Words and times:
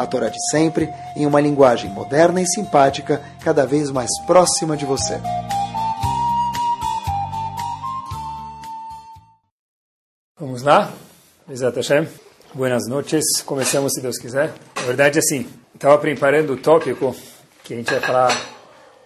a 0.00 0.06
Torá 0.06 0.30
de 0.30 0.38
sempre, 0.50 0.88
em 1.14 1.26
uma 1.26 1.42
linguagem 1.42 1.90
moderna 1.90 2.40
e 2.40 2.46
simpática, 2.46 3.20
cada 3.44 3.66
vez 3.66 3.90
mais 3.90 4.08
próxima 4.26 4.74
de 4.74 4.86
você. 4.86 5.20
Vamos 10.38 10.62
lá? 10.62 10.90
Bezat 11.46 11.76
Hashem. 11.76 12.08
Buenas 12.54 12.88
noches. 12.88 13.22
Começamos, 13.44 13.92
se 13.92 14.00
Deus 14.00 14.16
quiser. 14.16 14.54
Na 14.74 14.82
verdade, 14.82 15.18
assim, 15.18 15.46
estava 15.74 15.98
preparando 15.98 16.54
o 16.54 16.56
tópico 16.56 17.14
que 17.62 17.74
a 17.74 17.76
gente 17.76 17.92
vai 17.92 18.00
falar 18.00 18.34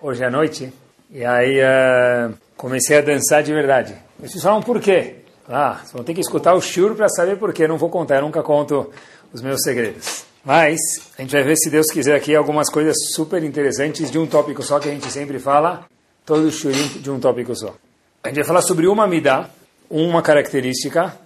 hoje 0.01 0.25
à 0.25 0.31
noite. 0.31 0.73
E 1.11 1.25
aí 1.25 1.59
uh, 1.61 2.33
comecei 2.57 2.99
a 2.99 3.01
dançar 3.01 3.43
de 3.43 3.53
verdade. 3.53 3.97
Vocês 4.21 4.43
falam 4.43 4.63
por 4.63 4.81
quê? 4.81 5.17
Ah, 5.49 5.79
vocês 5.79 5.93
vão 5.93 6.05
ter 6.05 6.15
que 6.15 6.21
escutar 6.21 6.55
o 6.55 6.61
shur 6.61 6.95
para 6.95 7.09
saber 7.09 7.37
por 7.37 7.53
quê. 7.53 7.67
Não 7.67 7.79
vou 7.79 7.91
contar, 7.91 8.17
eu 8.17 8.23
nunca 8.23 8.45
conto 8.45 8.93
os 9.33 9.43
meus 9.43 9.61
segredos. 9.63 10.25
Mas 10.45 10.79
a 11.19 11.23
gente 11.23 11.33
vai 11.33 11.43
ver, 11.43 11.57
se 11.57 11.71
Deus 11.71 11.87
quiser, 11.91 12.15
aqui 12.15 12.35
algumas 12.35 12.71
coisas 12.71 12.95
super 13.15 13.43
interessantes 13.43 14.11
de 14.11 14.19
um 14.19 14.27
tópico 14.27 14.63
só 14.63 14.79
que 14.79 14.89
a 14.89 14.93
gente 14.93 15.11
sempre 15.11 15.39
fala, 15.39 15.87
todo 16.27 16.51
shurim 16.51 16.87
de 17.01 17.11
um 17.11 17.19
tópico 17.19 17.57
só. 17.57 17.75
A 18.23 18.29
gente 18.29 18.37
vai 18.37 18.45
falar 18.45 18.63
sobre 18.63 18.87
uma 18.87 19.07
midá, 19.07 19.49
uma 19.89 20.21
característica, 20.21 21.17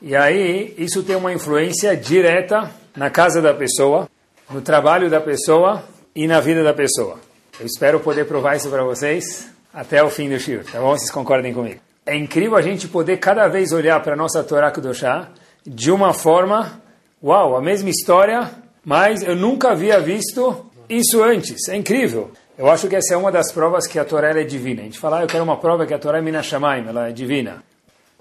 e 0.00 0.14
aí 0.14 0.74
isso 0.78 1.02
tem 1.02 1.16
uma 1.16 1.32
influência 1.32 1.96
direta 1.96 2.70
na 2.96 3.10
casa 3.10 3.42
da 3.42 3.52
pessoa, 3.52 4.08
no 4.48 4.60
trabalho 4.60 5.10
da 5.10 5.20
pessoa 5.20 5.82
e 6.14 6.26
na 6.28 6.38
vida 6.40 6.62
da 6.62 6.72
pessoa. 6.72 7.18
Eu 7.58 7.66
espero 7.66 7.98
poder 7.98 8.26
provar 8.26 8.56
isso 8.56 8.70
para 8.70 8.84
vocês 8.84 9.50
até 9.74 10.02
o 10.02 10.08
fim 10.08 10.28
do 10.28 10.38
shur, 10.38 10.64
tá 10.64 10.80
bom? 10.80 10.96
Vocês 10.96 11.10
concordem 11.10 11.52
comigo? 11.52 11.80
É 12.06 12.16
incrível 12.16 12.56
a 12.56 12.62
gente 12.62 12.86
poder 12.86 13.18
cada 13.18 13.48
vez 13.48 13.72
olhar 13.72 14.00
para 14.02 14.14
a 14.14 14.16
nossa 14.16 14.42
Torá 14.44 14.70
Kudoshá 14.70 15.28
de 15.66 15.90
uma 15.90 16.14
forma, 16.14 16.80
uau, 17.22 17.56
a 17.56 17.60
mesma 17.60 17.90
história, 17.90 18.50
mas 18.88 19.22
eu 19.22 19.36
nunca 19.36 19.72
havia 19.72 20.00
visto 20.00 20.64
isso 20.88 21.22
antes. 21.22 21.68
É 21.68 21.76
incrível. 21.76 22.30
Eu 22.56 22.70
acho 22.70 22.88
que 22.88 22.96
essa 22.96 23.12
é 23.12 23.16
uma 23.18 23.30
das 23.30 23.52
provas 23.52 23.86
que 23.86 23.98
a 23.98 24.04
Torá 24.04 24.30
é 24.30 24.44
divina. 24.44 24.80
A 24.80 24.84
gente 24.86 24.98
fala, 24.98 25.18
ah, 25.18 25.22
eu 25.24 25.26
quero 25.26 25.44
uma 25.44 25.58
prova 25.58 25.84
que 25.84 25.92
a 25.92 25.98
Torá 25.98 26.16
é 26.16 26.22
Minashamaim, 26.22 26.88
ela 26.88 27.08
é 27.10 27.12
divina. 27.12 27.62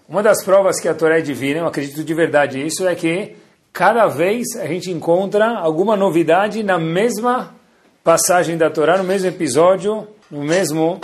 Uma 0.09 0.21
das 0.21 0.43
provas 0.43 0.77
que 0.81 0.89
a 0.89 0.93
Torá 0.93 1.19
é 1.19 1.21
divina, 1.21 1.61
eu 1.61 1.67
acredito 1.67 2.03
de 2.03 2.13
verdade 2.13 2.61
isso, 2.61 2.85
é 2.85 2.93
que 2.95 3.37
cada 3.71 4.07
vez 4.07 4.57
a 4.57 4.65
gente 4.65 4.91
encontra 4.91 5.57
alguma 5.57 5.95
novidade 5.95 6.61
na 6.63 6.77
mesma 6.77 7.55
passagem 8.03 8.57
da 8.57 8.69
Torá, 8.69 8.97
no 8.97 9.05
mesmo 9.05 9.29
episódio, 9.29 10.05
no 10.29 10.43
mesmo 10.43 10.99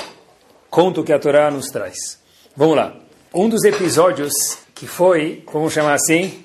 conto 0.69 1.06
que 1.06 1.14
a 1.14 1.19
Torá 1.19 1.50
nos 1.50 1.67
traz. 1.67 2.19
Vamos 2.53 2.75
lá. 2.75 2.97
Um 3.34 3.47
dos 3.47 3.64
episódios 3.64 4.34
que 4.75 4.86
foi, 4.86 5.41
vamos 5.53 5.72
chamar 5.72 5.94
assim, 5.94 6.42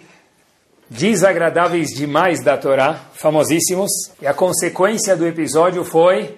desagradáveis 0.88 1.88
demais 1.88 2.42
da 2.42 2.56
Torá, 2.56 2.94
famosíssimos, 3.14 3.90
e 4.20 4.26
a 4.26 4.34
consequência 4.34 5.16
do 5.16 5.26
episódio 5.26 5.84
foi 5.84 6.36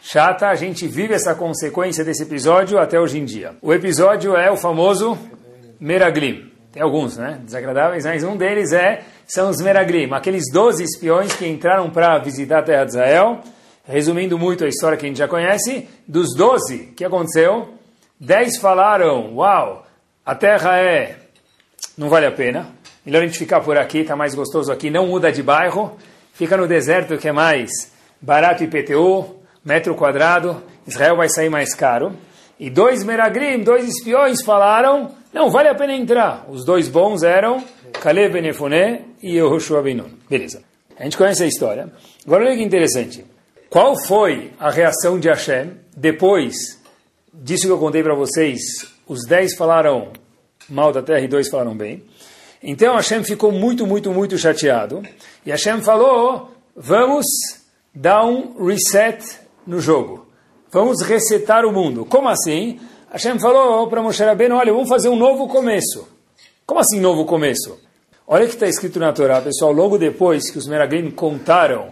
chata. 0.00 0.48
A 0.48 0.54
gente 0.54 0.86
vive 0.86 1.14
essa 1.14 1.34
consequência 1.34 2.04
desse 2.04 2.22
episódio 2.22 2.78
até 2.78 3.00
hoje 3.00 3.18
em 3.18 3.24
dia. 3.24 3.56
O 3.60 3.72
episódio 3.72 4.36
é 4.36 4.50
o 4.50 4.56
famoso 4.56 5.18
Meraglim. 5.80 6.50
Tem 6.72 6.82
alguns, 6.82 7.16
né? 7.16 7.40
Desagradáveis, 7.44 8.04
mas 8.04 8.24
um 8.24 8.36
deles 8.36 8.72
é 8.72 9.02
são 9.26 9.50
os 9.50 9.60
Meraglim, 9.60 10.12
aqueles 10.12 10.44
12 10.52 10.82
espiões 10.84 11.34
que 11.34 11.46
entraram 11.46 11.90
para 11.90 12.18
visitar 12.18 12.58
a 12.58 12.62
terra 12.62 12.84
de 12.84 12.90
Israel. 12.90 13.40
Resumindo 13.84 14.38
muito 14.38 14.64
a 14.64 14.68
história 14.68 14.96
que 14.96 15.04
a 15.04 15.08
gente 15.08 15.18
já 15.18 15.26
conhece, 15.26 15.88
dos 16.06 16.36
12, 16.36 16.90
o 16.92 16.94
que 16.94 17.04
aconteceu? 17.04 17.74
Dez 18.18 18.56
falaram, 18.58 19.34
uau, 19.34 19.84
a 20.24 20.36
terra 20.36 20.78
é, 20.78 21.16
não 21.98 22.08
vale 22.08 22.26
a 22.26 22.30
pena, 22.30 22.68
melhor 23.04 23.22
a 23.22 23.26
gente 23.26 23.38
ficar 23.38 23.60
por 23.60 23.76
aqui, 23.76 23.98
está 23.98 24.16
mais 24.16 24.34
gostoso 24.34 24.70
aqui, 24.70 24.90
não 24.90 25.06
muda 25.06 25.30
de 25.32 25.42
bairro, 25.42 25.96
fica 26.34 26.56
no 26.56 26.66
deserto 26.66 27.18
que 27.18 27.28
é 27.28 27.32
mais 27.32 27.70
barato 28.20 28.64
IPTU, 28.64 29.36
metro 29.64 29.94
quadrado, 29.94 30.62
Israel 30.86 31.16
vai 31.16 31.28
sair 31.28 31.48
mais 31.48 31.74
caro. 31.74 32.12
E 32.58 32.70
dois 32.70 33.02
Meragrim, 33.02 33.62
dois 33.62 33.88
espiões 33.88 34.42
falaram, 34.42 35.10
não, 35.32 35.50
vale 35.50 35.68
a 35.68 35.74
pena 35.74 35.94
entrar. 35.94 36.46
Os 36.48 36.64
dois 36.64 36.88
bons 36.88 37.22
eram 37.22 37.64
Caleb 38.00 38.34
Benefoné 38.34 39.02
e 39.22 39.34
Yehoshua 39.36 39.82
Benun. 39.82 40.10
Beleza. 40.28 40.62
A 40.96 41.04
gente 41.04 41.16
conhece 41.16 41.42
a 41.42 41.46
história. 41.46 41.92
Agora 42.24 42.44
olha 42.44 42.56
que 42.56 42.62
interessante. 42.62 43.24
Qual 43.68 43.96
foi 44.06 44.52
a 44.60 44.70
reação 44.70 45.18
de 45.18 45.28
Hashem 45.28 45.72
depois 45.96 46.80
disso 47.32 47.66
que 47.66 47.72
eu 47.72 47.78
contei 47.78 48.02
para 48.02 48.14
vocês, 48.14 48.60
os 49.08 49.26
dez 49.26 49.56
falaram 49.56 50.12
mal 50.68 50.92
da 50.92 51.02
terra 51.02 51.20
e 51.20 51.28
dois 51.28 51.48
falaram 51.48 51.76
bem. 51.76 52.02
Então 52.62 52.94
Hashem 52.94 53.24
ficou 53.24 53.50
muito, 53.50 53.86
muito, 53.86 54.10
muito 54.12 54.38
chateado. 54.38 55.02
E 55.44 55.50
Hashem 55.50 55.82
falou: 55.82 56.50
vamos 56.76 57.26
dar 57.94 58.24
um 58.24 58.64
reset 58.64 59.24
no 59.66 59.80
jogo. 59.80 60.26
Vamos 60.70 61.02
resetar 61.02 61.64
o 61.66 61.72
mundo. 61.72 62.04
Como 62.04 62.28
assim? 62.28 62.80
Hashem 63.10 63.38
falou 63.38 63.88
para 63.88 64.02
Moshe 64.02 64.22
Rabbeinu: 64.22 64.56
olha, 64.56 64.72
vamos 64.72 64.88
fazer 64.88 65.08
um 65.08 65.16
novo 65.16 65.48
começo. 65.48 66.08
Como 66.64 66.80
assim 66.80 67.00
novo 67.00 67.24
começo? 67.24 67.78
Olha 68.26 68.44
o 68.44 68.48
que 68.48 68.54
está 68.54 68.66
escrito 68.68 68.98
na 68.98 69.12
Torá, 69.12 69.40
pessoal. 69.40 69.72
Logo 69.72 69.98
depois 69.98 70.50
que 70.50 70.56
os 70.56 70.66
Meraglim 70.66 71.10
contaram 71.10 71.90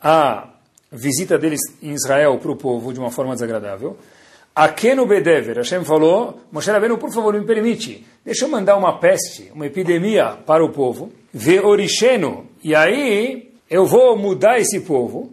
a 0.00 0.48
visita 0.90 1.38
deles 1.38 1.60
em 1.80 1.92
Israel 1.92 2.38
para 2.38 2.50
o 2.50 2.56
povo 2.56 2.92
de 2.92 2.98
uma 2.98 3.10
forma 3.10 3.34
desagradável, 3.34 3.96
Akenu 4.54 5.06
Bedever, 5.06 5.56
Hashem 5.58 5.84
falou, 5.84 6.40
Moshe 6.50 6.70
Rabbeinu, 6.70 6.98
por 6.98 7.12
favor, 7.12 7.34
me 7.34 7.44
permite, 7.44 8.04
deixa 8.24 8.44
eu 8.44 8.48
mandar 8.48 8.76
uma 8.76 8.98
peste, 8.98 9.50
uma 9.54 9.66
epidemia 9.66 10.36
para 10.44 10.64
o 10.64 10.70
povo, 10.70 11.12
ve 11.32 11.60
orisheno, 11.60 12.46
e 12.62 12.74
aí 12.74 13.52
eu 13.70 13.86
vou 13.86 14.16
mudar 14.16 14.58
esse 14.58 14.80
povo, 14.80 15.32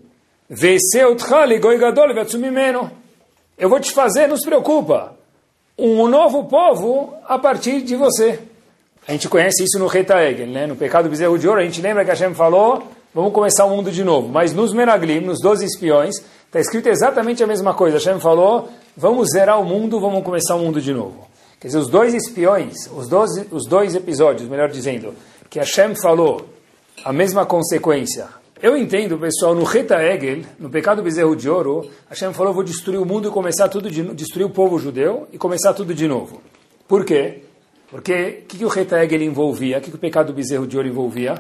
eu 3.57 3.69
vou 3.69 3.79
te 3.79 3.91
fazer, 3.91 4.27
não 4.27 4.37
se 4.37 4.45
preocupa, 4.45 5.17
um 5.77 6.07
novo 6.07 6.45
povo 6.45 7.13
a 7.25 7.37
partir 7.37 7.81
de 7.81 7.95
você. 7.95 8.39
A 9.07 9.11
gente 9.13 9.27
conhece 9.27 9.63
isso 9.63 9.79
no 9.79 9.87
Reta 9.87 10.21
Egel, 10.23 10.47
né? 10.47 10.67
no 10.67 10.75
pecado 10.75 11.05
do 11.05 11.09
bezerro 11.09 11.39
de 11.39 11.47
ouro, 11.47 11.59
a 11.59 11.63
gente 11.63 11.81
lembra 11.81 12.05
que 12.05 12.11
Hashem 12.11 12.33
falou, 12.35 12.83
vamos 13.13 13.33
começar 13.33 13.65
o 13.65 13.69
mundo 13.71 13.91
de 13.91 14.03
novo, 14.03 14.29
mas 14.29 14.53
nos 14.53 14.73
Meraglim, 14.73 15.21
nos 15.21 15.41
12 15.41 15.65
espiões, 15.65 16.15
está 16.45 16.59
escrito 16.59 16.87
exatamente 16.87 17.43
a 17.43 17.47
mesma 17.47 17.73
coisa, 17.73 17.97
Hashem 17.97 18.19
falou, 18.19 18.69
vamos 18.97 19.29
zerar 19.29 19.61
o 19.61 19.63
mundo, 19.63 19.99
vamos 19.99 20.23
começar 20.23 20.55
o 20.55 20.59
mundo 20.59 20.81
de 20.81 20.91
novo. 20.91 21.27
Quer 21.59 21.67
dizer, 21.67 21.79
os 21.79 21.89
dois 21.89 22.13
espiões, 22.15 22.89
os, 22.91 23.07
doze, 23.07 23.47
os 23.51 23.67
dois 23.67 23.95
episódios, 23.95 24.49
melhor 24.49 24.69
dizendo, 24.69 25.13
que 25.49 25.59
Hashem 25.59 25.95
falou, 25.95 26.49
a 27.05 27.13
mesma 27.13 27.45
consequência. 27.45 28.27
Eu 28.61 28.75
entendo, 28.75 29.19
pessoal, 29.19 29.53
no 29.53 29.63
Reta 29.63 30.03
Egel, 30.03 30.41
no 30.57 30.69
pecado 30.69 30.97
do 30.97 31.03
bezerro 31.03 31.35
de 31.35 31.47
ouro, 31.47 31.89
Hashem 32.09 32.33
falou, 32.33 32.53
vou 32.53 32.63
destruir 32.63 32.99
o 32.99 33.05
mundo 33.05 33.27
e 33.27 33.31
começar 33.31 33.69
tudo 33.69 33.89
de 33.89 34.01
destruir 34.15 34.45
o 34.45 34.49
povo 34.49 34.79
judeu 34.79 35.27
e 35.31 35.37
começar 35.37 35.73
tudo 35.73 35.93
de 35.93 36.07
novo. 36.07 36.41
Por 36.87 37.05
quê? 37.05 37.43
Porque 37.89 38.41
o 38.43 38.45
que, 38.47 38.57
que 38.57 38.65
o 38.65 38.67
Reta 38.67 39.03
Egel 39.03 39.21
envolvia? 39.21 39.77
O 39.77 39.81
que, 39.81 39.91
que 39.91 39.95
o 39.95 39.99
pecado 39.99 40.27
do 40.27 40.33
bezerro 40.33 40.65
de 40.65 40.75
ouro 40.75 40.89
envolvia? 40.89 41.35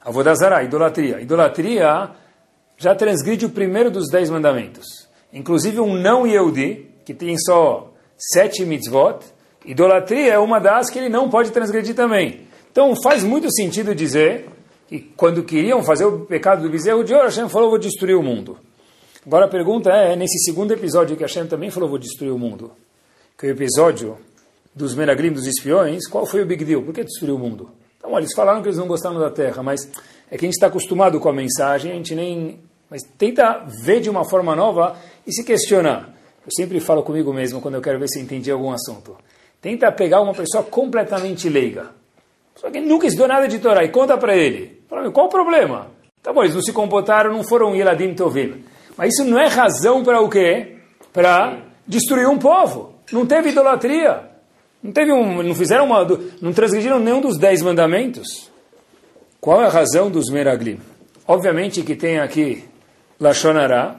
Avodazara, 0.00 0.62
idolatria. 0.62 1.20
Idolatria 1.20 2.10
já 2.78 2.94
transgride 2.94 3.46
o 3.46 3.50
primeiro 3.50 3.90
dos 3.90 4.08
dez 4.08 4.30
mandamentos. 4.30 4.86
Inclusive 5.32 5.78
um 5.80 5.94
não 5.94 6.26
Yehudi, 6.26 6.91
que 7.04 7.14
tem 7.14 7.36
só 7.38 7.92
sete 8.16 8.64
mitzvot, 8.64 9.18
idolatria 9.64 10.34
é 10.34 10.38
uma 10.38 10.58
das 10.58 10.90
que 10.90 10.98
ele 10.98 11.08
não 11.08 11.28
pode 11.28 11.50
transgredir 11.50 11.94
também. 11.94 12.46
Então 12.70 12.94
faz 13.02 13.22
muito 13.22 13.52
sentido 13.52 13.94
dizer 13.94 14.48
que 14.88 15.00
quando 15.16 15.42
queriam 15.42 15.82
fazer 15.82 16.04
o 16.04 16.20
pecado 16.20 16.62
do 16.62 16.70
bezerro 16.70 17.04
de 17.04 17.12
ouro, 17.12 17.26
Hashem 17.26 17.48
falou, 17.48 17.70
vou 17.70 17.78
destruir 17.78 18.16
o 18.16 18.22
mundo. 18.22 18.58
Agora 19.26 19.46
a 19.46 19.48
pergunta 19.48 19.90
é, 19.90 20.16
nesse 20.16 20.38
segundo 20.44 20.72
episódio 20.72 21.16
que 21.16 21.22
Hashem 21.22 21.46
também 21.46 21.70
falou, 21.70 21.88
vou 21.88 21.98
destruir 21.98 22.32
o 22.32 22.38
mundo, 22.38 22.72
que 23.38 23.46
é 23.46 23.50
o 23.50 23.52
episódio 23.52 24.18
dos 24.74 24.94
Menagrim, 24.94 25.32
dos 25.32 25.46
espiões, 25.46 26.08
qual 26.08 26.26
foi 26.26 26.42
o 26.42 26.46
big 26.46 26.64
deal? 26.64 26.82
Por 26.82 26.94
que 26.94 27.04
destruir 27.04 27.32
o 27.32 27.38
mundo? 27.38 27.70
Então, 27.98 28.12
olha, 28.12 28.22
eles 28.22 28.34
falaram 28.34 28.60
que 28.62 28.68
eles 28.68 28.78
não 28.78 28.88
gostaram 28.88 29.18
da 29.20 29.30
terra, 29.30 29.62
mas 29.62 29.88
é 30.30 30.36
que 30.36 30.44
a 30.44 30.48
gente 30.48 30.54
está 30.54 30.66
acostumado 30.66 31.20
com 31.20 31.28
a 31.28 31.32
mensagem, 31.32 31.92
a 31.92 31.94
gente 31.94 32.14
nem... 32.14 32.58
Mas 32.90 33.02
tenta 33.16 33.64
ver 33.84 34.00
de 34.00 34.10
uma 34.10 34.28
forma 34.28 34.56
nova 34.56 34.96
e 35.26 35.32
se 35.32 35.44
questionar. 35.44 36.12
Eu 36.44 36.50
sempre 36.56 36.80
falo 36.80 37.02
comigo 37.02 37.32
mesmo 37.32 37.60
quando 37.60 37.74
eu 37.76 37.82
quero 37.82 37.98
ver 37.98 38.08
se 38.08 38.18
eu 38.18 38.22
entendi 38.22 38.50
algum 38.50 38.72
assunto. 38.72 39.16
Tenta 39.60 39.90
pegar 39.92 40.20
uma 40.20 40.34
pessoa 40.34 40.64
completamente 40.64 41.48
leiga. 41.48 41.90
Só 42.56 42.70
que 42.70 42.80
nunca 42.80 43.06
estudou 43.06 43.28
nada 43.28 43.46
de 43.46 43.58
Torá 43.58 43.84
e 43.84 43.88
conta 43.88 44.18
para 44.18 44.36
ele. 44.36 44.82
Fala, 44.88 45.10
qual 45.10 45.26
o 45.26 45.30
problema? 45.30 45.88
Tá 46.22 46.32
bom, 46.32 46.42
eles 46.42 46.54
não 46.54 46.62
se 46.62 46.72
comportaram, 46.72 47.32
não 47.32 47.44
foram 47.44 47.74
Yeladim 47.74 48.14
Tovim. 48.14 48.64
Mas 48.96 49.14
isso 49.14 49.24
não 49.24 49.38
é 49.38 49.46
razão 49.46 50.04
para 50.04 50.20
o 50.20 50.28
quê? 50.28 50.76
Para 51.12 51.58
destruir 51.86 52.28
um 52.28 52.38
povo. 52.38 52.94
Não 53.12 53.26
teve 53.26 53.50
idolatria. 53.50 54.30
Não, 54.82 54.92
teve 54.92 55.12
um, 55.12 55.42
não 55.42 55.54
fizeram 55.54 55.84
uma, 55.84 56.04
não 56.40 56.52
transgrediram 56.52 56.98
nenhum 56.98 57.20
dos 57.20 57.38
dez 57.38 57.62
mandamentos. 57.62 58.50
Qual 59.40 59.62
é 59.62 59.66
a 59.66 59.70
razão 59.70 60.10
dos 60.10 60.28
meraglim? 60.30 60.80
Obviamente 61.26 61.82
que 61.82 61.94
tem 61.94 62.18
aqui 62.18 62.64
Lachonará, 63.18 63.96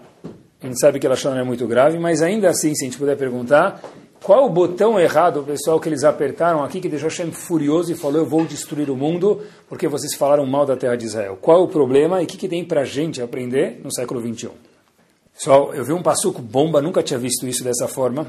a 0.63 0.65
gente 0.65 0.79
sabe 0.79 0.97
que 0.97 1.05
Lachonará 1.05 1.41
é 1.41 1.43
muito 1.43 1.67
grave, 1.67 1.99
mas 1.99 2.21
ainda 2.21 2.49
assim, 2.49 2.73
se 2.73 2.85
a 2.85 2.87
gente 2.87 2.97
puder 2.97 3.17
perguntar, 3.17 3.81
qual 4.23 4.45
o 4.45 4.49
botão 4.49 4.97
errado, 4.97 5.43
pessoal, 5.43 5.77
que 5.77 5.89
eles 5.89 6.05
apertaram 6.05 6.63
aqui, 6.63 6.79
que 6.79 6.87
deixou 6.87 7.09
Hashem 7.09 7.33
furioso 7.33 7.91
e 7.91 7.95
falou, 7.95 8.19
eu 8.19 8.25
vou 8.25 8.45
destruir 8.45 8.89
o 8.89 8.95
mundo, 8.95 9.41
porque 9.67 9.89
vocês 9.89 10.15
falaram 10.15 10.45
mal 10.45 10.65
da 10.65 10.77
terra 10.77 10.95
de 10.95 11.03
Israel? 11.03 11.37
Qual 11.41 11.63
o 11.63 11.67
problema 11.67 12.21
e 12.21 12.23
o 12.23 12.27
que, 12.27 12.37
que 12.37 12.47
tem 12.47 12.63
para 12.63 12.81
a 12.81 12.85
gente 12.85 13.21
aprender 13.21 13.81
no 13.83 13.93
século 13.93 14.21
21? 14.21 14.51
Pessoal, 15.33 15.73
eu 15.73 15.83
vi 15.83 15.91
um 15.91 16.01
passuco 16.01 16.41
bomba, 16.41 16.81
nunca 16.81 17.03
tinha 17.03 17.19
visto 17.19 17.45
isso 17.45 17.61
dessa 17.61 17.89
forma, 17.89 18.25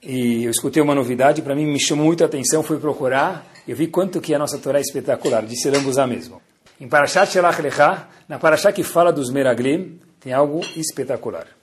e 0.00 0.44
eu 0.44 0.52
escutei 0.52 0.80
uma 0.80 0.94
novidade, 0.94 1.42
para 1.42 1.56
mim 1.56 1.66
me 1.66 1.80
chamou 1.80 2.06
muito 2.06 2.24
atenção, 2.24 2.62
fui 2.62 2.78
procurar, 2.78 3.44
eu 3.66 3.74
vi 3.74 3.88
quanto 3.88 4.20
que 4.20 4.32
a 4.32 4.38
nossa 4.38 4.56
Torá 4.58 4.78
é 4.78 4.82
espetacular, 4.82 5.44
disse 5.44 5.68
Lambuzá 5.68 6.06
mesmo. 6.06 6.40
Em 6.80 6.86
Parashat 6.86 7.32
Shelach 7.32 7.60
Lecha, 7.60 8.06
na 8.28 8.38
Parashat 8.38 8.72
que 8.72 8.84
fala 8.84 9.12
dos 9.12 9.32
Meraglim, 9.32 9.98
tem 10.20 10.32
algo 10.32 10.60
espetacular 10.76 11.55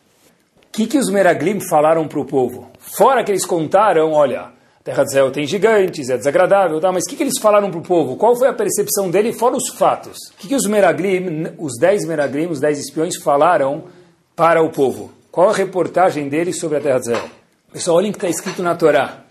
que, 0.74 0.88
que 0.88 0.98
os 0.98 1.10
Meraglim 1.10 1.60
falaram 1.70 2.08
para 2.08 2.20
o 2.20 2.26
povo? 2.26 2.72
Fora 2.80 3.24
que 3.24 3.32
eles 3.32 3.46
contaram, 3.46 4.12
olha, 4.12 4.52
terra 4.84 5.04
de 5.04 5.10
Israel 5.10 5.32
tem 5.32 5.46
gigantes, 5.46 6.10
é 6.10 6.18
desagradável, 6.18 6.82
tá? 6.82 6.92
mas 6.92 7.04
o 7.06 7.10
que, 7.10 7.16
que 7.16 7.22
eles 7.22 7.40
falaram 7.40 7.70
para 7.70 7.80
o 7.80 7.84
povo? 7.84 8.16
Qual 8.16 8.36
foi 8.36 8.48
a 8.48 8.54
percepção 8.54 9.10
dele, 9.12 9.32
fora 9.32 9.56
os 9.56 9.70
fatos? 9.78 10.18
O 10.34 10.38
que, 10.40 10.48
que 10.48 10.56
os 10.56 10.66
Meraglim, 10.66 11.54
os 11.60 11.78
dez 11.80 12.04
Meraglim, 12.06 12.48
os 12.48 12.60
dez 12.60 12.80
espiões 12.80 13.18
falaram 13.18 13.84
para 14.36 14.64
o 14.64 14.72
povo? 14.72 15.12
Qual 15.32 15.50
a 15.50 15.54
reportagem 15.54 16.28
deles 16.28 16.60
sobre 16.60 16.80
a 16.80 16.82
terra 16.82 17.00
de 17.00 17.10
Israel? 17.12 17.30
Pessoal, 17.72 17.98
olhem 17.98 18.10
o 18.10 18.14
que 18.14 18.18
está 18.18 18.30
escrito 18.30 18.64
na 18.64 18.76
Torá. 18.76 19.26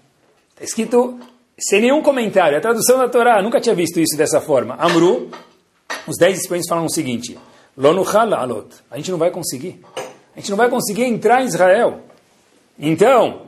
Está 0.51 0.65
escrito 0.65 1.19
sem 1.59 1.81
nenhum 1.81 2.03
comentário, 2.03 2.57
a 2.57 2.61
tradução 2.61 2.99
da 2.99 3.09
Torá, 3.09 3.43
nunca 3.43 3.61
tinha 3.61 3.75
visto 3.75 3.99
isso 3.99 4.17
dessa 4.17 4.41
forma. 4.41 4.77
Amru, 4.79 5.29
os 6.07 6.17
dez 6.17 6.39
espiões 6.39 6.69
falam 6.69 6.87
o 6.87 6.91
seguinte, 6.91 7.37
Lonuchala 7.77 8.37
alot, 8.37 8.69
a 8.91 8.97
gente 8.97 9.11
não 9.11 9.19
vai 9.19 9.31
conseguir 9.31 9.81
a 10.35 10.41
gente 10.41 10.51
não 10.51 10.57
vai 10.57 10.69
conseguir 10.69 11.05
entrar 11.05 11.43
em 11.43 11.47
Israel. 11.47 12.01
Então, 12.79 13.43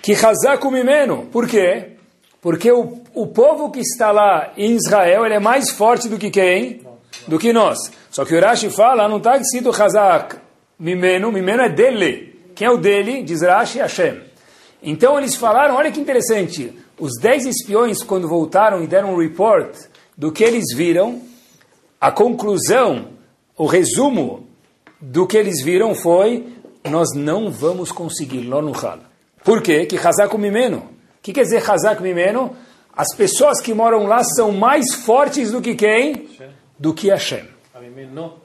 que 0.00 0.12
Hazaku 0.12 0.70
Mimeno. 0.70 1.26
Por 1.32 1.48
quê? 1.48 1.92
Porque 2.40 2.70
o, 2.70 3.00
o 3.14 3.26
povo 3.26 3.70
que 3.70 3.80
está 3.80 4.12
lá 4.12 4.52
em 4.56 4.72
Israel 4.72 5.24
ele 5.24 5.34
é 5.34 5.40
mais 5.40 5.70
forte 5.70 6.08
do 6.08 6.18
que 6.18 6.30
quem? 6.30 6.82
Do 7.26 7.38
que 7.38 7.52
nós. 7.52 7.78
Só 8.10 8.24
que 8.24 8.34
o 8.34 8.40
Rashi 8.40 8.70
fala, 8.70 9.08
não 9.08 9.16
está 9.16 9.36
escrito 9.38 9.70
Hazak 9.70 10.36
Mimeno, 10.78 11.32
Mimeno 11.32 11.62
é 11.62 11.68
dele. 11.68 12.38
Quem 12.54 12.66
é 12.66 12.70
o 12.70 12.76
dele? 12.76 13.22
Diz 13.22 13.42
Rashi 13.42 13.78
Hashem. 13.78 14.20
Então 14.82 15.18
eles 15.18 15.34
falaram, 15.34 15.76
olha 15.76 15.90
que 15.90 15.98
interessante, 15.98 16.72
os 17.00 17.12
dez 17.18 17.46
espiões 17.46 18.02
quando 18.02 18.28
voltaram 18.28 18.84
e 18.84 18.86
deram 18.86 19.14
um 19.14 19.18
report 19.18 19.74
do 20.16 20.30
que 20.30 20.44
eles 20.44 20.74
viram, 20.76 21.22
a 21.98 22.12
conclusão, 22.12 23.08
o 23.56 23.66
resumo 23.66 24.46
do 25.04 25.26
que 25.26 25.36
eles 25.36 25.62
viram 25.62 25.94
foi 25.94 26.46
nós 26.88 27.08
não 27.14 27.50
vamos 27.50 27.92
conseguir, 27.92 28.40
Lonuhal. 28.40 28.98
Por 29.42 29.60
quê? 29.62 29.86
Que 29.86 29.96
Hazak 29.96 30.36
Mimeno. 30.38 30.78
O 30.78 31.22
que 31.22 31.32
quer 31.32 31.42
dizer 31.42 31.62
Hazak 31.68 32.02
Mimeno? 32.02 32.56
As 32.96 33.14
pessoas 33.14 33.60
que 33.60 33.74
moram 33.74 34.06
lá 34.06 34.22
são 34.22 34.52
mais 34.52 34.94
fortes 34.94 35.50
do 35.50 35.60
que 35.60 35.74
quem? 35.74 36.28
Do 36.78 36.94
que 36.94 37.08
Hashem. 37.10 37.44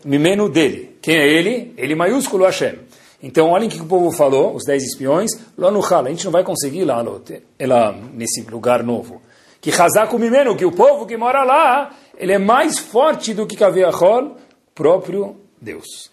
Mimeno 0.03 0.49
dele. 0.49 0.97
Quem 1.01 1.15
é 1.15 1.27
ele? 1.27 1.73
Ele 1.77 1.95
maiúsculo 1.95 2.45
Hashem. 2.45 2.79
Então, 3.21 3.49
olhem 3.49 3.67
o 3.67 3.71
que 3.71 3.81
o 3.81 3.85
povo 3.85 4.11
falou, 4.11 4.55
os 4.55 4.63
dez 4.63 4.81
espiões, 4.83 5.29
lá 5.57 5.69
no 5.69 5.83
Hal, 5.83 6.05
a 6.05 6.09
gente 6.09 6.23
não 6.23 6.31
vai 6.31 6.43
conseguir 6.43 6.85
lá, 6.85 7.01
lá 7.01 7.91
nesse 8.13 8.41
lugar 8.49 8.81
novo. 8.81 9.21
Que 9.59 9.69
Hazak 9.69 10.15
Mimeno, 10.17 10.55
que 10.55 10.65
o 10.65 10.71
povo 10.71 11.05
que 11.05 11.17
mora 11.17 11.43
lá, 11.43 11.93
ele 12.17 12.31
é 12.31 12.39
mais 12.39 12.79
forte 12.79 13.33
do 13.33 13.45
que 13.45 13.57
Kaviahol, 13.57 14.37
próprio 14.73 15.35
Deus. 15.61 16.09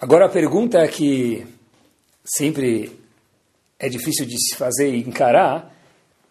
Agora 0.00 0.26
a 0.26 0.28
pergunta 0.28 0.86
que 0.86 1.44
sempre 2.24 2.96
é 3.80 3.88
difícil 3.88 4.26
de 4.26 4.36
se 4.38 4.56
fazer 4.56 4.94
e 4.94 5.00
encarar, 5.00 5.74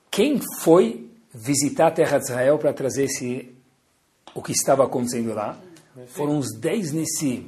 quem 0.10 0.40
foi 0.62 1.10
visitar 1.34 1.88
a 1.88 1.92
terra 1.92 2.18
de 2.18 2.24
Israel 2.24 2.58
para 2.58 2.72
trazer 2.72 3.04
esse, 3.04 3.54
o 4.34 4.42
que 4.42 4.54
estava 4.54 4.86
acontecendo 4.86 5.34
lá? 5.34 5.58
Foram 6.08 6.38
os 6.38 6.58
dez 6.58 6.94
nesse... 6.94 7.46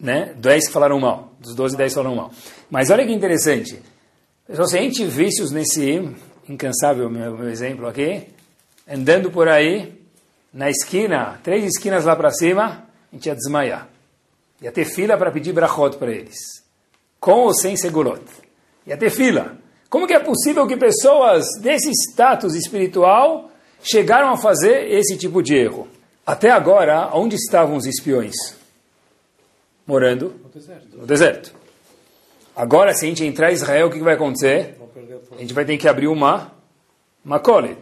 Né? 0.00 0.32
Dez 0.38 0.66
que 0.66 0.72
falaram 0.72 0.98
mal. 0.98 1.34
Dos 1.38 1.54
doze, 1.54 1.76
dez 1.76 1.92
falaram 1.92 2.16
mal. 2.16 2.32
Mas 2.70 2.88
olha 2.88 3.04
que 3.04 3.12
interessante. 3.12 3.82
Se 4.50 4.60
a 4.62 4.80
gente 4.80 5.04
visse 5.04 5.42
os 5.42 5.50
nesse 5.50 6.10
incansável, 6.48 7.10
meu, 7.10 7.36
meu 7.36 7.50
exemplo 7.50 7.86
aqui, 7.86 8.28
andando 8.88 9.30
por 9.30 9.46
aí, 9.46 9.92
na 10.54 10.70
esquina, 10.70 11.38
três 11.44 11.66
esquinas 11.66 12.06
lá 12.06 12.16
para 12.16 12.30
cima, 12.30 12.88
a 13.12 13.14
gente 13.14 13.26
ia 13.26 13.34
desmaiar. 13.34 13.97
Ia 14.60 14.72
ter 14.72 14.84
fila 14.84 15.16
para 15.16 15.30
pedir 15.30 15.52
brachot 15.52 15.96
para 15.96 16.10
eles. 16.10 16.36
Com 17.20 17.40
ou 17.40 17.54
sem 17.54 17.76
segurot. 17.76 18.22
Ia 18.86 18.96
ter 18.96 19.10
fila. 19.10 19.56
Como 19.88 20.06
que 20.06 20.12
é 20.12 20.20
possível 20.20 20.66
que 20.66 20.76
pessoas 20.76 21.46
desse 21.60 21.90
status 21.90 22.54
espiritual 22.54 23.50
chegaram 23.82 24.30
a 24.30 24.36
fazer 24.36 24.90
esse 24.90 25.16
tipo 25.16 25.42
de 25.42 25.54
erro? 25.54 25.88
Até 26.26 26.50
agora, 26.50 27.10
onde 27.14 27.36
estavam 27.36 27.76
os 27.76 27.86
espiões? 27.86 28.34
Morando 29.86 30.34
no 30.42 30.50
deserto. 30.50 30.98
No 30.98 31.06
deserto. 31.06 31.54
Agora, 32.54 32.92
se 32.92 33.06
a 33.06 33.08
gente 33.08 33.24
entrar 33.24 33.50
em 33.50 33.54
Israel, 33.54 33.86
o 33.86 33.90
que 33.90 34.00
vai 34.00 34.14
acontecer? 34.14 34.76
A 35.32 35.40
gente 35.40 35.54
vai 35.54 35.64
ter 35.64 35.78
que 35.78 35.88
abrir 35.88 36.08
uma 36.08 36.52
macolet, 37.24 37.78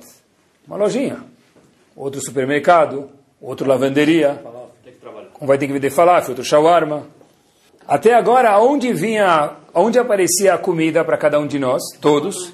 uma 0.67 0.77
lojinha. 0.77 1.25
Outro 1.97 2.21
supermercado, 2.21 3.11
outro 3.41 3.67
lavanderia 3.67 4.41
um 5.41 5.47
vai 5.47 5.59
ter 5.59 5.67
que 5.67 5.73
vender 5.73 5.91
falafel, 5.91 6.31
outro 6.31 6.45
shawarma. 6.45 7.07
Até 7.87 8.15
agora, 8.15 8.59
onde 8.59 8.93
vinha, 8.93 9.53
onde 9.75 9.99
aparecia 9.99 10.55
a 10.55 10.59
comida 10.59 11.05
para 11.05 11.17
cada 11.17 11.39
um 11.39 11.47
de 11.47 11.59
nós? 11.59 11.83
Todos? 12.01 12.53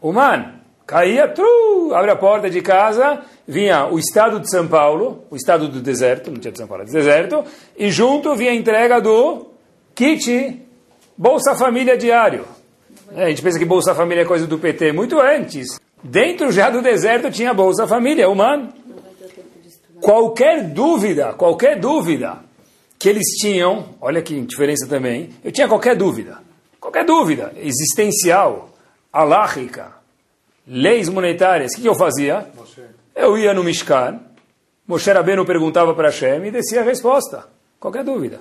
Humano. 0.00 0.58
Caía, 0.86 1.28
tru, 1.28 1.92
abre 1.94 2.10
a 2.10 2.16
porta 2.16 2.48
de 2.48 2.62
casa, 2.62 3.20
vinha 3.46 3.86
o 3.86 3.98
estado 3.98 4.40
de 4.40 4.50
São 4.50 4.66
Paulo, 4.66 5.24
o 5.30 5.36
estado 5.36 5.68
do 5.68 5.80
deserto, 5.80 6.30
não 6.30 6.38
tinha 6.38 6.50
de 6.50 6.56
São 6.56 6.66
Paulo, 6.66 6.84
de 6.84 6.92
deserto, 6.92 7.44
e 7.76 7.90
junto 7.90 8.34
vinha 8.34 8.52
a 8.52 8.54
entrega 8.54 8.98
do 8.98 9.48
kit 9.94 10.62
Bolsa 11.16 11.54
Família 11.54 11.96
Diário. 11.96 12.46
É, 13.14 13.24
a 13.24 13.28
gente 13.28 13.42
pensa 13.42 13.58
que 13.58 13.66
Bolsa 13.66 13.94
Família 13.94 14.22
é 14.22 14.24
coisa 14.24 14.46
do 14.46 14.58
PT, 14.58 14.92
muito 14.92 15.20
antes. 15.20 15.78
Dentro 16.02 16.50
já 16.50 16.70
do 16.70 16.80
deserto 16.80 17.30
tinha 17.30 17.52
Bolsa 17.52 17.86
Família, 17.86 18.28
humano 18.28 18.72
qualquer 20.00 20.64
dúvida, 20.64 21.32
qualquer 21.34 21.78
dúvida 21.78 22.38
que 22.98 23.08
eles 23.08 23.26
tinham, 23.40 23.94
olha 24.00 24.20
que 24.20 24.40
diferença 24.40 24.86
também, 24.86 25.30
eu 25.44 25.52
tinha 25.52 25.68
qualquer 25.68 25.96
dúvida, 25.96 26.38
qualquer 26.80 27.04
dúvida 27.04 27.52
existencial, 27.56 28.70
alárrica, 29.12 29.92
leis 30.66 31.08
monetárias, 31.08 31.72
o 31.72 31.76
que, 31.76 31.82
que 31.82 31.88
eu 31.88 31.94
fazia? 31.94 32.48
Eu 33.14 33.38
ia 33.38 33.54
no 33.54 33.62
Mishkan, 33.62 34.20
Moshe 34.86 35.10
Rabbeinu 35.10 35.44
perguntava 35.44 35.94
para 35.94 36.08
Hashem 36.08 36.46
e 36.46 36.50
descia 36.50 36.80
a 36.80 36.84
resposta, 36.84 37.46
qualquer 37.78 38.02
dúvida. 38.02 38.40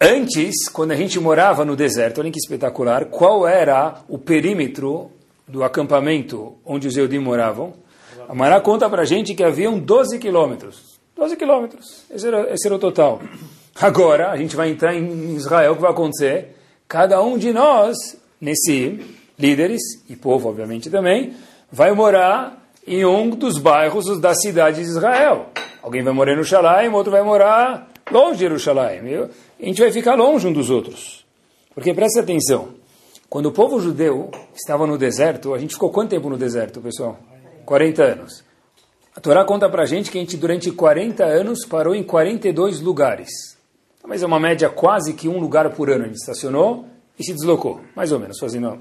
Antes, 0.00 0.68
quando 0.68 0.92
a 0.92 0.96
gente 0.96 1.18
morava 1.18 1.64
no 1.64 1.74
deserto, 1.74 2.20
olha 2.20 2.30
que 2.30 2.38
espetacular, 2.38 3.06
qual 3.06 3.46
era 3.46 4.00
o 4.08 4.16
perímetro 4.16 5.10
do 5.46 5.64
acampamento 5.64 6.54
onde 6.64 6.86
os 6.86 6.96
Eudim 6.96 7.18
moravam? 7.18 7.74
A 8.28 8.34
Mará 8.34 8.60
conta 8.60 8.90
para 8.90 9.02
a 9.02 9.04
gente 9.06 9.34
que 9.34 9.42
haviam 9.42 9.78
12 9.78 10.18
quilômetros. 10.18 11.00
12 11.16 11.34
quilômetros. 11.34 12.04
Esse 12.10 12.28
era, 12.28 12.52
esse 12.52 12.66
era 12.66 12.76
o 12.76 12.78
total. 12.78 13.22
Agora, 13.74 14.30
a 14.30 14.36
gente 14.36 14.54
vai 14.54 14.68
entrar 14.68 14.94
em 14.94 15.34
Israel, 15.34 15.72
o 15.72 15.76
que 15.76 15.80
vai 15.80 15.90
acontecer? 15.90 16.54
Cada 16.86 17.22
um 17.22 17.38
de 17.38 17.54
nós, 17.54 17.96
nesse 18.38 19.00
líderes, 19.38 19.80
e 20.10 20.14
povo 20.14 20.50
obviamente 20.50 20.90
também, 20.90 21.34
vai 21.72 21.92
morar 21.92 22.68
em 22.86 23.02
um 23.06 23.30
dos 23.30 23.56
bairros 23.56 24.20
da 24.20 24.34
cidade 24.34 24.82
de 24.82 24.90
Israel. 24.90 25.46
Alguém 25.82 26.02
vai 26.02 26.12
morar 26.12 26.36
no 26.36 26.42
Jerusalém, 26.42 26.90
outro 26.90 27.10
vai 27.10 27.22
morar 27.22 27.88
longe 28.10 28.34
de 28.34 28.40
Jerusalém. 28.40 29.00
A 29.58 29.64
gente 29.64 29.80
vai 29.80 29.90
ficar 29.90 30.16
longe 30.16 30.46
um 30.46 30.52
dos 30.52 30.68
outros. 30.68 31.24
Porque 31.74 31.94
presta 31.94 32.20
atenção, 32.20 32.74
quando 33.30 33.46
o 33.46 33.52
povo 33.52 33.80
judeu 33.80 34.30
estava 34.54 34.86
no 34.86 34.98
deserto, 34.98 35.54
a 35.54 35.58
gente 35.58 35.72
ficou 35.72 35.90
quanto 35.90 36.10
tempo 36.10 36.28
no 36.28 36.36
deserto, 36.36 36.78
pessoal? 36.82 37.18
40 37.68 38.02
anos. 38.02 38.42
A 39.14 39.20
Torá 39.20 39.44
conta 39.44 39.68
para 39.68 39.82
a 39.82 39.86
gente 39.86 40.10
que 40.10 40.16
a 40.16 40.20
gente, 40.22 40.38
durante 40.38 40.72
40 40.72 41.22
anos, 41.22 41.66
parou 41.66 41.94
em 41.94 42.02
42 42.02 42.80
lugares. 42.80 43.28
Mas 44.06 44.22
é 44.22 44.26
uma 44.26 44.40
média 44.40 44.70
quase 44.70 45.12
que 45.12 45.28
um 45.28 45.38
lugar 45.38 45.68
por 45.74 45.90
ano. 45.90 46.04
A 46.04 46.06
gente 46.06 46.16
estacionou 46.16 46.86
e 47.18 47.22
se 47.22 47.34
deslocou, 47.34 47.82
mais 47.94 48.10
ou 48.10 48.18
menos, 48.18 48.38
fazendo. 48.38 48.78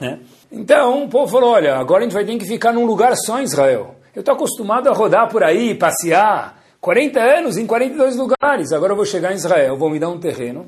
Né? 0.00 0.20
Então, 0.50 1.04
o 1.04 1.08
povo 1.10 1.30
falou: 1.30 1.50
olha, 1.50 1.76
agora 1.76 2.00
a 2.00 2.04
gente 2.04 2.14
vai 2.14 2.24
ter 2.24 2.38
que 2.38 2.46
ficar 2.46 2.72
num 2.72 2.86
lugar 2.86 3.14
só 3.14 3.40
em 3.40 3.44
Israel. 3.44 3.96
Eu 4.14 4.20
estou 4.20 4.34
acostumado 4.34 4.88
a 4.88 4.94
rodar 4.94 5.28
por 5.28 5.44
aí, 5.44 5.74
passear. 5.74 6.62
40 6.80 7.20
anos 7.20 7.58
em 7.58 7.66
42 7.66 8.16
lugares. 8.16 8.72
Agora 8.72 8.92
eu 8.92 8.96
vou 8.96 9.04
chegar 9.04 9.32
em 9.32 9.36
Israel, 9.36 9.76
vou 9.76 9.90
me 9.90 9.98
dar 9.98 10.08
um 10.08 10.18
terreno. 10.18 10.66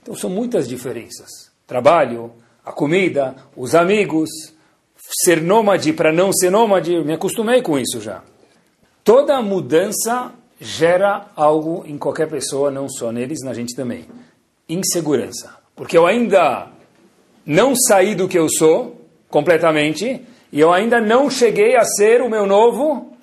Então 0.00 0.14
são 0.14 0.30
muitas 0.30 0.66
diferenças. 0.66 1.50
Trabalho, 1.66 2.32
a 2.64 2.72
comida, 2.72 3.36
os 3.54 3.74
amigos, 3.74 4.30
ser 5.10 5.40
nômade 5.42 5.92
para 5.92 6.12
não 6.12 6.32
ser 6.32 6.50
nômade, 6.50 7.02
me 7.02 7.14
acostumei 7.14 7.62
com 7.62 7.78
isso 7.78 8.00
já. 8.00 8.22
Toda 9.02 9.40
mudança 9.40 10.32
gera 10.60 11.26
algo 11.34 11.84
em 11.86 11.96
qualquer 11.96 12.28
pessoa, 12.28 12.70
não 12.70 12.88
só 12.88 13.10
neles, 13.10 13.42
na 13.42 13.54
gente 13.54 13.74
também. 13.74 14.04
Insegurança. 14.68 15.56
Porque 15.74 15.96
eu 15.96 16.06
ainda 16.06 16.68
não 17.46 17.74
saí 17.74 18.14
do 18.14 18.28
que 18.28 18.38
eu 18.38 18.48
sou 18.50 19.00
completamente 19.30 20.20
e 20.52 20.60
eu 20.60 20.72
ainda 20.72 21.00
não 21.00 21.30
cheguei 21.30 21.76
a 21.76 21.84
ser 21.84 22.20
o 22.20 22.28
meu 22.28 22.46
novo 22.46 23.16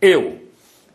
eu. 0.00 0.38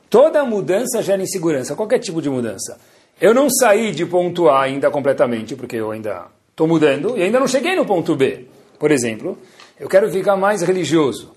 Toda 0.09 0.45
mudança 0.45 1.01
gera 1.01 1.21
insegurança, 1.21 1.75
qualquer 1.75 1.99
tipo 1.99 2.21
de 2.21 2.29
mudança. 2.29 2.77
Eu 3.19 3.33
não 3.33 3.49
saí 3.49 3.91
de 3.91 4.05
ponto 4.05 4.49
A 4.49 4.63
ainda 4.63 4.91
completamente, 4.91 5.55
porque 5.55 5.77
eu 5.77 5.91
ainda 5.91 6.27
estou 6.49 6.67
mudando, 6.67 7.17
e 7.17 7.23
ainda 7.23 7.39
não 7.39 7.47
cheguei 7.47 7.75
no 7.75 7.85
ponto 7.85 8.15
B. 8.15 8.45
Por 8.77 8.91
exemplo, 8.91 9.37
eu 9.79 9.89
quero 9.89 10.09
ficar 10.11 10.35
mais 10.35 10.61
religioso. 10.61 11.33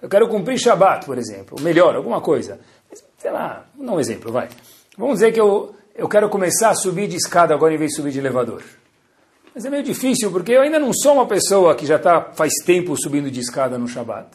Eu 0.00 0.08
quero 0.08 0.28
cumprir 0.28 0.58
Shabat, 0.58 1.06
por 1.06 1.18
exemplo. 1.18 1.60
Melhor, 1.60 1.94
alguma 1.96 2.20
coisa. 2.20 2.60
Sei 3.18 3.30
lá, 3.30 3.66
vou 3.76 3.86
dar 3.86 3.92
um 3.92 4.00
exemplo, 4.00 4.30
vai. 4.30 4.48
Vamos 4.98 5.14
dizer 5.14 5.32
que 5.32 5.40
eu, 5.40 5.74
eu 5.94 6.08
quero 6.08 6.28
começar 6.28 6.70
a 6.70 6.74
subir 6.74 7.08
de 7.08 7.16
escada 7.16 7.54
agora 7.54 7.74
em 7.74 7.78
vez 7.78 7.90
de 7.90 7.96
subir 7.96 8.12
de 8.12 8.18
elevador. 8.18 8.62
Mas 9.54 9.64
é 9.64 9.70
meio 9.70 9.82
difícil, 9.82 10.30
porque 10.30 10.52
eu 10.52 10.62
ainda 10.62 10.78
não 10.78 10.92
sou 10.92 11.14
uma 11.14 11.26
pessoa 11.26 11.74
que 11.74 11.86
já 11.86 11.96
está 11.96 12.32
faz 12.34 12.52
tempo 12.66 12.96
subindo 12.96 13.30
de 13.30 13.40
escada 13.40 13.78
no 13.78 13.86
Shabat. 13.86 14.28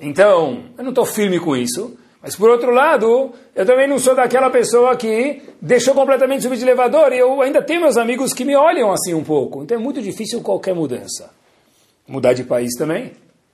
Então, 0.00 0.64
eu 0.76 0.82
não 0.82 0.90
estou 0.90 1.06
firme 1.06 1.40
com 1.40 1.56
isso. 1.56 1.96
Mas 2.20 2.34
por 2.34 2.50
outro 2.50 2.72
lado, 2.72 3.32
eu 3.54 3.64
também 3.64 3.88
não 3.88 3.98
sou 3.98 4.14
daquela 4.14 4.50
pessoa 4.50 4.96
que 4.96 5.40
deixou 5.62 5.94
completamente 5.94 6.42
subir 6.42 6.56
de 6.56 6.64
elevador 6.64 7.12
e 7.12 7.18
eu 7.18 7.40
ainda 7.40 7.62
tenho 7.62 7.82
meus 7.82 7.96
amigos 7.96 8.32
que 8.32 8.44
me 8.44 8.56
olham 8.56 8.90
assim 8.92 9.14
um 9.14 9.22
pouco. 9.22 9.62
Então 9.62 9.78
é 9.78 9.80
muito 9.80 10.02
difícil 10.02 10.42
qualquer 10.42 10.74
mudança. 10.74 11.30
Mudar 12.08 12.32
de 12.32 12.42
país 12.42 12.74
também. 12.78 13.12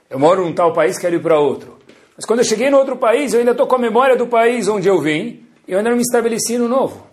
Eu 0.08 0.18
moro 0.18 0.44
num 0.44 0.54
tal 0.54 0.72
país, 0.72 0.96
quero 0.96 1.16
ir 1.16 1.22
para 1.22 1.38
outro. 1.38 1.78
Mas 2.16 2.24
quando 2.24 2.38
eu 2.38 2.44
cheguei 2.44 2.70
no 2.70 2.78
outro 2.78 2.96
país, 2.96 3.34
eu 3.34 3.40
ainda 3.40 3.50
estou 3.50 3.66
com 3.66 3.74
a 3.74 3.78
memória 3.78 4.16
do 4.16 4.26
país 4.26 4.68
onde 4.68 4.88
eu 4.88 5.00
vim 5.00 5.44
e 5.66 5.72
eu 5.72 5.78
ainda 5.78 5.90
não 5.90 5.96
me 5.96 6.02
estabeleci 6.02 6.56
no 6.56 6.68
novo. 6.68 7.06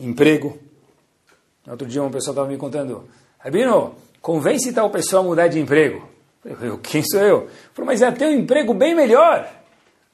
Emprego. 0.00 0.58
Outro 1.68 1.86
dia 1.86 2.02
uma 2.02 2.10
pessoa 2.10 2.32
estava 2.32 2.48
me 2.48 2.56
contando, 2.56 3.04
Rabino, 3.38 3.94
convence 4.20 4.72
tal 4.72 4.90
pessoa 4.90 5.22
a 5.22 5.24
mudar 5.24 5.46
de 5.46 5.60
emprego. 5.60 6.08
Eu, 6.60 6.78
quem 6.78 7.04
sou 7.04 7.20
eu? 7.20 7.48
Falei, 7.72 7.92
mas 7.92 8.02
é 8.02 8.10
ter 8.10 8.26
um 8.26 8.32
emprego 8.32 8.74
bem 8.74 8.96
melhor 8.96 9.48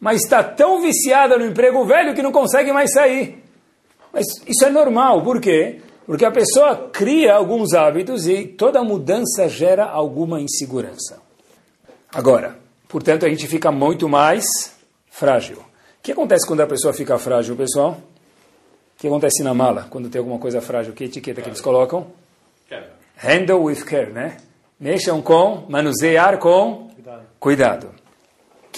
mas 0.00 0.23
está 0.23 0.42
tão 0.42 0.80
viciada 0.80 1.37
no 1.37 1.47
emprego 1.47 1.85
velho 1.85 2.14
que 2.14 2.23
não 2.23 2.30
consegue 2.30 2.73
mais 2.73 2.92
sair. 2.92 3.42
Mas 4.12 4.25
isso 4.47 4.64
é 4.64 4.70
normal, 4.70 5.23
por 5.23 5.40
quê? 5.40 5.80
Porque 6.09 6.25
a 6.25 6.31
pessoa 6.31 6.88
cria 6.91 7.35
alguns 7.35 7.75
hábitos 7.75 8.27
e 8.27 8.47
toda 8.47 8.83
mudança 8.83 9.47
gera 9.47 9.85
alguma 9.85 10.41
insegurança. 10.41 11.21
Agora, 12.11 12.57
portanto, 12.88 13.27
a 13.27 13.29
gente 13.29 13.47
fica 13.47 13.71
muito 13.71 14.09
mais 14.09 14.47
frágil. 15.11 15.59
O 15.59 16.03
que 16.03 16.12
acontece 16.12 16.47
quando 16.47 16.62
a 16.62 16.67
pessoa 16.67 16.95
fica 16.95 17.19
frágil, 17.19 17.55
pessoal? 17.55 17.91
O 17.91 19.00
que 19.00 19.07
acontece 19.07 19.43
na 19.43 19.53
mala 19.53 19.87
quando 19.91 20.09
tem 20.09 20.19
alguma 20.19 20.38
coisa 20.38 20.62
frágil? 20.62 20.95
Que 20.95 21.05
etiqueta 21.05 21.43
que 21.43 21.50
eles 21.50 21.61
colocam? 21.61 22.07
Handle 23.19 23.65
with 23.65 23.85
care, 23.85 24.11
né? 24.11 24.38
Mexam 24.81 25.21
com, 25.21 25.67
manusear 25.69 26.38
com 26.38 26.88
cuidado. 26.97 27.23
cuidado 27.38 27.99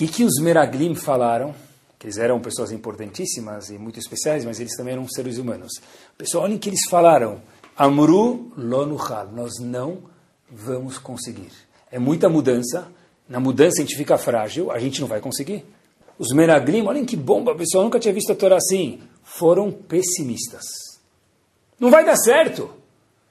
que, 0.01 0.09
que 0.09 0.25
os 0.25 0.41
Meraglim 0.41 0.95
falaram? 0.95 1.55
Que 2.01 2.07
eles 2.07 2.17
eram 2.17 2.41
pessoas 2.41 2.73
importantíssimas 2.73 3.69
e 3.69 3.79
muito 3.79 3.99
especiais, 3.99 4.43
mas 4.47 4.59
eles 4.59 4.75
também 4.75 4.95
eram 4.95 5.07
seres 5.07 5.37
humanos. 5.37 5.71
Pessoal, 6.17 6.45
olhem 6.45 6.57
que 6.57 6.71
eles 6.71 6.89
falaram. 6.89 7.43
Amru 7.77 8.51
lonuchal. 8.57 9.29
Nós 9.31 9.61
não 9.61 9.99
vamos 10.51 10.97
conseguir. 10.97 11.53
É 11.93 11.99
muita 11.99 12.27
mudança. 12.27 12.89
Na 13.29 13.39
mudança 13.39 13.83
a 13.83 13.83
gente 13.83 13.99
fica 13.99 14.17
frágil, 14.17 14.71
a 14.71 14.79
gente 14.79 14.99
não 14.99 15.07
vai 15.07 15.21
conseguir. 15.21 15.63
Os 16.19 16.35
Meraglim, 16.35 16.87
olhem 16.87 17.05
que 17.05 17.17
bomba, 17.17 17.55
pessoal, 17.55 17.85
nunca 17.85 18.01
tinha 18.01 18.15
visto 18.15 18.33
a 18.33 18.35
Torá 18.35 18.57
assim. 18.57 19.03
Foram 19.23 19.71
pessimistas. 19.71 20.65
Não 21.79 21.91
vai 21.91 22.03
dar 22.03 22.17
certo. 22.17 22.71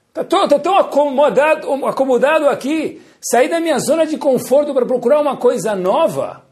Está 0.08 0.22
tão, 0.22 0.48
tá 0.48 0.58
tão 0.60 0.78
acomodado, 0.78 1.86
acomodado 1.86 2.48
aqui. 2.48 3.02
Sair 3.20 3.48
da 3.48 3.58
minha 3.58 3.80
zona 3.80 4.06
de 4.06 4.16
conforto 4.16 4.72
para 4.72 4.86
procurar 4.86 5.20
uma 5.20 5.36
coisa 5.36 5.74
nova. 5.74 6.49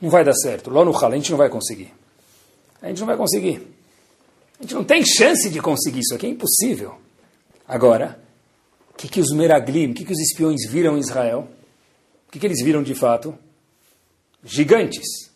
Não 0.00 0.08
vai 0.08 0.24
dar 0.24 0.34
certo. 0.34 0.70
Lá 0.70 0.84
no 0.84 0.96
Hal, 0.96 1.12
a 1.12 1.14
gente 1.14 1.30
não 1.30 1.38
vai 1.38 1.48
conseguir. 1.48 1.92
A 2.80 2.88
gente 2.88 3.00
não 3.00 3.06
vai 3.06 3.16
conseguir. 3.16 3.66
A 4.58 4.62
gente 4.62 4.74
não 4.74 4.84
tem 4.84 5.04
chance 5.04 5.48
de 5.50 5.60
conseguir 5.60 6.00
isso 6.00 6.14
aqui, 6.14 6.26
é 6.26 6.30
impossível. 6.30 6.94
Agora, 7.66 8.18
o 8.90 8.94
que, 8.94 9.08
que 9.08 9.20
os 9.20 9.32
Meraglim, 9.32 9.90
o 9.90 9.94
que, 9.94 10.04
que 10.04 10.12
os 10.12 10.18
espiões 10.18 10.68
viram 10.68 10.96
em 10.96 11.00
Israel? 11.00 11.48
O 12.28 12.32
que, 12.32 12.38
que 12.38 12.46
eles 12.46 12.62
viram 12.62 12.82
de 12.82 12.94
fato? 12.94 13.34
Gigantes. 14.42 15.30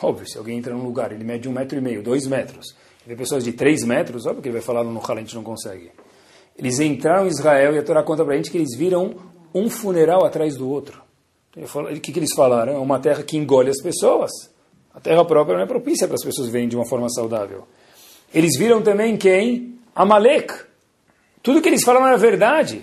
Óbvio, 0.00 0.28
se 0.28 0.36
alguém 0.36 0.58
entra 0.58 0.74
num 0.74 0.84
lugar, 0.84 1.12
ele 1.12 1.24
mede 1.24 1.48
um 1.48 1.52
metro 1.52 1.78
e 1.78 1.80
meio, 1.80 2.02
dois 2.02 2.26
metros, 2.26 2.74
vê 3.06 3.14
pessoas 3.14 3.44
de 3.44 3.52
três 3.52 3.84
metros, 3.84 4.26
óbvio 4.26 4.42
que 4.42 4.48
ele 4.48 4.58
vai 4.58 4.62
falar 4.62 4.82
no 4.82 4.98
Hal, 4.98 5.16
a 5.16 5.20
gente 5.20 5.34
não 5.34 5.44
consegue. 5.44 5.92
Eles 6.56 6.80
entraram 6.80 7.26
em 7.26 7.30
Israel 7.30 7.74
e 7.74 7.78
a 7.78 7.82
Torá 7.82 8.02
conta 8.02 8.24
para 8.24 8.34
a 8.34 8.36
gente 8.36 8.50
que 8.50 8.58
eles 8.58 8.76
viram 8.76 9.14
um 9.54 9.70
funeral 9.70 10.24
atrás 10.24 10.56
do 10.56 10.68
outro. 10.68 11.02
O 11.56 12.00
que, 12.00 12.12
que 12.12 12.18
eles 12.18 12.34
falaram? 12.34 12.74
É 12.74 12.78
uma 12.78 12.98
terra 12.98 13.22
que 13.22 13.36
engole 13.36 13.68
as 13.68 13.82
pessoas. 13.82 14.30
A 14.94 15.00
terra 15.00 15.24
própria 15.24 15.56
não 15.56 15.64
é 15.64 15.66
propícia 15.66 16.06
para 16.06 16.14
as 16.14 16.24
pessoas 16.24 16.48
verem 16.48 16.68
de 16.68 16.76
uma 16.76 16.86
forma 16.86 17.08
saudável. 17.10 17.66
Eles 18.32 18.58
viram 18.58 18.82
também 18.82 19.16
quem? 19.16 19.78
Amalek. 19.94 20.54
Tudo 21.42 21.60
que 21.60 21.68
eles 21.68 21.84
falaram 21.84 22.06
era 22.06 22.16
verdade. 22.16 22.82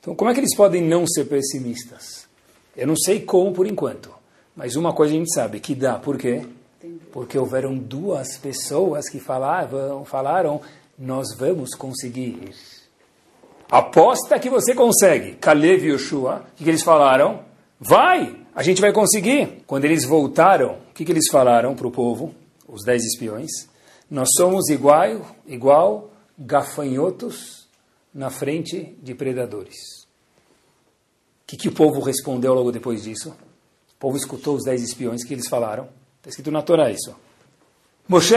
Então, 0.00 0.14
como 0.14 0.30
é 0.30 0.34
que 0.34 0.40
eles 0.40 0.54
podem 0.54 0.82
não 0.82 1.06
ser 1.06 1.24
pessimistas? 1.24 2.28
Eu 2.76 2.86
não 2.86 2.96
sei 2.96 3.20
como 3.20 3.52
por 3.52 3.66
enquanto, 3.66 4.10
mas 4.54 4.76
uma 4.76 4.92
coisa 4.92 5.14
a 5.14 5.16
gente 5.16 5.32
sabe 5.32 5.60
que 5.60 5.74
dá. 5.74 5.94
Por 5.98 6.18
quê? 6.18 6.42
Porque 7.10 7.38
houveram 7.38 7.74
duas 7.76 8.36
pessoas 8.36 9.08
que 9.08 9.18
falavam, 9.18 10.04
falaram: 10.04 10.60
nós 10.98 11.34
vamos 11.36 11.74
conseguir. 11.74 12.52
Aposta 13.70 14.38
que 14.38 14.50
você 14.50 14.74
consegue. 14.74 15.36
Caleb 15.36 15.86
e 15.86 15.92
Yoshua, 15.92 16.44
o 16.52 16.62
que 16.62 16.68
eles 16.68 16.82
falaram? 16.82 17.53
Vai, 17.86 18.34
a 18.54 18.62
gente 18.62 18.80
vai 18.80 18.94
conseguir. 18.94 19.62
Quando 19.66 19.84
eles 19.84 20.06
voltaram, 20.06 20.78
o 20.90 20.94
que, 20.94 21.04
que 21.04 21.12
eles 21.12 21.28
falaram 21.30 21.74
para 21.74 21.86
o 21.86 21.90
povo, 21.90 22.34
os 22.66 22.82
dez 22.82 23.04
espiões? 23.04 23.50
Nós 24.10 24.28
somos 24.38 24.70
igual, 24.70 25.36
igual 25.46 26.10
gafanhotos 26.38 27.68
na 28.12 28.30
frente 28.30 28.96
de 29.02 29.14
predadores. 29.14 30.04
O 31.42 31.46
que, 31.46 31.58
que 31.58 31.68
o 31.68 31.72
povo 31.72 32.00
respondeu 32.00 32.54
logo 32.54 32.72
depois 32.72 33.02
disso? 33.02 33.30
O 33.30 33.98
povo 33.98 34.16
escutou 34.16 34.56
os 34.56 34.64
dez 34.64 34.82
espiões 34.82 35.22
que 35.22 35.34
eles 35.34 35.46
falaram. 35.46 35.88
Está 36.16 36.30
escrito 36.30 36.50
na 36.50 36.62
Torá 36.62 36.90
isso. 36.90 37.14
Moshe, 38.08 38.34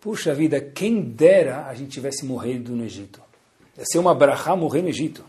puxa 0.00 0.34
vida, 0.34 0.60
quem 0.60 1.00
dera 1.00 1.66
a 1.66 1.74
gente 1.74 1.92
tivesse 1.92 2.24
morrido 2.26 2.74
no 2.74 2.84
Egito. 2.84 3.22
Ia 3.76 3.84
ser 3.84 3.98
uma 3.98 4.16
brachá 4.16 4.56
morrer 4.56 4.82
no 4.82 4.88
Egito. 4.88 5.24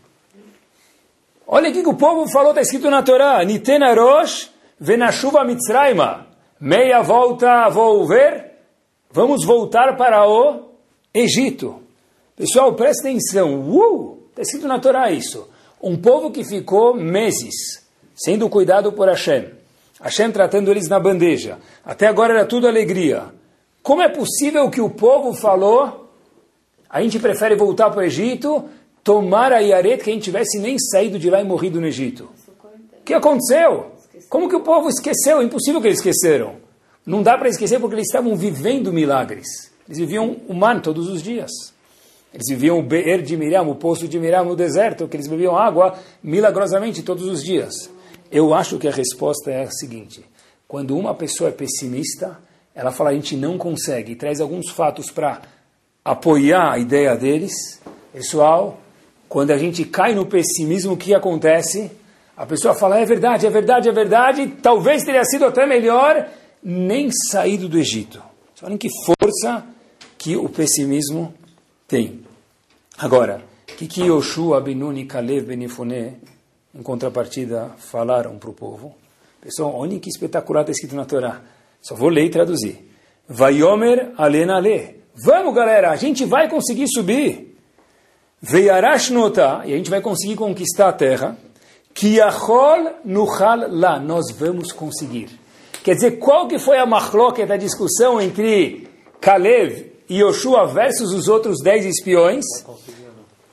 Olha 1.52 1.68
o 1.68 1.72
que 1.72 1.80
o 1.80 1.94
povo 1.94 2.30
falou, 2.30 2.50
está 2.50 2.60
escrito 2.60 2.88
na 2.88 3.02
Torá. 3.02 3.44
Nitena 3.44 3.92
Rosh 3.92 4.48
venashuva 4.78 5.42
mitzraima. 5.42 6.28
Meia 6.60 7.02
volta 7.02 7.68
volver. 7.68 8.52
Vamos 9.10 9.44
voltar 9.44 9.96
para 9.96 10.28
o 10.28 10.70
Egito. 11.12 11.82
Pessoal, 12.36 12.72
presta 12.74 13.08
atenção. 13.08 13.68
Uh, 13.68 14.18
está 14.30 14.42
escrito 14.42 14.68
na 14.68 14.78
Torá 14.78 15.10
isso. 15.10 15.48
Um 15.82 15.96
povo 15.96 16.30
que 16.30 16.44
ficou 16.44 16.94
meses 16.94 17.84
sendo 18.14 18.48
cuidado 18.48 18.92
por 18.92 19.08
Hashem. 19.08 19.46
Hashem 20.00 20.30
tratando 20.30 20.70
eles 20.70 20.88
na 20.88 21.00
bandeja. 21.00 21.58
Até 21.84 22.06
agora 22.06 22.32
era 22.32 22.46
tudo 22.46 22.68
alegria. 22.68 23.24
Como 23.82 24.02
é 24.02 24.08
possível 24.08 24.70
que 24.70 24.80
o 24.80 24.88
povo 24.88 25.34
falou, 25.34 26.08
a 26.88 27.02
gente 27.02 27.18
prefere 27.18 27.56
voltar 27.56 27.90
para 27.90 28.02
o 28.02 28.04
Egito 28.04 28.70
tomar 29.02 29.52
a 29.52 29.58
Yaret 29.58 30.02
que 30.02 30.10
a 30.10 30.12
gente 30.12 30.24
tivesse 30.24 30.58
nem 30.58 30.78
saído 30.78 31.18
de 31.18 31.30
lá 31.30 31.40
e 31.40 31.44
morrido 31.44 31.80
no 31.80 31.86
Egito. 31.86 32.28
O 33.00 33.02
que 33.04 33.14
aconteceu? 33.14 33.92
Como 34.28 34.48
que 34.48 34.56
o 34.56 34.60
povo 34.60 34.88
esqueceu? 34.88 35.40
É 35.40 35.44
impossível 35.44 35.80
que 35.80 35.88
eles 35.88 35.98
esqueceram. 35.98 36.56
Não 37.04 37.22
dá 37.22 37.36
para 37.36 37.48
esquecer 37.48 37.80
porque 37.80 37.96
eles 37.96 38.06
estavam 38.06 38.36
vivendo 38.36 38.92
milagres. 38.92 39.46
Eles 39.88 39.98
viviam 39.98 40.36
o 40.46 40.54
man 40.54 40.78
todos 40.78 41.08
os 41.08 41.22
dias. 41.22 41.50
Eles 42.32 42.46
viviam 42.48 42.78
o 42.78 42.82
Be'er 42.82 43.22
de 43.22 43.36
Miriam, 43.36 43.62
o 43.62 43.74
poço 43.74 44.06
de 44.06 44.18
Miriam 44.18 44.44
no 44.44 44.54
deserto, 44.54 45.08
que 45.08 45.16
eles 45.16 45.26
bebiam 45.26 45.56
água 45.56 45.98
milagrosamente 46.22 47.02
todos 47.02 47.26
os 47.26 47.42
dias. 47.42 47.90
Eu 48.30 48.54
acho 48.54 48.78
que 48.78 48.86
a 48.86 48.92
resposta 48.92 49.50
é 49.50 49.64
a 49.64 49.70
seguinte: 49.70 50.24
quando 50.68 50.96
uma 50.96 51.12
pessoa 51.12 51.50
é 51.50 51.52
pessimista, 51.52 52.38
ela 52.72 52.92
fala 52.92 53.10
a 53.10 53.14
gente 53.14 53.36
não 53.36 53.58
consegue, 53.58 54.12
e 54.12 54.16
traz 54.16 54.40
alguns 54.40 54.70
fatos 54.70 55.10
para 55.10 55.42
apoiar 56.04 56.72
a 56.72 56.78
ideia 56.78 57.16
deles. 57.16 57.80
Pessoal, 58.12 58.78
quando 59.30 59.52
a 59.52 59.56
gente 59.56 59.84
cai 59.84 60.12
no 60.12 60.26
pessimismo, 60.26 60.94
o 60.94 60.96
que 60.96 61.14
acontece? 61.14 61.88
A 62.36 62.44
pessoa 62.44 62.74
fala, 62.74 62.98
é 62.98 63.04
verdade, 63.04 63.46
é 63.46 63.50
verdade, 63.50 63.88
é 63.88 63.92
verdade, 63.92 64.56
talvez 64.60 65.04
teria 65.04 65.24
sido 65.24 65.44
até 65.44 65.64
melhor 65.64 66.28
nem 66.60 67.08
saído 67.30 67.68
do 67.68 67.78
Egito. 67.78 68.20
Olhem 68.60 68.76
que 68.76 68.88
força 69.06 69.64
que 70.18 70.36
o 70.36 70.48
pessimismo 70.48 71.32
Tem. 71.86 72.24
Agora, 72.98 73.40
o 73.72 73.76
que, 73.76 73.86
que 73.86 74.02
Yoshua, 74.02 74.60
Benuni, 74.60 75.06
Kalev, 75.06 75.46
Benifone, 75.46 76.16
em 76.74 76.82
contrapartida, 76.82 77.70
falaram 77.78 78.36
para 78.36 78.50
o 78.50 78.52
povo? 78.52 78.96
Pessoal, 79.40 79.76
olhem 79.76 80.00
que 80.00 80.10
espetacular 80.10 80.62
está 80.62 80.72
escrito 80.72 80.96
na 80.96 81.04
Torá. 81.04 81.40
Só 81.80 81.94
vou 81.94 82.08
ler 82.08 82.24
e 82.24 82.30
traduzir. 82.30 82.90
Vayomer 83.28 84.12
alena 84.16 84.58
le. 84.58 85.02
Vamos, 85.24 85.54
galera, 85.54 85.92
a 85.92 85.96
gente 85.96 86.24
vai 86.24 86.48
conseguir 86.48 86.88
subir. 86.88 87.49
E 88.42 88.70
a 88.70 88.98
gente 89.66 89.90
vai 89.90 90.00
conseguir 90.00 90.34
conquistar 90.34 90.88
a 90.88 90.92
terra. 90.92 91.36
Kiachol 91.92 93.00
nuchal 93.04 93.70
lá, 93.70 94.00
nós 94.00 94.30
vamos 94.30 94.72
conseguir. 94.72 95.28
Quer 95.82 95.94
dizer, 95.94 96.12
qual 96.12 96.48
que 96.48 96.58
foi 96.58 96.78
a 96.78 96.86
machloca 96.86 97.46
da 97.46 97.56
discussão 97.56 98.20
entre 98.20 98.88
Kalev 99.20 99.92
e 100.08 100.20
Yoshua 100.20 100.66
versus 100.66 101.12
os 101.12 101.28
outros 101.28 101.58
dez 101.62 101.84
espiões? 101.84 102.44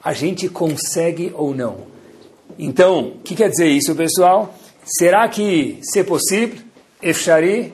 A 0.03 0.13
gente 0.13 0.47
consegue 0.47 1.33
ou 1.35 1.53
não? 1.53 1.87
Então, 2.57 3.09
o 3.09 3.19
que 3.19 3.35
quer 3.35 3.49
dizer 3.49 3.67
isso, 3.67 3.93
pessoal? 3.93 4.55
Será 4.85 5.27
que, 5.27 5.79
se 5.81 6.03
possível, 6.03 6.59
Efshari, 7.01 7.73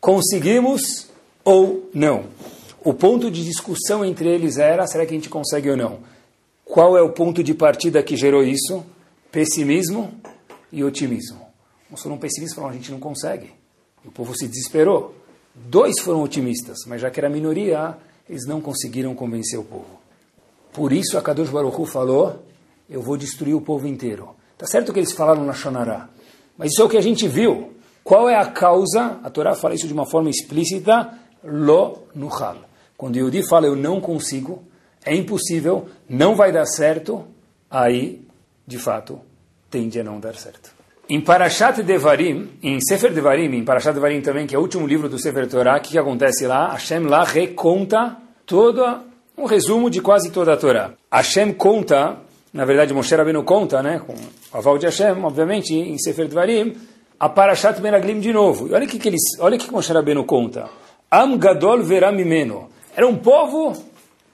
conseguimos 0.00 1.08
ou 1.44 1.88
não? 1.94 2.24
O 2.84 2.92
ponto 2.92 3.30
de 3.30 3.44
discussão 3.44 4.04
entre 4.04 4.28
eles 4.28 4.58
era, 4.58 4.86
será 4.86 5.06
que 5.06 5.12
a 5.12 5.16
gente 5.16 5.28
consegue 5.28 5.70
ou 5.70 5.76
não? 5.76 5.98
Qual 6.68 6.98
é 6.98 7.02
o 7.02 7.10
ponto 7.10 7.42
de 7.42 7.54
partida 7.54 8.02
que 8.02 8.16
gerou 8.16 8.42
isso? 8.42 8.84
Pessimismo 9.32 10.12
e 10.70 10.84
otimismo. 10.84 11.40
Uns 11.90 12.02
foram 12.02 12.18
pessimistas 12.18 12.52
e 12.52 12.56
falaram, 12.56 12.74
a 12.74 12.76
gente 12.76 12.92
não 12.92 13.00
consegue. 13.00 13.50
E 14.04 14.08
o 14.08 14.12
povo 14.12 14.36
se 14.36 14.46
desesperou. 14.46 15.14
Dois 15.54 15.98
foram 16.00 16.22
otimistas, 16.22 16.80
mas 16.86 17.00
já 17.00 17.10
que 17.10 17.18
era 17.18 17.30
minoria, 17.30 17.96
eles 18.28 18.46
não 18.46 18.60
conseguiram 18.60 19.14
convencer 19.14 19.58
o 19.58 19.64
povo. 19.64 19.98
Por 20.72 20.92
isso 20.92 21.16
a 21.16 21.22
Kadosh 21.22 21.48
Baruch 21.48 21.80
Hu 21.80 21.86
falou, 21.86 22.44
eu 22.88 23.00
vou 23.00 23.16
destruir 23.16 23.54
o 23.54 23.60
povo 23.60 23.88
inteiro. 23.88 24.36
Tá 24.56 24.66
certo 24.66 24.92
que 24.92 24.98
eles 24.98 25.12
falaram 25.12 25.44
na 25.44 25.54
Shonará, 25.54 26.08
mas 26.56 26.72
isso 26.72 26.82
é 26.82 26.84
o 26.84 26.88
que 26.88 26.98
a 26.98 27.02
gente 27.02 27.26
viu. 27.26 27.72
Qual 28.04 28.28
é 28.28 28.36
a 28.36 28.46
causa? 28.46 29.18
A 29.22 29.30
Torá 29.30 29.54
fala 29.54 29.74
isso 29.74 29.86
de 29.86 29.92
uma 29.92 30.06
forma 30.06 30.30
explícita, 30.30 31.18
lo 31.42 32.04
nuhal. 32.14 32.56
Quando 32.96 33.16
o 33.16 33.18
Yudi 33.18 33.46
fala 33.46 33.66
eu 33.66 33.76
não 33.76 34.00
consigo, 34.00 34.62
é 35.04 35.14
impossível, 35.14 35.88
não 36.08 36.34
vai 36.34 36.52
dar 36.52 36.66
certo, 36.66 37.24
aí, 37.70 38.20
de 38.66 38.78
fato, 38.78 39.20
tende 39.70 40.00
a 40.00 40.04
não 40.04 40.20
dar 40.20 40.34
certo. 40.34 40.70
Em 41.08 41.20
Parashat 41.20 41.82
Devarim, 41.82 42.50
em 42.62 42.78
Sefer 42.80 43.12
Devarim, 43.12 43.54
em 43.54 43.64
Parashat 43.64 43.94
Devarim 43.94 44.20
também, 44.20 44.46
que 44.46 44.54
é 44.54 44.58
o 44.58 44.62
último 44.62 44.86
livro 44.86 45.08
do 45.08 45.18
Sefer 45.18 45.48
Torah, 45.48 45.78
o 45.78 45.80
que, 45.80 45.92
que 45.92 45.98
acontece 45.98 46.46
lá? 46.46 46.72
Hashem 46.72 47.00
lá 47.00 47.24
reconta 47.24 48.16
todo 48.44 48.84
um 49.38 49.46
resumo 49.46 49.88
de 49.88 50.02
quase 50.02 50.30
toda 50.30 50.52
a 50.52 50.56
Torá. 50.56 50.92
Hashem 51.10 51.52
conta, 51.54 52.16
na 52.52 52.64
verdade 52.64 52.92
Moshe 52.92 53.14
Rabbeinu 53.14 53.42
conta, 53.44 53.82
né, 53.82 54.02
com 54.04 54.12
o 54.12 54.58
aval 54.58 54.76
de 54.76 54.86
Hashem, 54.86 55.24
obviamente, 55.24 55.74
em 55.74 55.96
Sefer 55.96 56.28
Devarim, 56.28 56.76
a 57.18 57.28
Parashat 57.28 57.80
Meraglim 57.80 58.20
de 58.20 58.32
novo. 58.32 58.68
E 58.68 58.74
olha 58.74 58.84
o 58.84 58.88
que, 58.88 58.98
que, 58.98 59.08
eles, 59.08 59.22
olha 59.38 59.56
que 59.56 59.70
Moshe 59.70 59.92
Rabbeinu 59.92 60.24
conta. 60.24 60.68
Am 61.10 61.38
Gadol 61.38 61.82
Veramimeno. 61.84 62.68
Era 62.94 63.06
um 63.06 63.16
povo 63.16 63.72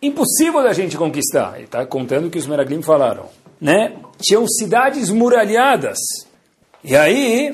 impossível 0.07 0.63
da 0.63 0.73
gente 0.73 0.97
conquistar. 0.97 1.55
Ele 1.57 1.65
está 1.65 1.85
contando 1.87 2.27
o 2.27 2.31
que 2.31 2.39
os 2.39 2.47
Meraglim 2.47 2.83
falaram. 2.83 3.29
Né? 3.61 3.97
Tinham 4.21 4.47
cidades 4.47 5.11
muralhadas. 5.11 5.99
E 6.83 6.95
aí, 6.95 7.51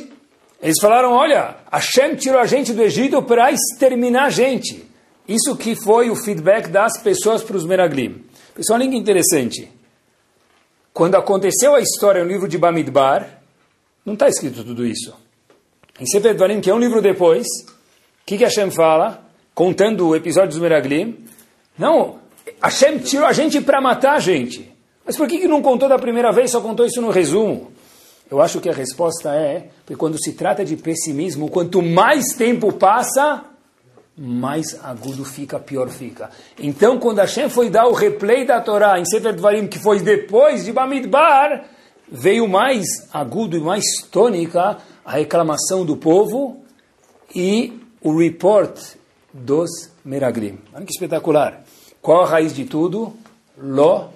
eles 0.61 0.76
falaram, 0.80 1.12
olha, 1.12 1.57
Hashem 1.71 2.16
tirou 2.16 2.40
a 2.40 2.47
gente 2.47 2.73
do 2.73 2.83
Egito 2.83 3.23
para 3.23 3.50
exterminar 3.50 4.25
a 4.25 4.30
gente. 4.30 4.85
Isso 5.28 5.57
que 5.57 5.75
foi 5.76 6.11
o 6.11 6.16
feedback 6.16 6.69
das 6.69 7.00
pessoas 7.00 7.42
para 7.42 7.57
os 7.57 7.64
Meraglim. 7.64 8.25
Pessoal, 8.54 8.80
olha 8.80 8.90
que 8.90 8.97
interessante. 8.97 9.70
Quando 10.92 11.14
aconteceu 11.14 11.75
a 11.75 11.81
história 11.81 12.25
no 12.25 12.29
livro 12.29 12.48
de 12.48 12.59
Bamidbar, 12.59 13.40
não 14.05 14.14
está 14.14 14.29
escrito 14.29 14.64
tudo 14.64 14.85
isso. 14.85 15.14
Em 16.01 16.07
Sefer 16.07 16.35
Dvarim, 16.35 16.61
que 16.61 16.68
é 16.68 16.75
um 16.75 16.79
livro 16.79 17.01
depois, 17.01 17.46
o 17.46 18.27
que, 18.27 18.37
que 18.37 18.44
Hashem 18.44 18.70
fala? 18.70 19.25
Contando 19.55 20.09
o 20.09 20.16
episódio 20.16 20.51
dos 20.51 20.59
Meraglim. 20.59 21.25
Não, 21.79 22.18
Hashem 22.62 22.99
tirou 22.99 23.27
a 23.27 23.33
gente 23.33 23.61
para 23.61 23.81
matar 23.81 24.16
a 24.16 24.20
gente. 24.20 24.70
Mas 25.05 25.16
por 25.16 25.27
que, 25.27 25.38
que 25.38 25.49
não 25.49 25.62
contou 25.62 25.88
da 25.88 25.99
primeira 25.99 26.31
vez, 26.31 26.51
só 26.51 26.61
contou 26.61 26.87
isso 26.87 27.01
no 27.01 27.11
resumo? 27.11 27.73
Eu 28.31 28.40
acho 28.40 28.61
que 28.61 28.68
a 28.68 28.73
resposta 28.73 29.35
é, 29.35 29.68
porque 29.85 29.96
quando 29.96 30.23
se 30.23 30.35
trata 30.35 30.64
de 30.64 30.77
pessimismo, 30.77 31.49
quanto 31.49 31.83
mais 31.83 32.35
tempo 32.37 32.73
passa, 32.73 33.44
mais 34.16 34.79
agudo 34.85 35.25
fica, 35.25 35.59
pior 35.59 35.88
fica. 35.88 36.31
Então, 36.59 36.99
quando 36.99 37.18
Hashem 37.18 37.49
foi 37.49 37.70
dar 37.70 37.88
o 37.88 37.92
replay 37.92 38.44
da 38.44 38.61
Torá 38.61 39.01
em 39.01 39.05
Sefer 39.05 39.35
Dvarim, 39.35 39.66
que 39.66 39.79
foi 39.81 40.01
depois 40.01 40.64
de 40.64 40.73
Bamidbar, 40.73 41.64
veio 42.09 42.46
mais 42.46 42.87
agudo 43.12 43.57
e 43.57 43.61
mais 43.61 43.85
tônica 44.11 44.79
a 45.05 45.12
reclamação 45.12 45.85
do 45.85 45.96
povo 45.96 46.62
e 47.35 47.81
o 48.01 48.16
report 48.16 48.79
dos 49.33 49.90
Meraglim. 50.05 50.59
Olha 50.73 50.85
que 50.85 50.92
espetacular. 50.92 51.64
Qual 52.03 52.23
a 52.23 52.27
raiz 52.27 52.55
de 52.55 52.65
tudo? 52.65 53.15
Lo 53.59 54.11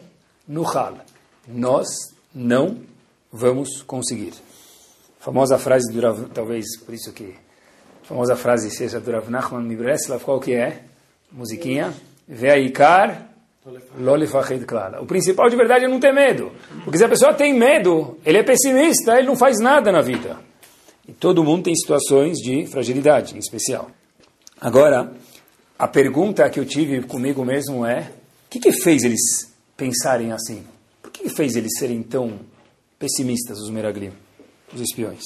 Nuhal. 0.49 0.99
Nós 1.47 1.87
não 2.35 2.79
vamos 3.31 3.83
conseguir. 3.83 4.33
A 5.21 5.25
famosa 5.25 5.59
frase 5.59 5.93
do 5.93 6.01
Rav, 6.01 6.29
talvez 6.33 6.79
por 6.79 6.95
isso 6.95 7.13
que 7.13 7.35
a 8.03 8.07
famosa 8.07 8.37
frase 8.37 8.71
seja 8.71 9.01
do 9.01 9.11
Rav 9.11 9.31
Nachman 9.31 9.63
Mibreslav, 9.63 10.23
qual 10.25 10.41
que 10.41 10.55
é? 10.55 10.83
Musiquinha. 11.31 11.93
Ve'aikar 12.27 13.29
lolifachid 13.99 14.65
klala. 14.65 15.01
O 15.03 15.07
principal 15.07 15.49
de 15.49 15.57
verdade 15.57 15.85
é 15.85 15.89
não 15.89 16.01
ter 16.01 16.13
medo. 16.13 16.53
Porque 16.85 16.99
se 16.99 17.05
a 17.05 17.09
pessoa 17.09 17.35
tem 17.35 17.53
medo, 17.53 18.19
ele 18.25 18.39
é 18.39 18.43
pessimista, 18.43 19.19
ele 19.19 19.27
não 19.27 19.37
faz 19.37 19.59
nada 19.61 19.93
na 19.93 20.01
vida. 20.01 20.39
E 21.07 21.13
todo 21.13 21.45
mundo 21.45 21.65
tem 21.65 21.75
situações 21.75 22.39
de 22.39 22.67
fragilidade, 22.67 23.35
em 23.35 23.39
especial. 23.39 23.91
Agora, 24.61 25.13
a 25.79 25.89
pergunta 25.89 26.49
que 26.49 26.61
eu 26.61 26.65
tive 26.65 27.03
comigo 27.03 27.45
mesmo 27.45 27.85
é: 27.85 28.11
o 28.47 28.51
que, 28.51 28.61
que 28.61 28.73
fez 28.73 29.05
eles 29.05 29.21
pensarem 29.77 30.33
assim? 30.33 30.65
Por 31.03 31.11
que, 31.11 31.25
que 31.25 31.31
fez 31.31 31.57
eles 31.57 31.73
serem 31.79 32.03
tão 32.03 32.41
pessimistas, 32.99 33.59
os 33.59 33.71
Meraglim, 33.71 34.13
os 34.73 34.81
espiões. 34.81 35.23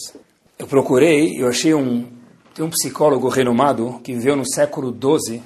Eu 0.58 0.66
procurei, 0.66 1.40
eu 1.40 1.46
achei 1.46 1.72
um, 1.74 2.08
tem 2.52 2.64
um 2.64 2.70
psicólogo 2.70 3.28
renomado 3.28 4.00
que 4.02 4.12
viveu 4.14 4.34
no 4.34 4.44
século 4.44 4.90
XII, 4.92 5.40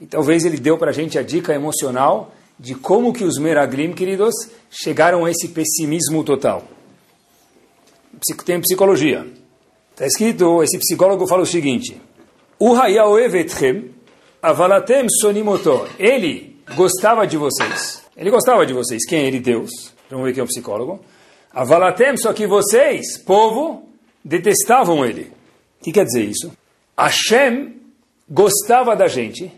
e 0.00 0.06
talvez 0.06 0.44
ele 0.44 0.58
deu 0.58 0.76
para 0.76 0.90
a 0.90 0.92
gente 0.92 1.16
a 1.16 1.22
dica 1.22 1.54
emocional 1.54 2.34
de 2.58 2.74
como 2.74 3.12
que 3.12 3.22
os 3.22 3.38
Meraglim, 3.38 3.92
queridos, 3.92 4.34
chegaram 4.70 5.24
a 5.24 5.30
esse 5.30 5.48
pessimismo 5.48 6.24
total. 6.24 6.64
Tem 8.44 8.60
psicologia. 8.60 9.26
Está 9.92 10.06
escrito, 10.06 10.62
esse 10.62 10.78
psicólogo 10.78 11.26
fala 11.26 11.42
o 11.42 11.46
seguinte, 11.46 12.00
avalatem 14.44 15.06
sonimoto. 15.08 15.88
Ele 15.98 16.58
gostava 16.76 17.26
de 17.26 17.38
vocês. 17.38 18.02
Ele 18.14 18.30
gostava 18.30 18.66
de 18.66 18.74
vocês. 18.74 19.06
Quem 19.06 19.20
é 19.20 19.26
ele? 19.26 19.40
Deus. 19.40 19.70
Vamos 20.10 20.26
ver 20.26 20.34
quem 20.34 20.42
é 20.42 20.44
um 20.44 20.46
psicólogo. 20.46 21.00
Avalatem, 21.50 22.14
só 22.18 22.30
que 22.34 22.46
vocês, 22.46 23.16
povo, 23.16 23.88
detestavam 24.22 25.02
ele. 25.02 25.32
O 25.80 25.84
que 25.84 25.92
quer 25.92 26.04
dizer 26.04 26.24
isso? 26.24 26.52
Hashem 26.96 27.80
gostava 28.28 28.94
da 28.94 29.06
gente, 29.06 29.50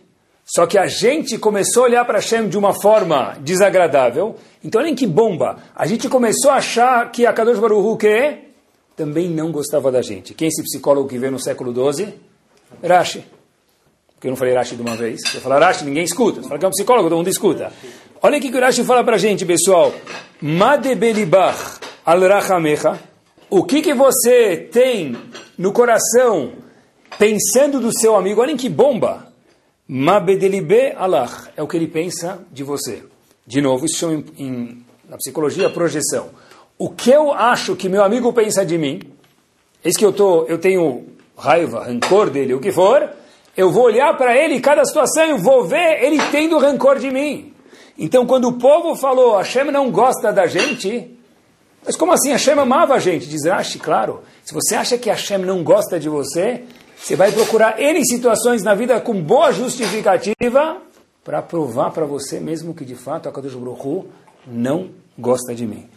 só 0.44 0.66
que 0.66 0.78
a 0.78 0.86
gente 0.86 1.36
começou 1.36 1.82
a 1.82 1.86
olhar 1.86 2.04
para 2.04 2.18
Hashem 2.18 2.48
de 2.48 2.56
uma 2.56 2.72
forma 2.72 3.36
desagradável. 3.40 4.36
Então, 4.62 4.80
olhem 4.80 4.94
que 4.94 5.06
bomba. 5.06 5.56
A 5.74 5.84
gente 5.86 6.08
começou 6.08 6.52
a 6.52 6.56
achar 6.56 7.10
que 7.10 7.26
a 7.26 7.32
Kadosh 7.32 7.58
Baruch 7.58 7.84
Hu, 7.84 7.96
que 7.96 8.38
também 8.94 9.28
não 9.28 9.50
gostava 9.50 9.90
da 9.90 10.00
gente. 10.00 10.32
Quem 10.32 10.46
é 10.46 10.48
esse 10.48 10.62
psicólogo 10.62 11.08
que 11.08 11.18
veio 11.18 11.32
no 11.32 11.40
século 11.40 11.74
XII? 11.74 12.14
Rashi. 12.84 13.35
Porque 14.16 14.26
eu 14.26 14.30
não 14.30 14.36
falei 14.36 14.54
Rashi 14.54 14.74
de 14.74 14.82
uma 14.82 14.96
vez. 14.96 15.20
Eu 15.32 15.40
falei 15.40 15.58
Rashi, 15.60 15.84
ninguém 15.84 16.02
escuta. 16.02 16.42
Você 16.42 16.48
fala 16.48 16.58
que 16.58 16.64
é 16.64 16.68
um 16.68 16.72
psicólogo, 16.72 17.08
todo 17.08 17.18
mundo 17.18 17.28
escuta. 17.28 17.72
Olha 18.20 18.38
o 18.38 18.40
que 18.40 18.48
o 18.48 18.60
Rashi 18.60 18.82
fala 18.82 19.04
para 19.04 19.14
a 19.14 19.18
gente, 19.18 19.46
pessoal. 19.46 19.94
Madebelibach 20.40 21.78
al-rachamecha, 22.04 22.98
o 23.48 23.62
que, 23.62 23.82
que 23.82 23.94
você 23.94 24.56
tem 24.56 25.16
no 25.56 25.72
coração 25.72 26.52
pensando 27.18 27.78
do 27.78 27.96
seu 27.96 28.16
amigo? 28.16 28.40
Olhem 28.40 28.56
que 28.56 28.68
bomba! 28.68 29.26
Mabedelibe 29.88 30.94
alach, 30.96 31.48
é 31.56 31.62
o 31.62 31.68
que 31.68 31.76
ele 31.76 31.86
pensa 31.86 32.40
de 32.50 32.64
você. 32.64 33.04
De 33.46 33.60
novo, 33.60 33.86
isso 33.86 33.98
chama 33.98 34.14
em, 34.14 34.44
em, 34.44 34.84
na 35.08 35.16
psicologia 35.16 35.70
projeção. 35.70 36.30
O 36.76 36.90
que 36.90 37.10
eu 37.10 37.32
acho 37.32 37.76
que 37.76 37.88
meu 37.88 38.02
amigo 38.02 38.32
pensa 38.32 38.66
de 38.66 38.76
mim, 38.76 39.00
eis 39.84 39.96
que 39.96 40.04
eu, 40.04 40.12
tô, 40.12 40.44
eu 40.46 40.58
tenho 40.58 41.06
raiva, 41.38 41.84
rancor 41.84 42.30
dele, 42.30 42.52
o 42.52 42.58
que 42.58 42.72
for, 42.72 43.08
eu 43.56 43.70
vou 43.70 43.84
olhar 43.84 44.16
para 44.16 44.36
ele, 44.36 44.60
cada 44.60 44.84
situação, 44.84 45.24
eu 45.24 45.38
vou 45.38 45.64
ver 45.64 46.04
ele 46.04 46.20
tendo 46.30 46.58
rancor 46.58 46.98
de 46.98 47.10
mim. 47.10 47.52
Então, 47.98 48.26
quando 48.26 48.48
o 48.48 48.58
povo 48.58 48.94
falou, 48.94 49.36
Hashem 49.38 49.70
não 49.70 49.90
gosta 49.90 50.32
da 50.32 50.46
gente, 50.46 51.16
mas 51.84 51.96
como 51.96 52.12
assim? 52.12 52.32
Hashem 52.32 52.54
amava 52.54 52.94
a 52.94 52.98
gente, 52.98 53.26
diz 53.26 53.46
Rashi, 53.46 53.78
claro. 53.78 54.22
Se 54.44 54.52
você 54.52 54.74
acha 54.74 54.98
que 54.98 55.08
Hashem 55.08 55.38
não 55.38 55.62
gosta 55.62 55.98
de 55.98 56.08
você, 56.08 56.64
você 56.96 57.14
vai 57.14 57.30
procurar 57.30 57.80
N 57.80 58.04
situações 58.04 58.62
na 58.62 58.74
vida 58.74 59.00
com 59.00 59.22
boa 59.22 59.52
justificativa 59.52 60.78
para 61.24 61.40
provar 61.40 61.92
para 61.92 62.04
você 62.04 62.40
mesmo 62.40 62.74
que 62.74 62.84
de 62.84 62.94
fato 62.94 63.28
a 63.28 63.32
Kadosh 63.32 63.54
Baruch 63.54 64.08
não 64.46 64.90
gosta 65.16 65.54
de 65.54 65.66
mim. 65.66 65.88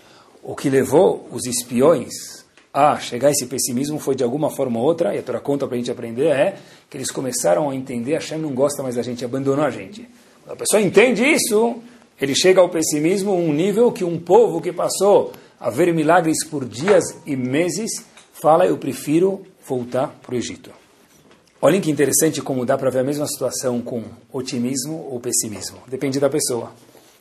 O 0.44 0.56
que 0.56 0.70
levou 0.70 1.28
os 1.32 1.46
espiões 1.46 2.46
a 2.74 3.00
chegar 3.00 3.30
a 3.30 3.32
esse 3.32 3.46
pessimismo 3.48 4.00
foi 4.00 4.16
de 4.16 4.24
alguma 4.24 4.50
forma 4.50 4.80
ou 4.80 4.86
outra, 4.86 5.16
e 5.16 5.20
a 5.20 5.24
Torá 5.24 5.40
conta 5.40 5.66
para 5.66 5.76
a 5.76 5.78
gente 5.78 5.92
aprender, 5.92 6.28
é 6.28 6.56
que 6.90 6.98
eles 6.98 7.12
começaram 7.12 7.70
a 7.70 7.76
entender, 7.76 8.14
Hashem 8.14 8.38
não 8.38 8.54
gosta 8.54 8.84
mais 8.84 8.96
da 8.96 9.02
gente, 9.02 9.26
abandonou 9.26 9.66
a 9.66 9.70
gente. 9.70 10.08
Quando 10.44 10.54
a 10.54 10.56
pessoa 10.56 10.82
entende 10.82 11.24
isso, 11.24 11.78
ele 12.22 12.36
chega 12.36 12.62
ao 12.62 12.70
pessimismo, 12.70 13.34
um 13.34 13.54
nível 13.54 13.92
que 13.92 14.04
um 14.04 14.20
povo 14.20 14.62
que 14.62 14.72
passou 14.72 15.32
a 15.60 15.70
ver 15.70 15.94
milagres 15.94 16.46
por 16.48 16.64
dias 16.66 17.04
e 17.26 17.36
meses, 17.36 18.06
fala, 18.34 18.66
eu 18.66 18.78
prefiro 18.78 19.46
voltar 19.68 20.16
para 20.22 20.36
o 20.36 20.38
Egito. 20.38 20.72
Olhem 21.62 21.82
que 21.82 21.92
interessante 21.92 22.42
como 22.42 22.66
dá 22.66 22.78
para 22.78 22.90
ver 22.90 23.00
a 23.00 23.04
mesma 23.04 23.28
situação 23.28 23.82
com 23.82 24.04
otimismo 24.32 25.08
ou 25.12 25.20
pessimismo. 25.20 25.80
Depende 25.88 26.20
da 26.20 26.30
pessoa. 26.30 26.72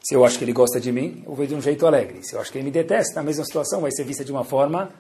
Se 0.01 0.15
eu 0.15 0.25
acho 0.25 0.39
que 0.39 0.45
ele 0.45 0.53
gosta 0.53 0.79
de 0.79 0.93
mim, 0.93 1.25
eu 1.27 1.35
vou 1.35 1.45
de 1.45 1.55
um 1.55 1.61
jeito 1.61 1.85
alegre. 1.85 2.21
Se 2.23 2.35
eu 2.35 2.41
acho 2.41 2.53
que 2.53 2.59
ele 2.59 2.67
me 2.67 2.71
detesta, 2.71 3.19
a 3.19 3.23
mesma 3.23 3.45
situação 3.45 3.81
vai 3.81 3.91
ser 3.91 4.05
vista 4.05 4.25
de 4.25 4.31
uma 4.31 4.45
forma 4.45 4.91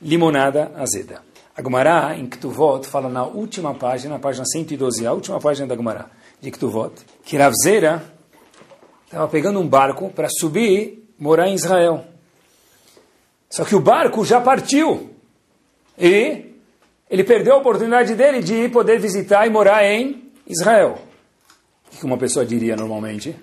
limonada 0.00 0.72
azeda. 0.76 1.22
A 1.56 1.62
Gemara, 1.62 2.16
em 2.16 2.26
Ktuvot, 2.26 2.86
fala 2.86 3.08
na 3.08 3.24
última 3.24 3.74
página, 3.74 4.14
na 4.14 4.20
página 4.20 4.44
112, 4.44 5.06
a 5.06 5.12
última 5.12 5.40
página 5.40 5.66
da 5.66 5.74
Gemara, 5.74 6.06
de 6.40 6.50
Ktuvot, 6.50 6.92
que 7.24 7.36
Ravzeira 7.36 8.04
estava 9.04 9.26
pegando 9.26 9.58
um 9.58 9.66
barco 9.66 10.10
para 10.10 10.28
subir 10.28 11.08
morar 11.18 11.48
em 11.48 11.54
Israel. 11.54 12.04
Só 13.50 13.64
que 13.64 13.74
o 13.74 13.80
barco 13.80 14.24
já 14.24 14.40
partiu. 14.40 15.10
E 15.98 16.44
ele 17.10 17.24
perdeu 17.24 17.54
a 17.54 17.58
oportunidade 17.58 18.14
dele 18.14 18.40
de 18.40 18.68
poder 18.68 19.00
visitar 19.00 19.46
e 19.46 19.50
morar 19.50 19.84
em 19.84 20.30
Israel. 20.46 20.98
O 21.92 21.96
que 21.96 22.04
uma 22.04 22.18
pessoa 22.18 22.44
diria 22.44 22.76
normalmente? 22.76 23.34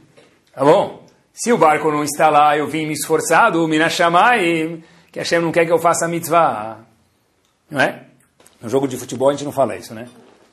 Tá 0.54 0.64
bom, 0.64 1.04
se 1.34 1.52
o 1.52 1.58
barco 1.58 1.92
não 1.92 2.04
está 2.04 2.30
lá, 2.30 2.58
eu 2.58 2.68
vim 2.68 2.86
me 2.86 2.94
esforçado, 2.94 3.68
me 3.68 3.90
chamar 3.90 4.42
e 4.42 4.82
que 5.16 5.20
Hashem 5.20 5.40
não 5.40 5.50
quer 5.50 5.66
que 5.66 5.72
eu 5.72 5.80
faça 5.80 6.04
a 6.04 6.10
mitzvah. 6.10 6.80
Não 7.72 7.80
é? 7.80 8.04
No 8.62 8.68
jogo 8.68 8.86
de 8.86 8.98
futebol 8.98 9.30
a 9.30 9.32
gente 9.32 9.46
não 9.46 9.52
fala 9.54 9.78
isso, 9.78 9.94
né? 9.94 10.10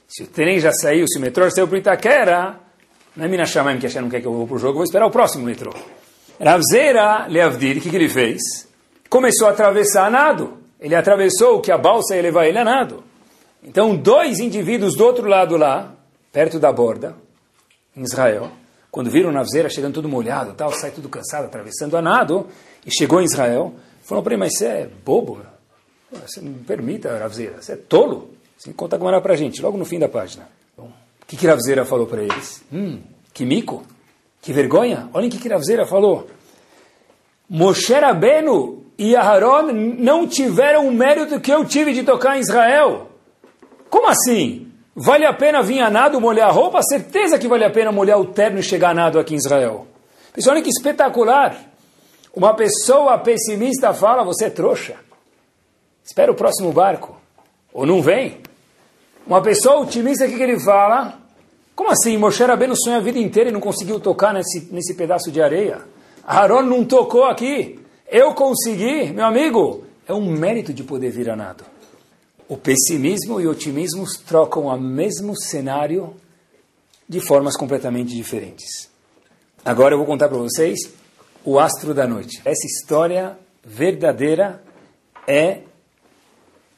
Se 0.07 0.23
o 0.23 0.27
trem 0.29 0.61
já 0.61 0.71
saiu, 0.71 1.05
se 1.09 1.19
o 1.19 1.21
metrô 1.21 1.51
saiu 1.51 1.67
para 1.67 1.79
Itaquera, 1.79 2.61
não 3.17 3.25
é 3.25 3.29
Minas 3.29 3.51
Shamayim 3.51 3.81
que 3.81 3.87
Hashem 3.87 4.03
não 4.03 4.09
quer 4.09 4.21
que 4.21 4.27
eu 4.29 4.33
vou 4.33 4.47
para 4.47 4.55
o 4.55 4.59
jogo, 4.61 4.75
vou 4.75 4.85
esperar 4.85 5.05
o 5.05 5.11
próximo 5.11 5.45
metrô. 5.45 5.75
Ravzeira 6.41 7.27
Leavdir, 7.27 7.79
o 7.79 7.81
que, 7.81 7.91
que 7.91 7.97
ele 7.97 8.09
fez? 8.09 8.41
Começou 9.11 9.49
a 9.49 9.51
atravessar 9.51 10.07
a 10.07 10.11
nado. 10.11 10.59
Ele 10.79 10.95
atravessou 10.95 11.57
o 11.57 11.61
que 11.61 11.73
a 11.73 11.77
balsa 11.77 12.15
ia 12.15 12.23
levar 12.23 12.47
ele 12.47 12.59
a 12.59 12.65
nado. 12.65 13.03
Então, 13.65 13.97
dois 13.97 14.39
indivíduos 14.39 14.95
do 14.95 15.05
outro 15.05 15.27
lado 15.27 15.57
lá, 15.57 15.93
perto 16.31 16.61
da 16.61 16.73
borda, 16.73 17.17
em 17.97 18.03
Israel, 18.03 18.53
quando 18.93 19.11
viram 19.11 19.33
Navzeira 19.33 19.69
chegando 19.69 19.95
todo 19.95 20.09
molhado, 20.09 20.53
tal, 20.53 20.71
sai 20.73 20.93
tudo 20.93 21.09
cansado, 21.09 21.47
atravessando 21.47 21.97
a 21.97 22.01
nado, 22.03 22.47
e 22.87 22.93
chegou 22.93 23.21
em 23.21 23.25
Israel, 23.25 23.75
falou 24.03 24.23
para 24.23 24.35
ele, 24.35 24.41
mas 24.41 24.57
você 24.57 24.67
é 24.67 24.89
bobo? 25.05 25.41
Você 26.27 26.41
não 26.41 26.53
permita, 26.55 27.19
Navzeira, 27.19 27.61
você 27.61 27.73
é 27.73 27.77
tolo? 27.77 28.31
Você 28.59 28.73
conta 28.73 28.97
agora 28.97 29.21
para 29.21 29.33
a 29.33 29.37
gente, 29.37 29.63
logo 29.63 29.79
no 29.79 29.85
fim 29.85 29.99
da 29.99 30.09
página. 30.09 30.49
O 30.77 30.87
que, 31.27 31.37
que 31.37 31.47
Navzeira 31.47 31.85
falou 31.85 32.07
para 32.07 32.23
eles? 32.23 32.63
Hum, 32.73 33.01
que 33.33 33.45
mico, 33.45 33.83
que 34.41 34.53
vergonha. 34.53 35.09
Olhem 35.13 35.29
o 35.29 35.33
que, 35.33 35.39
que 35.39 35.49
Navzeira 35.49 35.87
falou. 35.87 36.29
Moshe 37.49 37.95
Rabbeinu 37.95 38.85
e 38.99 39.17
Aharon 39.17 39.73
não 39.73 40.27
tiveram 40.27 40.87
o 40.87 40.93
mérito 40.93 41.41
que 41.41 41.51
eu 41.51 41.65
tive 41.65 41.93
de 41.93 42.03
tocar 42.03 42.37
em 42.37 42.41
Israel. 42.41 43.09
Como 43.89 44.09
assim? 44.09 44.71
Vale 44.95 45.25
a 45.25 45.33
pena 45.33 45.63
vir 45.63 45.81
a 45.81 45.91
nado 45.91 46.21
molhar 46.21 46.49
a 46.49 46.53
roupa? 46.53 46.83
Certeza 46.83 47.39
que 47.39 47.49
vale 47.49 47.65
a 47.65 47.71
pena 47.71 47.91
molhar 47.91 48.21
o 48.21 48.27
terno 48.27 48.59
e 48.59 48.63
chegar 48.63 48.91
a 48.91 48.95
nado 48.95 49.19
aqui 49.19 49.35
em 49.35 49.39
Israel. 49.39 49.87
Pessoal, 50.33 50.55
olha 50.55 50.63
que 50.63 50.71
espetacular. 50.71 51.72
Uma 52.35 52.55
pessoa 52.55 53.19
pessimista 53.19 53.93
fala, 53.93 54.25
você 54.25 54.47
é 54.47 54.51
trouxa. 54.51 54.97
Espera 56.05 56.33
o 56.33 56.35
próximo 56.35 56.73
barco. 56.73 57.21
Ou 57.73 57.87
não 57.87 58.01
vem. 58.01 58.41
Uma 59.27 59.43
pessoa 59.43 59.81
otimista, 59.81 60.25
o 60.25 60.29
que, 60.29 60.37
que 60.37 60.43
ele 60.43 60.59
fala? 60.59 61.19
Como 61.75 61.91
assim? 61.91 62.17
Moshe 62.17 62.43
Rabbeinu 62.43 62.75
sonha 62.77 62.97
a 62.97 63.01
vida 63.01 63.19
inteira 63.19 63.51
e 63.51 63.53
não 63.53 63.61
conseguiu 63.61 64.01
tocar 64.01 64.33
nesse, 64.33 64.69
nesse 64.73 64.95
pedaço 64.95 65.31
de 65.31 65.41
areia. 65.41 65.83
Aaron 66.27 66.63
não 66.63 66.85
tocou 66.85 67.25
aqui. 67.25 67.79
Eu 68.09 68.35
consegui, 68.35 69.13
meu 69.13 69.25
amigo. 69.25 69.85
É 70.07 70.13
um 70.13 70.31
mérito 70.31 70.73
de 70.73 70.83
poder 70.83 71.11
vir 71.11 71.31
a 71.31 71.37
nado. 71.37 71.65
O 72.49 72.57
pessimismo 72.57 73.41
e 73.41 73.47
o 73.47 73.51
otimismo 73.51 74.05
trocam 74.27 74.67
o 74.67 74.81
mesmo 74.81 75.39
cenário 75.41 76.15
de 77.09 77.21
formas 77.21 77.57
completamente 77.57 78.15
diferentes. 78.15 78.91
Agora 79.65 79.95
eu 79.95 79.99
vou 79.99 80.07
contar 80.07 80.29
para 80.29 80.39
vocês 80.39 80.93
o 81.45 81.59
astro 81.59 81.95
da 81.95 82.07
noite. 82.07 82.41
Essa 82.45 82.67
história 82.67 83.39
verdadeira 83.65 84.63
é. 85.27 85.63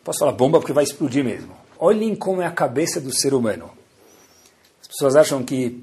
Posso 0.03 0.19
falar 0.19 0.33
bomba 0.33 0.59
porque 0.59 0.73
vai 0.73 0.85
explodir 0.85 1.25
mesmo. 1.25 1.55
Olhem 1.79 2.15
como 2.15 2.43
é 2.43 2.47
a 2.47 2.51
cabeça 2.51 3.01
do 3.01 3.13
ser 3.13 3.35
humano. 3.35 3.71
As 4.81 4.89
pessoas 4.89 5.17
acham 5.17 5.43
que 5.43 5.83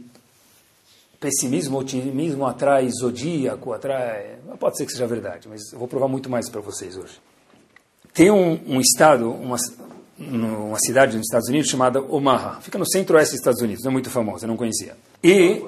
pessimismo, 1.20 1.78
otimismo 1.78 2.46
atrai 2.46 2.90
zodíaco, 2.90 3.74
atrai. 3.74 4.38
Pode 4.60 4.78
ser 4.78 4.86
que 4.86 4.92
seja 4.92 5.06
verdade, 5.06 5.48
mas 5.48 5.72
eu 5.72 5.80
vou 5.80 5.88
provar 5.88 6.08
muito 6.08 6.30
mais 6.30 6.50
para 6.50 6.62
vocês 6.62 6.98
hoje. 6.98 7.20
Tem 8.14 8.32
um, 8.32 8.60
um 8.68 8.82
estado, 8.82 9.32
uma, 9.32 9.58
uma 10.18 10.80
cidade 10.80 11.16
nos 11.16 11.28
Estados 11.28 11.48
Unidos 11.48 11.70
chamada 11.70 12.02
Omaha. 12.02 12.60
Fica 12.62 12.78
no 12.78 12.86
centro-oeste 12.90 13.34
dos 13.34 13.40
Estados 13.40 13.62
Unidos, 13.62 13.84
não 13.84 13.92
é 13.92 13.94
muito 13.94 14.10
famosa, 14.10 14.46
eu 14.46 14.50
não 14.50 14.58
conhecia. 14.58 14.96
E. 15.24 15.64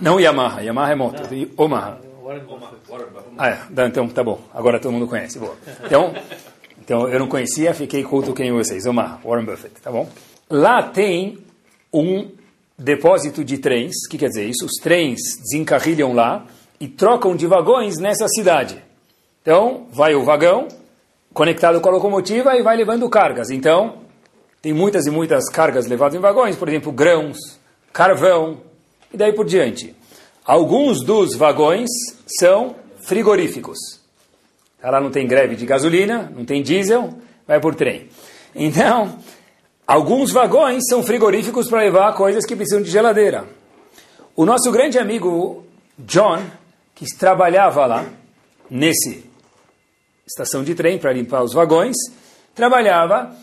Não 0.00 0.18
Yamaha, 0.18 0.60
Yamaha 0.60 0.92
é 0.92 0.94
moto, 0.96 1.22
Omaha. 1.56 2.00
Ah, 3.38 3.50
é, 3.50 3.86
então 3.86 4.08
tá 4.08 4.24
bom, 4.24 4.40
agora 4.52 4.80
todo 4.80 4.92
mundo 4.92 5.06
conhece. 5.06 5.38
Boa. 5.38 5.54
Então, 5.84 6.14
então 6.80 7.08
eu 7.08 7.18
não 7.18 7.28
conhecia, 7.28 7.74
fiquei 7.74 8.02
culto 8.02 8.32
quem 8.32 8.50
vocês, 8.52 8.86
Omaha, 8.86 9.20
Warren 9.24 9.44
Buffett, 9.44 9.80
tá 9.80 9.90
bom? 9.90 10.08
Lá 10.48 10.82
tem 10.82 11.38
um 11.92 12.30
depósito 12.78 13.44
de 13.44 13.58
trens, 13.58 13.94
o 14.06 14.10
que 14.10 14.18
quer 14.18 14.28
dizer 14.28 14.48
isso? 14.48 14.64
Os 14.64 14.82
trens 14.82 15.20
desencarrilham 15.38 16.12
lá 16.12 16.46
e 16.80 16.88
trocam 16.88 17.36
de 17.36 17.46
vagões 17.46 17.98
nessa 17.98 18.26
cidade. 18.28 18.82
Então, 19.42 19.86
vai 19.92 20.14
o 20.14 20.24
vagão, 20.24 20.68
conectado 21.32 21.80
com 21.80 21.88
a 21.88 21.92
locomotiva 21.92 22.56
e 22.56 22.62
vai 22.62 22.76
levando 22.76 23.08
cargas. 23.08 23.50
Então, 23.50 23.98
tem 24.62 24.72
muitas 24.72 25.06
e 25.06 25.10
muitas 25.10 25.48
cargas 25.50 25.86
levadas 25.86 26.14
em 26.14 26.20
vagões, 26.20 26.56
por 26.56 26.68
exemplo, 26.68 26.90
grãos, 26.90 27.36
carvão 27.92 28.60
e 29.12 29.16
daí 29.16 29.32
por 29.32 29.44
diante. 29.44 29.94
Alguns 30.44 31.02
dos 31.02 31.34
vagões 31.34 31.88
são 32.38 32.76
frigoríficos. 33.02 33.78
Lá 34.82 35.00
não 35.00 35.10
tem 35.10 35.26
greve 35.26 35.56
de 35.56 35.64
gasolina, 35.64 36.30
não 36.36 36.44
tem 36.44 36.62
diesel, 36.62 37.14
vai 37.46 37.58
por 37.58 37.74
trem. 37.74 38.08
Então, 38.54 39.18
alguns 39.86 40.30
vagões 40.30 40.82
são 40.86 41.02
frigoríficos 41.02 41.68
para 41.70 41.80
levar 41.80 42.12
coisas 42.12 42.44
que 42.44 42.54
precisam 42.54 42.82
de 42.82 42.90
geladeira. 42.90 43.48
O 44.36 44.44
nosso 44.44 44.70
grande 44.70 44.98
amigo 44.98 45.64
John, 45.98 46.42
que 46.94 47.06
trabalhava 47.16 47.86
lá, 47.86 48.06
nesse 48.68 49.24
estação 50.26 50.62
de 50.62 50.74
trem 50.74 50.98
para 50.98 51.12
limpar 51.12 51.42
os 51.42 51.54
vagões, 51.54 51.96
trabalhava 52.54 53.34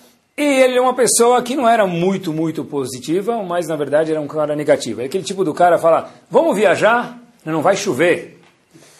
e 0.41 0.61
ele 0.61 0.77
é 0.77 0.81
uma 0.81 0.93
pessoa 0.93 1.41
que 1.41 1.55
não 1.55 1.67
era 1.67 1.85
muito, 1.85 2.33
muito 2.33 2.63
positiva, 2.63 3.41
mas 3.43 3.67
na 3.67 3.75
verdade 3.75 4.11
era 4.11 4.19
um 4.19 4.27
cara 4.27 4.55
negativo. 4.55 5.01
É 5.01 5.05
aquele 5.05 5.23
tipo 5.23 5.43
do 5.43 5.53
cara 5.53 5.77
fala: 5.77 6.11
vamos 6.29 6.55
viajar, 6.55 7.19
não 7.45 7.61
vai 7.61 7.75
chover, 7.75 8.39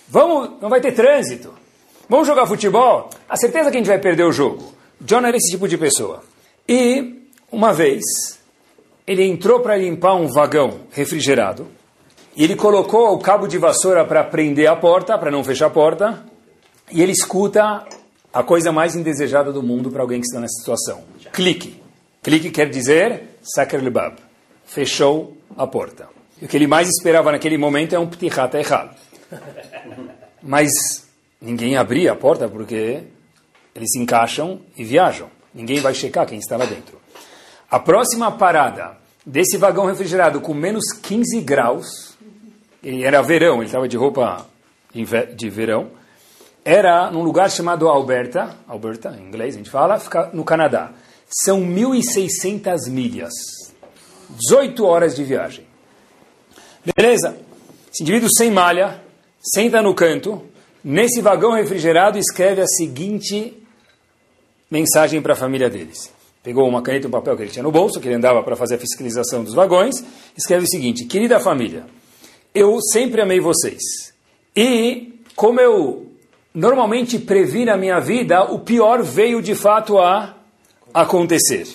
vamos, 0.08 0.52
não 0.62 0.70
vai 0.70 0.80
ter 0.80 0.92
trânsito, 0.92 1.54
vamos 2.08 2.28
jogar 2.28 2.46
futebol, 2.46 3.10
a 3.28 3.36
certeza 3.36 3.72
que 3.72 3.78
a 3.78 3.80
gente 3.80 3.90
vai 3.90 4.00
perder 4.00 4.24
o 4.24 4.32
jogo. 4.32 4.74
John 5.00 5.26
era 5.26 5.36
esse 5.36 5.52
tipo 5.52 5.68
de 5.68 5.78
pessoa. 5.78 6.24
E 6.68 7.26
uma 7.52 7.74
vez 7.74 8.04
ele 9.08 9.24
entrou 9.24 9.60
para 9.62 9.76
limpar 9.76 10.16
um 10.16 10.28
vagão 10.28 10.82
refrigerado 10.92 11.68
e 12.36 12.44
ele 12.44 12.56
colocou 12.56 13.14
o 13.14 13.20
cabo 13.20 13.48
de 13.48 13.58
vassoura 13.58 14.06
para 14.06 14.24
prender 14.24 14.68
a 14.68 14.76
porta, 14.76 15.18
para 15.18 15.32
não 15.32 15.44
fechar 15.44 15.68
a 15.68 15.72
porta, 15.72 16.24
e 16.92 17.02
ele 17.02 17.12
escuta 17.12 17.84
a 18.34 18.44
coisa 18.44 18.72
mais 18.72 18.96
indesejada 18.96 19.52
do 19.52 19.62
mundo 19.62 19.91
para 19.91 20.02
alguém 20.02 20.20
que 20.20 20.28
está 20.28 20.39
nessa 20.39 20.60
situação. 20.60 21.04
Clique. 21.34 21.82
Clique 22.24 22.50
quer 22.52 22.70
dizer 22.70 23.38
Saker 23.41 23.84
Lebab. 23.84 24.17
Fechou 24.65 25.38
a 25.58 25.67
porta. 25.67 26.08
E 26.41 26.46
o 26.46 26.48
que 26.48 26.58
ele 26.58 26.67
mais 26.67 26.88
esperava 26.88 27.32
naquele 27.32 27.58
momento 27.58 27.94
é 27.94 28.00
um 28.00 28.08
ptichat 28.08 28.56
errado. 28.56 28.96
Mas 30.41 30.70
ninguém 31.41 31.78
abria 31.78 32.13
a 32.13 32.15
porta 32.15 32.48
porque 32.48 33.04
eles 33.76 33.91
se 33.91 34.00
encaixam 34.00 34.62
e 34.78 34.84
viajam. 34.84 35.30
Ninguém 35.54 35.82
vai 35.82 35.94
checar 35.94 36.26
quem 36.26 36.39
está 36.39 36.58
lá 36.58 36.65
dentro. 36.65 37.00
A 37.70 37.80
próxima 37.80 38.32
parada 38.32 38.98
desse 39.26 39.58
vagão 39.58 39.86
refrigerado 39.86 40.41
com 40.41 40.54
menos 40.54 40.91
15 40.94 41.41
graus, 41.41 42.17
era 42.84 43.22
verão, 43.22 43.58
ele 43.58 43.65
estava 43.65 43.88
de 43.88 43.98
roupa 43.98 44.46
de 44.94 45.50
verão, 45.50 45.91
era 46.63 47.10
num 47.12 47.24
lugar 47.24 47.50
chamado 47.50 47.88
Alberta, 47.88 48.56
Alberta, 48.67 49.17
em 49.19 49.28
inglês 49.28 49.56
a 49.56 49.58
gente 49.58 49.69
fala, 49.69 50.00
fica 50.00 50.30
no 50.34 50.43
Canadá. 50.43 50.91
São 51.28 51.62
1.600 51.62 52.89
milhas, 52.89 53.34
18 54.30 54.86
horas 54.86 55.15
de 55.15 55.24
viagem. 55.24 55.65
Beleza? 56.95 57.38
Esse 57.91 58.04
indivíduo 58.04 58.30
sem 58.36 58.52
malha, 58.52 59.02
senta 59.39 59.82
no 59.82 59.93
canto, 59.93 60.43
nesse 60.84 61.21
vagão 61.21 61.54
refrigerado, 61.54 62.17
escreve 62.17 62.62
a 62.62 62.67
seguinte 62.67 63.58
mensagem 64.69 65.21
para 65.21 65.34
a 65.34 65.36
família 65.36 65.69
deles. 65.69 66.12
Pegou 66.43 66.67
uma 66.67 66.82
caneta 66.82 67.06
e 67.06 67.08
um 67.08 67.12
papel 67.12 67.36
que 67.36 67.43
ele 67.43 67.52
tinha 67.52 67.63
no 67.63 67.71
bolso, 67.71 68.00
que 68.00 68.08
ele 68.08 68.15
andava 68.15 68.41
para 68.41 68.56
fazer 68.56 68.76
a 68.76 68.80
fiscalização 68.80 69.43
dos 69.43 69.54
vagões, 69.54 70.04
escreve 70.36 70.65
o 70.65 70.67
seguinte: 70.67 71.06
Querida 71.06 71.39
família, 71.39 71.86
eu 72.54 72.80
sempre 72.82 73.21
amei 73.21 73.39
vocês. 73.39 73.82
E, 74.56 75.21
como 75.36 75.62
eu 75.62 76.11
normalmente 76.54 77.18
previ 77.18 77.66
na 77.66 77.78
minha 77.78 78.00
vida, 78.00 78.44
o 78.44 78.60
pior 78.60 79.02
veio 79.02 79.42
de 79.42 79.56
fato 79.56 79.98
a 80.00 80.36
acontecer. 80.94 81.68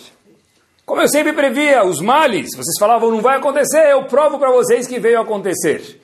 Como 0.84 1.00
eu 1.00 1.08
sempre 1.08 1.32
previa, 1.32 1.84
os 1.84 2.00
males, 2.00 2.50
vocês 2.54 2.78
falavam 2.78 3.10
não 3.10 3.20
vai 3.20 3.38
acontecer, 3.38 3.90
eu 3.90 4.04
provo 4.04 4.38
para 4.38 4.52
vocês 4.52 4.86
que 4.86 5.00
veio 5.00 5.20
acontecer. 5.20 6.00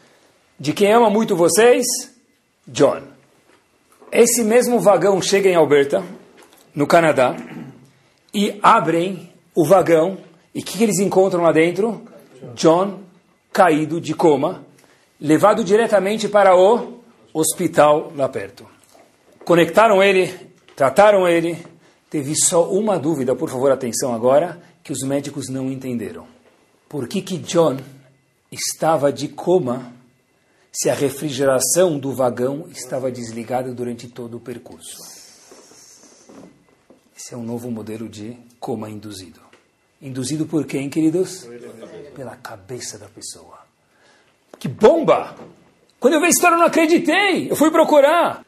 De 0.58 0.72
quem 0.72 0.92
ama 0.92 1.08
muito 1.08 1.36
vocês? 1.36 1.84
John. 2.66 3.02
Esse 4.10 4.42
mesmo 4.42 4.80
vagão 4.80 5.20
chega 5.22 5.48
em 5.48 5.54
Alberta, 5.54 6.02
no 6.74 6.86
Canadá, 6.86 7.36
e 8.34 8.58
abrem 8.62 9.32
o 9.54 9.64
vagão, 9.66 10.18
e 10.54 10.60
o 10.60 10.64
que, 10.64 10.78
que 10.78 10.84
eles 10.84 10.98
encontram 10.98 11.42
lá 11.42 11.52
dentro? 11.52 12.02
John 12.54 13.00
caído 13.52 14.00
de 14.00 14.14
coma, 14.14 14.64
levado 15.20 15.62
diretamente 15.62 16.28
para 16.28 16.56
o 16.56 17.01
hospital 17.32 18.12
lá 18.14 18.28
perto. 18.28 18.66
Conectaram 19.44 20.02
ele, 20.02 20.32
trataram 20.76 21.26
ele. 21.28 21.58
Teve 22.08 22.34
só 22.36 22.70
uma 22.70 22.98
dúvida, 22.98 23.34
por 23.34 23.48
favor, 23.48 23.72
atenção 23.72 24.14
agora, 24.14 24.60
que 24.82 24.92
os 24.92 25.00
médicos 25.00 25.48
não 25.48 25.70
entenderam. 25.70 26.26
Por 26.88 27.08
que, 27.08 27.22
que 27.22 27.38
John 27.38 27.78
estava 28.50 29.10
de 29.10 29.28
coma 29.28 29.94
se 30.70 30.90
a 30.90 30.94
refrigeração 30.94 31.98
do 31.98 32.12
vagão 32.12 32.68
estava 32.70 33.10
desligada 33.10 33.72
durante 33.72 34.08
todo 34.08 34.36
o 34.36 34.40
percurso? 34.40 34.98
Esse 37.16 37.32
é 37.32 37.36
um 37.36 37.44
novo 37.44 37.70
modelo 37.70 38.08
de 38.08 38.36
coma 38.60 38.90
induzido. 38.90 39.40
Induzido 40.00 40.44
por 40.44 40.66
quem, 40.66 40.90
queridos? 40.90 41.48
Pela 42.14 42.36
cabeça 42.36 42.98
da 42.98 43.08
pessoa. 43.08 43.60
Que 44.58 44.68
bomba! 44.68 45.34
Quando 46.02 46.14
eu 46.14 46.20
vi 46.20 46.26
a 46.26 46.30
história, 46.30 46.56
eu 46.56 46.58
não 46.58 46.66
acreditei. 46.66 47.48
Eu 47.48 47.54
fui 47.54 47.70
procurar. 47.70 48.44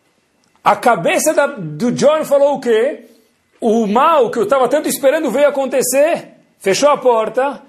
A 0.64 0.74
cabeça 0.74 1.32
da, 1.32 1.46
do 1.46 1.92
John 1.92 2.24
falou 2.24 2.54
o 2.54 2.60
quê? 2.60 3.04
O 3.60 3.86
mal 3.86 4.28
que 4.28 4.40
eu 4.40 4.42
estava 4.42 4.66
tanto 4.68 4.88
esperando 4.88 5.30
veio 5.30 5.46
acontecer. 5.46 6.32
Fechou 6.58 6.88
a 6.88 6.96
porta. 6.96 7.62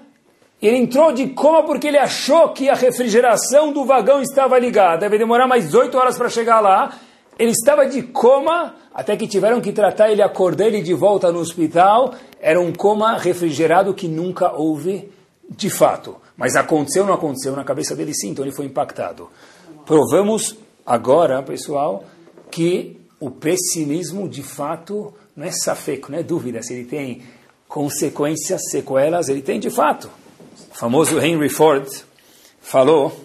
Ele 0.60 0.76
entrou 0.76 1.12
de 1.12 1.28
coma 1.28 1.62
porque 1.62 1.86
ele 1.86 1.98
achou 1.98 2.48
que 2.48 2.68
a 2.68 2.74
refrigeração 2.74 3.72
do 3.72 3.84
vagão 3.84 4.20
estava 4.20 4.58
ligada. 4.58 5.02
Deve 5.02 5.18
demorar 5.18 5.46
mais 5.46 5.72
oito 5.72 5.96
horas 5.96 6.18
para 6.18 6.28
chegar 6.28 6.58
lá. 6.58 6.92
Ele 7.38 7.52
estava 7.52 7.86
de 7.86 8.02
coma 8.02 8.74
até 8.92 9.16
que 9.16 9.28
tiveram 9.28 9.60
que 9.60 9.70
tratar 9.70 10.10
ele, 10.10 10.20
acordar 10.20 10.66
ele 10.66 10.82
de 10.82 10.94
volta 10.94 11.30
no 11.30 11.38
hospital. 11.38 12.12
Era 12.40 12.60
um 12.60 12.72
coma 12.72 13.16
refrigerado 13.18 13.94
que 13.94 14.08
nunca 14.08 14.50
houve 14.52 15.12
de 15.48 15.70
fato. 15.70 16.16
Mas 16.36 16.56
aconteceu 16.56 17.02
ou 17.02 17.08
não 17.08 17.14
aconteceu? 17.14 17.54
Na 17.54 17.62
cabeça 17.62 17.94
dele 17.94 18.12
sim, 18.12 18.30
então 18.30 18.44
ele 18.44 18.52
foi 18.52 18.66
impactado. 18.66 19.30
Provamos 19.86 20.56
agora, 20.84 21.40
pessoal, 21.44 22.04
que 22.50 23.00
o 23.20 23.30
pessimismo 23.30 24.28
de 24.28 24.42
fato 24.42 25.14
não 25.36 25.46
é 25.46 25.52
safeco, 25.52 26.10
não 26.10 26.18
é 26.18 26.24
dúvida 26.24 26.60
se 26.60 26.74
ele 26.74 26.84
tem 26.84 27.22
consequências, 27.68 28.60
sequelas, 28.68 29.28
ele 29.28 29.42
tem 29.42 29.60
de 29.60 29.70
fato. 29.70 30.10
O 30.72 30.74
famoso 30.74 31.20
Henry 31.20 31.48
Ford 31.48 31.88
falou 32.60 33.16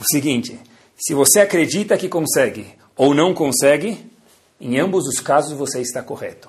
o 0.00 0.04
seguinte: 0.10 0.58
se 0.96 1.12
você 1.12 1.40
acredita 1.40 1.98
que 1.98 2.08
consegue 2.08 2.66
ou 2.96 3.14
não 3.14 3.34
consegue, 3.34 4.10
em 4.58 4.78
ambos 4.80 5.06
os 5.06 5.20
casos 5.20 5.52
você 5.52 5.82
está 5.82 6.02
correto. 6.02 6.48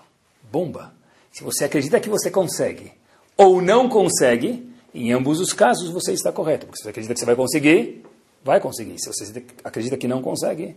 Bomba! 0.50 0.94
Se 1.34 1.44
você 1.44 1.66
acredita 1.66 2.00
que 2.00 2.08
você 2.08 2.32
consegue 2.32 2.94
ou 3.36 3.62
não 3.62 3.90
consegue, 3.90 4.72
em 4.94 5.12
ambos 5.12 5.42
os 5.42 5.52
casos 5.52 5.90
você 5.90 6.14
está 6.14 6.32
correto. 6.32 6.66
Porque 6.66 6.78
se 6.78 6.84
você 6.84 6.90
acredita 6.92 7.14
que 7.14 7.20
você 7.20 7.26
vai 7.26 7.36
conseguir, 7.36 8.06
vai 8.44 8.60
conseguir. 8.60 8.98
Se 9.00 9.08
você 9.08 9.44
acredita 9.64 9.98
que 9.98 10.08
não 10.08 10.22
consegue, 10.22 10.76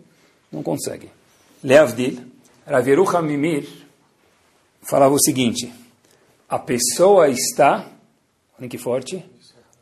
não 0.51 0.63
consegue. 0.63 1.11
Leavdil, 1.63 2.21
Raverucha 2.67 3.23
Mimir, 3.23 3.69
falava 4.83 5.15
o 5.15 5.21
seguinte: 5.21 5.73
a 6.49 6.59
pessoa 6.59 7.29
está, 7.29 7.87
olhem 8.59 8.69
que 8.69 8.79
forte, 8.79 9.25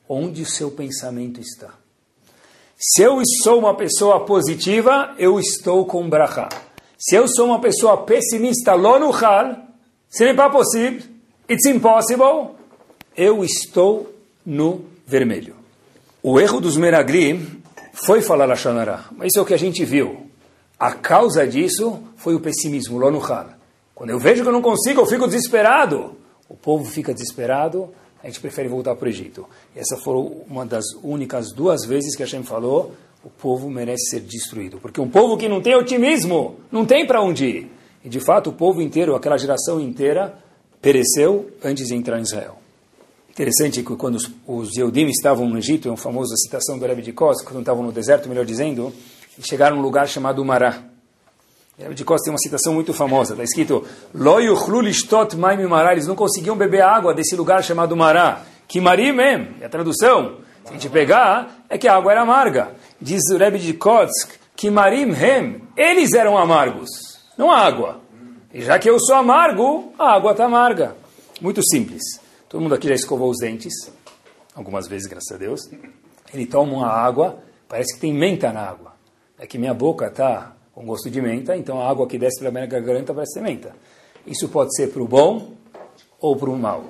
onde 0.08 0.42
o 0.42 0.46
seu 0.46 0.70
pensamento 0.70 1.40
está. 1.40 1.74
Se 2.76 3.02
eu 3.02 3.20
sou 3.42 3.58
uma 3.58 3.76
pessoa 3.76 4.24
positiva, 4.24 5.14
eu 5.18 5.38
estou 5.38 5.84
com 5.84 6.08
brachá. 6.08 6.48
Se 6.98 7.14
eu 7.14 7.28
sou 7.28 7.46
uma 7.46 7.60
pessoa 7.60 8.04
pessimista, 8.04 8.74
lonuchal, 8.74 9.56
ce 10.08 10.24
n'est 10.24 10.36
pas 10.36 10.50
possible, 10.50 11.02
it's 11.48 11.66
impossible, 11.66 12.56
eu 13.16 13.44
estou 13.44 14.14
no 14.44 14.84
vermelho. 15.06 15.56
O 16.22 16.40
erro 16.40 16.60
dos 16.60 16.76
Meraglim 16.76 17.59
foi 18.04 18.22
falar 18.22 18.46
Lashonará, 18.46 19.06
mas 19.12 19.28
isso 19.28 19.38
é 19.38 19.42
o 19.42 19.46
que 19.46 19.54
a 19.54 19.58
gente 19.58 19.84
viu. 19.84 20.26
A 20.78 20.92
causa 20.92 21.46
disso 21.46 21.98
foi 22.16 22.34
o 22.34 22.40
pessimismo, 22.40 22.98
lá 22.98 23.10
no. 23.10 23.20
Quando 23.94 24.10
eu 24.10 24.18
vejo 24.18 24.42
que 24.42 24.48
eu 24.48 24.52
não 24.52 24.62
consigo, 24.62 25.00
eu 25.02 25.06
fico 25.06 25.26
desesperado. 25.26 26.16
O 26.48 26.56
povo 26.56 26.84
fica 26.84 27.12
desesperado, 27.12 27.90
a 28.22 28.26
gente 28.26 28.40
prefere 28.40 28.68
voltar 28.68 28.96
para 28.96 29.06
o 29.06 29.08
Egito. 29.08 29.46
E 29.76 29.78
essa 29.78 29.96
foi 29.98 30.14
uma 30.48 30.64
das 30.64 30.84
únicas 31.02 31.52
duas 31.52 31.84
vezes 31.84 32.16
que 32.16 32.22
a 32.22 32.26
gente 32.26 32.48
falou, 32.48 32.92
o 33.22 33.28
povo 33.28 33.68
merece 33.68 34.10
ser 34.10 34.20
destruído. 34.20 34.78
Porque 34.78 35.00
um 35.00 35.08
povo 35.08 35.36
que 35.36 35.48
não 35.48 35.60
tem 35.60 35.76
otimismo, 35.76 36.56
não 36.72 36.86
tem 36.86 37.06
para 37.06 37.22
onde 37.22 37.44
ir. 37.44 37.70
E 38.02 38.08
de 38.08 38.18
fato, 38.18 38.50
o 38.50 38.52
povo 38.54 38.80
inteiro, 38.80 39.14
aquela 39.14 39.36
geração 39.36 39.78
inteira, 39.78 40.34
pereceu 40.80 41.50
antes 41.62 41.86
de 41.86 41.94
entrar 41.94 42.18
em 42.18 42.22
Israel. 42.22 42.56
Interessante 43.40 43.82
que 43.82 43.96
quando 43.96 44.16
os, 44.16 44.30
os 44.46 44.76
Yehudim 44.76 45.06
estavam 45.06 45.48
no 45.48 45.56
Egito, 45.56 45.88
é 45.88 45.90
uma 45.90 45.96
famosa 45.96 46.36
citação 46.36 46.78
do 46.78 46.84
Rebbe 46.84 47.00
de 47.00 47.10
Kos, 47.10 47.40
quando 47.40 47.60
estavam 47.60 47.82
no 47.82 47.90
deserto, 47.90 48.28
melhor 48.28 48.44
dizendo, 48.44 48.92
chegaram 49.42 49.76
num 49.76 49.82
lugar 49.82 50.06
chamado 50.06 50.44
Mará. 50.44 50.82
O 51.78 51.82
Rebbe 51.82 51.94
de 51.94 52.04
Kos 52.04 52.20
tem 52.20 52.30
uma 52.30 52.38
citação 52.38 52.74
muito 52.74 52.92
famosa, 52.92 53.32
está 53.32 53.42
escrito, 53.42 53.82
maim 55.38 55.64
mará, 55.64 55.92
eles 55.92 56.06
não 56.06 56.14
conseguiam 56.14 56.54
beber 56.54 56.82
água 56.82 57.14
desse 57.14 57.34
lugar 57.34 57.64
chamado 57.64 57.96
Mará. 57.96 58.42
Kimari 58.68 59.10
mem, 59.10 59.56
é 59.58 59.64
a 59.64 59.70
tradução, 59.70 60.36
se 60.62 60.68
a 60.68 60.72
gente 60.72 60.90
pegar, 60.90 61.64
é 61.70 61.78
que 61.78 61.88
a 61.88 61.96
água 61.96 62.12
era 62.12 62.20
amarga. 62.20 62.72
Diz 63.00 63.22
o 63.32 63.38
Rebbe 63.38 63.58
de 63.58 63.72
Kotsk, 63.72 64.32
Kimarim 64.54 65.14
hem, 65.14 65.62
eles 65.78 66.12
eram 66.12 66.36
amargos, 66.36 66.90
não 67.38 67.50
a 67.50 67.60
água. 67.60 68.02
E 68.52 68.60
já 68.60 68.78
que 68.78 68.90
eu 68.90 69.00
sou 69.00 69.16
amargo, 69.16 69.94
a 69.98 70.12
água 70.12 70.32
está 70.32 70.44
amarga. 70.44 70.94
Muito 71.40 71.62
simples. 71.62 72.02
Todo 72.50 72.62
mundo 72.62 72.74
aqui 72.74 72.88
já 72.88 72.96
escovou 72.96 73.30
os 73.30 73.38
dentes, 73.38 73.72
algumas 74.56 74.88
vezes, 74.88 75.06
graças 75.06 75.30
a 75.30 75.38
Deus. 75.38 75.60
Ele 76.34 76.44
toma 76.46 76.72
uma 76.72 76.88
água, 76.88 77.40
parece 77.68 77.94
que 77.94 78.00
tem 78.00 78.12
menta 78.12 78.52
na 78.52 78.62
água. 78.62 78.92
É 79.38 79.46
que 79.46 79.56
minha 79.56 79.72
boca 79.72 80.08
está 80.08 80.56
com 80.74 80.84
gosto 80.84 81.08
de 81.08 81.22
menta, 81.22 81.56
então 81.56 81.80
a 81.80 81.88
água 81.88 82.08
que 82.08 82.18
desce 82.18 82.40
pela 82.40 82.50
minha 82.50 82.66
garganta 82.66 83.14
parece 83.14 83.34
ser 83.34 83.42
menta. 83.42 83.72
Isso 84.26 84.48
pode 84.48 84.74
ser 84.74 84.88
para 84.88 85.00
o 85.00 85.06
bom 85.06 85.52
ou 86.18 86.34
para 86.34 86.50
o 86.50 86.58
mal. 86.58 86.86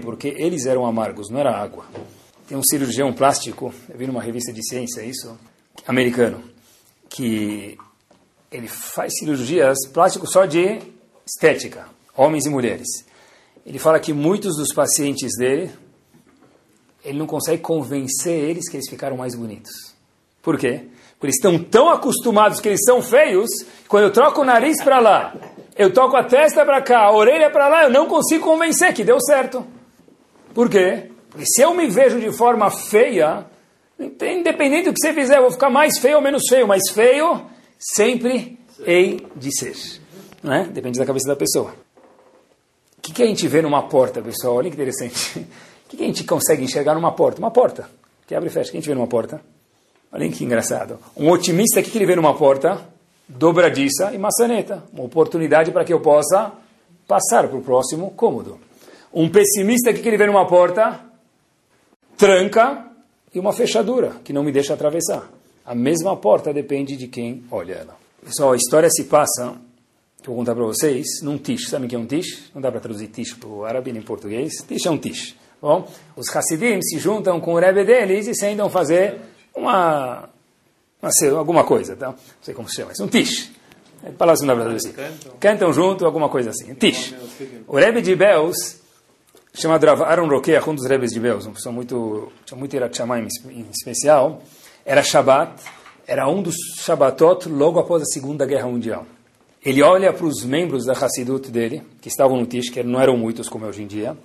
Porque 0.00 0.28
eles 0.28 0.64
eram 0.64 0.86
amargos, 0.86 1.28
não 1.28 1.40
era 1.40 1.50
água. 1.50 1.84
Tem 2.46 2.56
um 2.56 2.62
cirurgião 2.62 3.12
plástico, 3.12 3.74
eu 3.88 3.98
vi 3.98 4.06
numa 4.06 4.22
revista 4.22 4.52
de 4.52 4.64
ciência 4.64 5.02
isso, 5.02 5.36
americano, 5.88 6.40
que 7.08 7.76
ele 8.48 8.68
faz 8.68 9.12
cirurgias 9.18 9.76
plásticas 9.92 10.30
só 10.30 10.44
de 10.44 10.78
estética 11.26 11.90
homens 12.16 12.46
e 12.46 12.50
mulheres. 12.50 12.86
Ele 13.64 13.78
fala 13.78 14.00
que 14.00 14.12
muitos 14.12 14.56
dos 14.56 14.72
pacientes 14.74 15.36
dele, 15.36 15.70
ele 17.04 17.18
não 17.18 17.26
consegue 17.26 17.62
convencer 17.62 18.32
eles 18.32 18.68
que 18.68 18.76
eles 18.76 18.88
ficaram 18.88 19.16
mais 19.16 19.34
bonitos. 19.34 19.72
Por 20.42 20.58
quê? 20.58 20.86
Porque 21.12 21.26
eles 21.26 21.36
estão 21.36 21.58
tão 21.58 21.88
acostumados 21.88 22.60
que 22.60 22.68
eles 22.68 22.80
são 22.84 23.00
feios, 23.00 23.48
quando 23.86 24.04
eu 24.04 24.12
troco 24.12 24.40
o 24.40 24.44
nariz 24.44 24.82
para 24.82 24.98
lá, 24.98 25.34
eu 25.76 25.92
toco 25.92 26.16
a 26.16 26.24
testa 26.24 26.64
para 26.64 26.82
cá, 26.82 27.04
a 27.04 27.12
orelha 27.12 27.48
para 27.50 27.68
lá, 27.68 27.84
eu 27.84 27.90
não 27.90 28.06
consigo 28.06 28.44
convencer 28.44 28.92
que 28.92 29.04
deu 29.04 29.20
certo. 29.20 29.64
Por 30.52 30.68
quê? 30.68 31.10
Porque 31.30 31.46
se 31.46 31.62
eu 31.62 31.74
me 31.74 31.86
vejo 31.86 32.20
de 32.20 32.30
forma 32.32 32.70
feia, 32.70 33.46
independente 33.98 34.86
do 34.86 34.92
que 34.92 35.00
você 35.00 35.14
fizer, 35.14 35.38
eu 35.38 35.42
vou 35.42 35.50
ficar 35.52 35.70
mais 35.70 35.98
feio 35.98 36.16
ou 36.16 36.22
menos 36.22 36.42
feio, 36.48 36.66
mas 36.66 36.82
feio 36.92 37.46
sempre 37.78 38.58
hei 38.84 39.26
de 39.36 39.50
ser. 39.56 39.76
Não 40.42 40.52
é? 40.52 40.64
Depende 40.64 40.98
da 40.98 41.06
cabeça 41.06 41.28
da 41.28 41.36
pessoa. 41.36 41.72
O 43.02 43.04
que, 43.04 43.12
que, 43.12 43.22
a 43.22 43.26
gente 43.26 43.48
vê 43.48 43.60
numa 43.60 43.82
porta, 43.88 44.22
pessoal? 44.22 44.56
Olha 44.56 44.70
que 44.70 44.76
interessante. 44.76 45.40
O 45.40 45.44
que, 45.90 45.96
que, 45.96 46.02
a 46.04 46.06
gente 46.06 46.22
consegue 46.24 46.62
enxergar 46.62 46.94
numa 46.94 47.12
porta? 47.12 47.40
Uma 47.40 47.50
porta 47.50 47.88
que 48.26 48.34
abre 48.34 48.48
e 48.48 48.52
fecha. 48.52 48.68
O 48.68 48.70
que 48.70 48.76
a 48.76 48.80
gente 48.80 48.88
vê 48.88 48.94
numa 48.94 49.08
porta? 49.08 49.40
Olha 50.12 50.28
que 50.28 50.44
engraçado. 50.44 50.98
Um 51.16 51.30
otimista, 51.30 51.80
o 51.80 51.82
que, 51.82 51.90
que 51.90 51.98
ele 51.98 52.06
vê 52.06 52.14
numa 52.14 52.34
porta? 52.34 52.80
Dobradiça 53.28 54.12
e 54.14 54.18
maçaneta. 54.18 54.84
Uma 54.92 55.04
oportunidade 55.04 55.72
para 55.72 55.84
que 55.84 55.92
eu 55.92 56.00
possa 56.00 56.52
passar 57.08 57.48
para 57.48 57.58
o 57.58 57.62
próximo 57.62 58.12
cômodo. 58.12 58.60
Um 59.12 59.28
pessimista, 59.28 59.90
o 59.90 59.94
que, 59.94 60.00
que 60.00 60.08
ele 60.08 60.16
vê 60.16 60.26
numa 60.26 60.46
porta? 60.46 61.12
tranca 62.22 62.86
e 63.34 63.40
uma 63.40 63.52
fechadura 63.52 64.12
que 64.22 64.32
não 64.32 64.44
me 64.44 64.52
deixa 64.52 64.74
atravessar. 64.74 65.28
A 65.66 65.74
mesma 65.74 66.16
porta 66.16 66.52
depende 66.52 66.96
de 66.96 67.08
quem 67.08 67.42
olha 67.50 67.74
ela. 67.74 67.96
Pessoal, 68.24 68.52
a 68.52 68.56
história 68.56 68.88
se 68.88 69.04
passa, 69.04 69.56
que 70.22 70.28
eu 70.28 70.34
vou 70.34 70.36
contar 70.36 70.54
para 70.54 70.64
vocês, 70.64 71.06
num 71.22 71.36
tish. 71.36 71.68
Sabe 71.68 71.86
o 71.86 71.88
que 71.88 71.96
é 71.96 71.98
um 71.98 72.06
tish? 72.06 72.50
Não 72.54 72.62
dá 72.62 72.70
para 72.70 72.80
traduzir 72.80 73.08
tish 73.08 73.34
para 73.34 73.48
o 73.48 73.64
árabe 73.64 73.92
nem 73.92 74.02
português. 74.02 74.52
Tish 74.66 74.86
é 74.86 74.90
um 74.90 74.98
tish. 74.98 75.34
Bom, 75.60 75.88
os 76.16 76.34
Hassidim 76.34 76.80
se 76.82 76.98
juntam 76.98 77.40
com 77.40 77.54
o 77.54 77.58
Rebbe 77.58 77.84
deles 77.84 78.26
e 78.26 78.34
sentam 78.34 78.68
fazer 78.68 79.20
uma, 79.54 80.28
uma 81.00 81.38
alguma 81.38 81.64
coisa, 81.64 81.94
tá? 81.94 82.08
não 82.08 82.16
sei 82.40 82.54
como 82.54 82.68
se 82.68 82.76
chama, 82.76 82.92
isso 82.92 83.04
um 83.04 83.08
tish. 83.08 83.50
É 84.04 84.10
palavras 84.10 84.40
não 84.40 84.48
dá 84.48 84.54
para 84.54 84.64
traduzir. 84.64 84.94
Cantam 85.38 85.72
junto, 85.72 86.04
alguma 86.04 86.28
coisa 86.28 86.50
assim. 86.50 86.74
Tish. 86.74 87.14
O 87.68 87.76
Rebbe 87.76 88.02
de 88.02 88.16
Beus 88.16 88.82
chamado 89.54 89.86
Aaron 89.86 90.28
Roqueach, 90.28 90.68
um 90.68 90.74
dos 90.74 90.86
rebes 90.86 91.12
de 91.12 91.20
Beus, 91.20 91.44
uma 91.44 91.54
pessoa 91.54 91.72
muito, 91.72 92.32
tinha 92.44 92.58
muito 92.58 92.76
Shamayim 92.94 93.28
em 93.50 93.66
especial, 93.70 94.42
era 94.84 95.02
Shabbat, 95.02 95.62
era 96.06 96.28
um 96.28 96.42
dos 96.42 96.56
Shabbatot 96.80 97.48
logo 97.48 97.78
após 97.78 98.02
a 98.02 98.06
Segunda 98.06 98.46
Guerra 98.46 98.66
Mundial. 98.66 99.06
Ele 99.64 99.80
olha 99.82 100.12
para 100.12 100.26
os 100.26 100.44
membros 100.44 100.84
da 100.84 100.92
Hassidut 100.92 101.50
dele, 101.50 101.82
que 102.00 102.08
estavam 102.08 102.36
no 102.36 102.46
Tish, 102.46 102.68
que 102.68 102.82
não 102.82 103.00
eram 103.00 103.16
muitos 103.16 103.48
como 103.48 103.64
é 103.64 103.68
hoje 103.68 103.82
em 103.82 103.86
dia, 103.86 104.16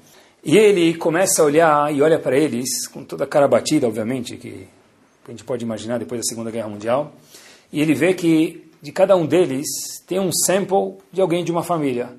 e 0.44 0.58
ele 0.58 0.96
começa 0.96 1.42
a 1.42 1.46
olhar 1.46 1.94
e 1.94 2.02
olha 2.02 2.18
para 2.18 2.36
eles, 2.36 2.88
com 2.88 3.04
toda 3.04 3.24
a 3.24 3.28
cara 3.28 3.48
batida, 3.48 3.88
obviamente, 3.88 4.36
que 4.36 4.68
a 5.28 5.32
gente 5.32 5.44
pode 5.44 5.64
imaginar 5.64 6.00
depois 6.00 6.22
da 6.22 6.24
Segunda 6.24 6.50
Guerra 6.50 6.70
Mundial, 6.70 7.14
e 7.72 7.82
ele 7.82 7.94
vê 7.94 8.14
que 8.14 8.68
de 8.82 8.92
cada 8.92 9.16
um 9.16 9.26
deles 9.26 9.68
tem 10.08 10.20
um 10.20 10.32
sample 10.32 10.96
de 11.12 11.22
alguém 11.22 11.44
de 11.44 11.52
uma 11.52 11.64
família. 11.64 12.10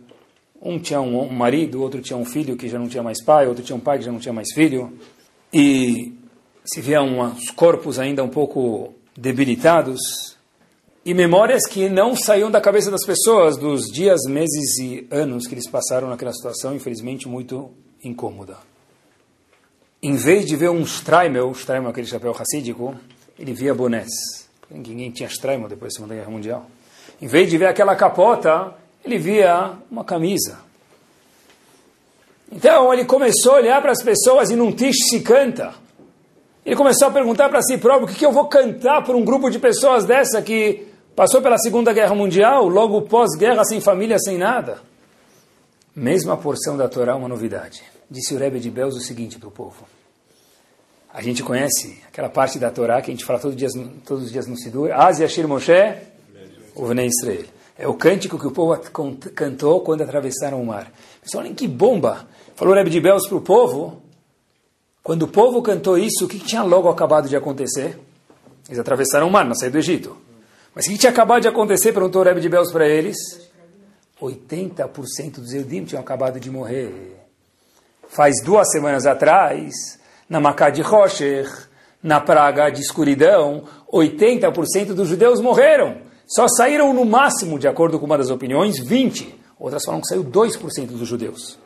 Um 0.61 0.79
tinha 0.79 1.01
um 1.01 1.29
marido, 1.29 1.81
outro 1.83 2.01
tinha 2.01 2.17
um 2.17 2.25
filho 2.25 2.57
que 2.57 2.69
já 2.69 2.79
não 2.79 2.89
tinha 2.89 3.03
mais 3.03 3.23
pai, 3.23 3.47
outro 3.47 3.65
tinha 3.65 3.77
um 3.77 3.81
pai 3.81 3.99
que 3.99 4.05
já 4.05 4.13
não 4.13 4.19
tinha 4.19 4.33
mais 4.33 4.53
filho. 4.53 4.93
E 5.53 6.13
se 6.65 6.81
vê 6.81 6.99
uns 6.99 7.51
corpos 7.51 7.99
ainda 7.99 8.23
um 8.23 8.29
pouco 8.29 8.93
debilitados 9.17 10.37
e 11.09 11.15
memórias 11.15 11.63
que 11.67 11.89
não 11.89 12.15
saíam 12.15 12.51
da 12.51 12.61
cabeça 12.61 12.91
das 12.91 13.03
pessoas 13.03 13.57
dos 13.57 13.91
dias, 13.91 14.21
meses 14.29 14.77
e 14.77 15.09
anos 15.11 15.47
que 15.47 15.55
eles 15.55 15.67
passaram 15.67 16.07
naquela 16.07 16.35
situação, 16.35 16.77
infelizmente 16.77 17.27
muito 17.27 17.71
incômoda. 18.05 18.59
Em 20.03 20.17
vez 20.17 20.45
de 20.45 20.55
ver 20.55 20.69
um 20.69 20.83
Streimel, 20.83 21.51
Streimel 21.53 21.89
aquele 21.89 22.07
chapéu 22.07 22.33
racídico, 22.33 22.95
ele 23.39 23.55
via 23.55 23.75
bonés. 23.75 24.11
Ninguém 24.71 25.11
tinha 25.11 25.31
Streimel 25.31 25.67
depois 25.67 25.95
da 25.95 25.97
Segunda 25.97 26.15
Guerra 26.15 26.31
Mundial. 26.31 26.67
Em 27.23 27.27
vez 27.27 27.49
de 27.49 27.57
ver 27.57 27.69
aquela 27.69 27.97
capota, 27.97 28.75
ele 29.03 29.17
via 29.17 29.79
uma 29.91 30.05
camisa. 30.05 30.59
Então 32.53 32.93
ele 32.93 33.07
começou 33.07 33.53
a 33.53 33.57
olhar 33.57 33.81
para 33.81 33.93
as 33.93 34.03
pessoas 34.03 34.51
e 34.51 34.57
num 34.57 34.73
tish 34.73 35.09
se 35.09 35.21
canta. 35.21 35.73
Ele 36.67 36.77
começou 36.77 37.09
a 37.09 37.11
perguntar 37.11 37.49
para 37.49 37.63
si 37.63 37.79
próprio 37.79 38.05
o 38.05 38.09
que, 38.11 38.19
que 38.19 38.27
eu 38.27 38.33
vou 38.33 38.47
cantar 38.47 39.03
para 39.03 39.17
um 39.17 39.25
grupo 39.25 39.49
de 39.49 39.59
pessoas 39.59 40.05
dessa 40.05 40.43
que 40.43 40.88
passou 41.19 41.43
pela 41.43 41.59
Segunda 41.59 41.93
Guerra 41.93 42.15
Mundial, 42.15 42.69
logo 42.69 43.03
pós-guerra, 43.03 43.65
sem 43.65 43.81
família, 43.81 44.21
sem 44.21 44.39
nada. 44.39 44.79
Mesma 45.93 46.37
porção 46.37 46.77
da 46.77 46.89
Torá, 46.89 47.17
uma 47.17 47.27
novidade. 47.27 47.83
Disse 48.09 48.37
o 48.37 48.39
Rebbe 48.39 48.61
de 48.61 48.71
Beus 48.71 48.95
o 48.95 49.01
seguinte 49.01 49.37
para 49.37 49.49
o 49.49 49.51
povo. 49.51 49.85
A 51.13 51.21
gente 51.21 51.43
conhece 51.43 52.01
aquela 52.07 52.29
parte 52.29 52.57
da 52.61 52.71
Torá 52.71 53.03
que 53.03 53.11
a 53.11 53.15
gente 53.15 53.25
fala 53.25 53.41
todos 53.41 53.57
os 53.57 53.59
dias, 53.59 53.73
todos 54.07 54.27
os 54.27 54.31
dias 54.31 54.47
no 54.47 54.57
Sidur. 54.57 54.93
Az 54.93 55.19
Yashir 55.19 55.49
Moshe, 55.49 55.73
o 56.77 56.87
Vnei 56.87 57.09
Israel. 57.09 57.47
É 57.77 57.89
o 57.89 57.95
cântico 57.95 58.39
que 58.39 58.47
o 58.47 58.53
povo 58.53 58.81
cantou 59.35 59.81
quando 59.81 60.03
atravessaram 60.03 60.63
o 60.63 60.67
mar. 60.67 60.89
Pessoal, 61.21 61.43
olhem 61.43 61.53
que 61.53 61.67
bomba! 61.67 62.29
Falou 62.55 62.75
Rebbe 62.75 62.91
de 62.91 63.01
Belos 63.01 63.27
para 63.27 63.39
o 63.39 63.41
povo. 63.41 64.01
Quando 65.03 65.25
o 65.25 65.29
povo 65.29 65.63
cantou 65.63 65.99
isso, 65.99 66.27
o 66.27 66.29
que 66.29 66.39
tinha 66.39 66.63
logo 66.63 66.89
acabado 66.89 67.29
de 67.29 67.35
acontecer? 67.35 67.99
Eles 68.69 68.79
atravessaram 68.79 69.27
o 69.27 69.31
mar, 69.33 69.45
não 69.45 69.57
saíram 69.57 69.73
do 69.73 69.79
Egito. 69.79 70.28
Mas 70.75 70.87
o 70.87 70.91
que 70.91 70.99
tinha 70.99 71.11
acabado 71.11 71.43
de 71.43 71.49
acontecer, 71.49 71.93
perguntou 71.93 72.23
o 72.23 72.25
Rebbe 72.25 72.41
de 72.41 72.49
Belos 72.49 72.73
para 72.73 72.87
eles? 72.89 73.17
80% 74.21 75.35
dos 75.35 75.53
Eudim 75.53 75.85
tinham 75.85 76.01
acabado 76.01 76.41
de 76.41 76.51
morrer. 76.51 77.17
Faz 78.09 78.43
duas 78.45 78.71
semanas 78.71 79.07
atrás, 79.07 79.99
na 80.29 80.41
Macá 80.41 80.71
de 80.71 80.83
Rocher, 80.83 81.49
na 82.03 82.21
praga 82.21 82.71
de 82.71 82.81
escuridão, 82.81 83.65
80% 83.93 84.95
dos 84.95 85.09
judeus 85.09 85.41
morreram. 85.41 85.99
Só 86.27 86.47
saíram 86.49 86.93
no 86.93 87.05
máximo, 87.05 87.59
de 87.59 87.67
acordo 87.67 87.99
com 87.99 88.07
uma 88.07 88.19
das 88.19 88.31
opiniões, 88.31 88.79
20. 88.79 89.35
Outras 89.59 89.85
falam 89.85 90.01
que 90.01 90.09
saiu 90.09 90.25
2% 90.25 90.87
dos 90.87 91.09
judeus. 91.09 91.59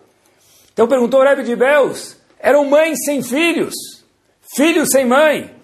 Então 0.73 0.89
perguntou 0.89 1.21
o 1.21 1.25
Rebbe 1.25 1.43
de 1.43 1.55
Beus, 1.55 2.17
eram 2.39 2.65
mães 2.65 2.99
sem 3.05 3.23
filhos, 3.23 3.75
filhos 4.57 4.89
sem 4.91 5.07
mãe, 5.07 5.55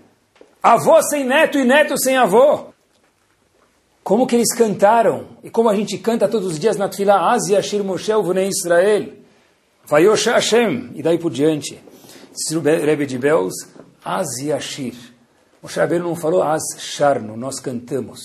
avô 0.63 1.01
sem 1.03 1.25
neto 1.25 1.59
e 1.59 1.65
neto 1.65 1.99
sem 1.99 2.17
avô. 2.17 2.68
Como 4.09 4.27
que 4.27 4.37
eles 4.37 4.55
cantaram? 4.57 5.27
E 5.45 5.51
como 5.51 5.69
a 5.69 5.77
gente 5.77 5.99
canta 5.99 6.27
todos 6.27 6.53
os 6.53 6.59
dias 6.59 6.79
na 6.79 6.89
Tfilah, 6.89 7.31
Az 7.31 7.47
Yashir 7.51 7.85
Moshe 7.85 8.11
Vnei 8.11 8.49
Israel, 8.49 9.13
Vayosh 9.85 10.29
Hashem, 10.29 10.93
e 10.95 11.03
daí 11.03 11.19
por 11.19 11.31
diante. 11.31 11.79
Rebbe 12.65 13.05
de 13.05 13.19
Beus, 13.19 13.53
Az 14.03 14.41
Yashir. 14.41 14.95
Moshe 15.63 15.79
Rabbeinu 15.79 16.07
não 16.07 16.17
falou 16.17 16.43
Az 16.43 16.63
Sharno, 16.79 17.37
nós 17.37 17.61
cantamos. 17.61 18.21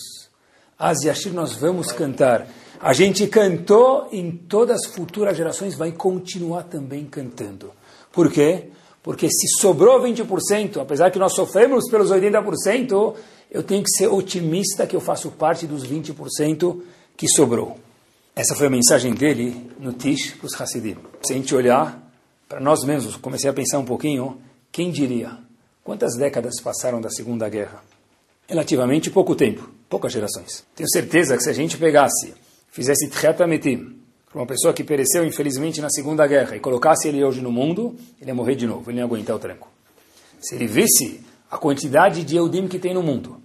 Az 0.80 1.04
Yashir 1.04 1.34
nós 1.34 1.54
vamos 1.58 1.92
cantar. 1.92 2.48
A 2.80 2.94
gente 2.94 3.28
cantou, 3.28 4.08
em 4.10 4.32
todas 4.32 4.86
as 4.86 4.96
futuras 4.96 5.36
gerações 5.36 5.76
vai 5.76 5.92
continuar 5.92 6.64
também 6.64 7.04
cantando. 7.04 7.74
Por 8.10 8.32
quê? 8.32 8.70
Porque 9.04 9.28
se 9.30 9.50
sobrou 9.60 10.02
20%, 10.02 10.78
apesar 10.80 11.12
que 11.12 11.20
nós 11.20 11.34
sofremos 11.34 11.90
pelos 11.92 12.10
80%, 12.10 13.16
eu 13.54 13.64
tenho 13.64 13.84
que 13.84 13.92
ser 13.92 14.08
otimista 14.08 14.86
que 14.86 14.96
eu 14.96 15.00
faço 15.00 15.32
parte 15.32 15.66
dos 15.66 15.88
20% 15.88 16.82
que 17.16 17.28
sobrou. 17.30 17.78
Essa 18.36 18.56
foi 18.56 18.68
a 18.68 18.70
mensagem 18.70 19.14
dele 19.14 19.70
no 19.80 19.94
Tish 19.94 20.32
para 20.32 20.48
os 20.48 20.60
Hassidim. 20.60 20.98
Se 21.24 21.34
a 21.34 21.36
gente 21.38 21.54
olhar 21.56 22.12
para 22.50 22.60
nós 22.60 22.84
mesmos, 22.84 23.16
comecei 23.16 23.50
a 23.50 23.54
pensar 23.54 23.80
um 23.80 23.86
pouquinho, 23.86 24.42
quem 24.72 24.92
diria? 24.92 25.38
Quantas 25.84 26.18
décadas 26.18 26.60
passaram 26.60 27.00
da 27.00 27.10
Segunda 27.10 27.48
Guerra? 27.48 27.84
Relativamente 28.48 29.10
pouco 29.10 29.36
tempo 29.36 29.72
poucas 29.94 30.12
gerações. 30.12 30.64
Tenho 30.76 30.90
certeza 30.90 31.38
que 31.38 31.44
se 31.44 31.50
a 31.52 31.54
gente 31.54 31.78
pegasse, 31.78 32.34
fizesse 32.72 33.08
Tchetametim, 33.12 33.96
para 34.28 34.42
uma 34.42 34.48
pessoa 34.48 34.74
que 34.74 34.84
pereceu 34.84 35.24
infelizmente 35.24 35.80
na 35.80 35.90
Segunda 35.92 36.26
Guerra, 36.26 36.56
e 36.56 36.60
colocasse 36.60 37.08
ele 37.08 37.24
hoje 37.24 37.42
no 37.42 37.52
mundo, 37.52 37.96
ele 38.20 38.32
ia 38.32 38.34
morrer 38.34 38.56
de 38.56 38.66
novo, 38.66 38.90
ele 38.90 38.98
ia 38.98 39.04
aguentar 39.04 39.36
o 39.36 39.40
tranco. 39.40 39.68
Se 40.42 40.56
ele 40.56 40.66
visse 40.66 41.22
a 41.52 41.60
quantidade 41.60 42.24
de 42.24 42.36
Eudim 42.36 42.68
que 42.68 42.80
tem 42.80 42.92
no 42.92 43.04
mundo, 43.04 43.40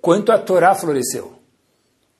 quanto 0.00 0.32
a 0.32 0.38
Torá 0.38 0.74
floresceu, 0.74 1.32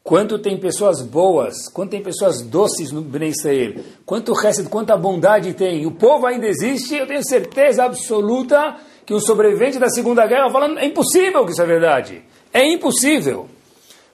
quanto 0.03 0.39
tem 0.39 0.59
pessoas 0.59 1.03
boas, 1.03 1.69
quanto 1.69 1.91
tem 1.91 2.03
pessoas 2.03 2.43
doces 2.43 2.91
no 2.91 3.03
Bnei 3.03 3.31
Israel, 3.31 3.75
quanto 4.05 4.33
resto, 4.33 4.69
quanta 4.69 4.97
bondade 4.97 5.55
tem, 5.55 5.87
o 5.87 5.93
povo 5.93 6.27
ainda 6.27 6.47
existe, 6.47 6.95
eu 6.95 7.07
tenho 7.07 7.25
certeza 7.27 7.85
absoluta 7.85 8.77
que 9.05 9.15
um 9.15 9.21
sobrevivente 9.21 9.79
da 9.79 9.89
Segunda 9.89 10.27
Guerra 10.27 10.51
falando, 10.51 10.79
é 10.79 10.87
impossível 10.87 11.45
que 11.45 11.53
isso 11.53 11.63
é 11.63 11.67
verdade. 11.67 12.23
É 12.53 12.65
impossível. 12.65 13.49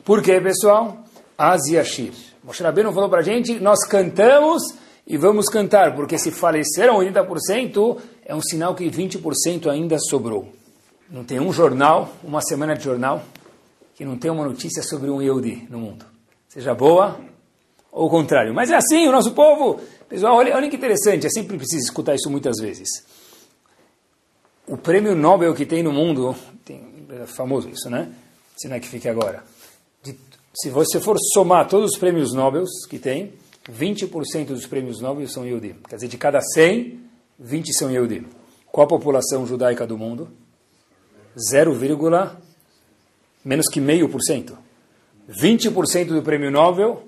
Por 0.05 0.23
quê, 0.23 0.41
pessoal? 0.41 0.99
Aziashir. 1.37 2.13
Moshe 2.43 2.63
Rabbeinu 2.63 2.93
falou 2.93 3.09
para 3.09 3.21
a 3.21 3.23
gente, 3.23 3.59
nós 3.61 3.85
cantamos 3.87 4.63
e 5.07 5.17
vamos 5.17 5.49
cantar, 5.49 5.95
porque 5.95 6.17
se 6.17 6.31
faleceram 6.31 6.99
80%, 6.99 7.99
é 8.25 8.35
um 8.35 8.41
sinal 8.41 8.75
que 8.75 8.89
20% 8.89 9.69
ainda 9.69 9.99
sobrou. 9.99 10.49
Não 11.11 11.25
tem 11.25 11.41
um 11.41 11.53
jornal, 11.53 12.11
uma 12.25 12.41
semana 12.41 12.75
de 12.75 12.85
jornal, 12.85 13.23
que 13.97 14.05
não 14.05 14.17
tem 14.17 14.31
uma 14.31 14.45
notícia 14.45 14.83
sobre 14.83 15.11
um 15.11 15.21
Yehudi 15.21 15.67
no 15.69 15.79
mundo. 15.79 16.07
Seja 16.49 16.73
boa 16.75 17.19
ou 17.91 18.07
o 18.07 18.11
contrário. 18.11 18.55
Mas 18.55 18.71
é 18.71 18.77
assim, 18.77 19.09
o 19.09 19.13
nosso 19.13 19.33
povo... 19.33 19.81
Pessoal, 20.09 20.37
olha, 20.37 20.55
olha 20.55 20.71
que 20.71 20.77
interessante, 20.77 21.27
é 21.27 21.31
sempre 21.31 21.57
preciso 21.57 21.83
escutar 21.83 22.15
isso 22.15 22.31
muitas 22.31 22.61
vezes. 22.61 22.89
O 24.69 24.77
prêmio 24.77 25.17
Nobel 25.17 25.53
que 25.53 25.67
tem 25.67 25.83
no 25.83 25.93
mundo, 25.93 26.37
tem, 26.65 26.81
é 27.11 27.27
famoso 27.27 27.69
isso, 27.69 27.91
né? 27.91 28.13
se 28.57 28.69
não 28.69 28.77
é 28.77 28.81
que 28.81 28.89
fique 28.89 29.09
agora. 29.09 29.45
De, 30.03 30.17
se 30.55 30.71
você 30.71 30.99
for 30.99 31.17
somar 31.35 31.69
todos 31.69 31.93
os 31.93 31.99
prêmios 31.99 32.33
Nobel 32.33 32.65
que 32.89 32.99
tem, 32.99 33.35
20% 33.71 34.47
dos 34.47 34.67
prêmios 34.67 35.01
Nobel 35.01 35.29
são 35.29 35.45
Yehudi. 35.45 35.77
Quer 35.89 35.97
dizer, 35.97 36.09
de 36.09 36.17
cada 36.17 36.41
100, 36.41 37.01
20 37.39 37.73
são 37.75 37.91
Yehudi. 37.91 38.27
Qual 38.73 38.87
a 38.87 38.89
população 38.89 39.47
judaica 39.47 39.87
do 39.87 39.99
mundo? 39.99 40.29
0, 41.51 41.75
menos 43.47 43.69
que 43.69 43.81
meio 43.81 44.09
por 44.09 44.21
cento. 44.23 44.59
20% 45.31 46.09
do 46.09 46.23
prêmio 46.23 46.51
Nobel 46.51 47.03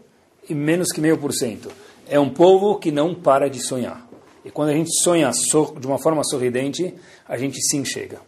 e 0.49 0.55
menos 0.55 0.93
que 0.93 1.01
meio 1.01 1.19
por 1.19 1.33
cento. 1.33 1.71
É 2.09 2.19
um 2.19 2.31
povo 2.31 2.79
que 2.79 2.91
não 2.91 3.15
para 3.15 3.51
de 3.51 3.61
sonhar. 3.61 4.09
E 4.45 4.51
quando 4.51 4.71
a 4.71 4.73
gente 4.73 4.91
sonha 5.03 5.31
de 5.31 5.87
uma 5.87 5.99
forma 5.99 6.23
sorridente, 6.25 6.95
a 7.29 7.37
gente 7.37 7.61
sim 7.61 7.85
chega. 7.85 8.21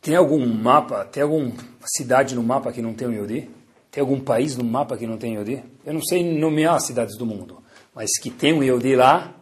Tem 0.00 0.14
algum 0.14 0.46
mapa, 0.46 1.04
tem 1.04 1.22
alguma 1.22 1.50
cidade 1.84 2.34
no 2.34 2.42
mapa 2.42 2.70
que 2.70 2.82
não 2.82 2.94
tem 2.94 3.08
um 3.08 3.12
Yodi? 3.12 3.50
Tem 3.90 4.00
algum 4.00 4.20
país 4.20 4.56
no 4.56 4.64
mapa 4.64 4.96
que 4.96 5.06
não 5.06 5.16
tem 5.16 5.34
Yodi? 5.34 5.64
Eu 5.84 5.94
não 5.94 6.02
sei 6.02 6.22
nomear 6.22 6.74
as 6.74 6.86
cidades 6.86 7.16
do 7.16 7.24
mundo, 7.24 7.58
mas 7.94 8.10
que 8.20 8.30
tem 8.30 8.52
um 8.52 8.62
Yodi 8.62 8.94
lá, 8.94 9.34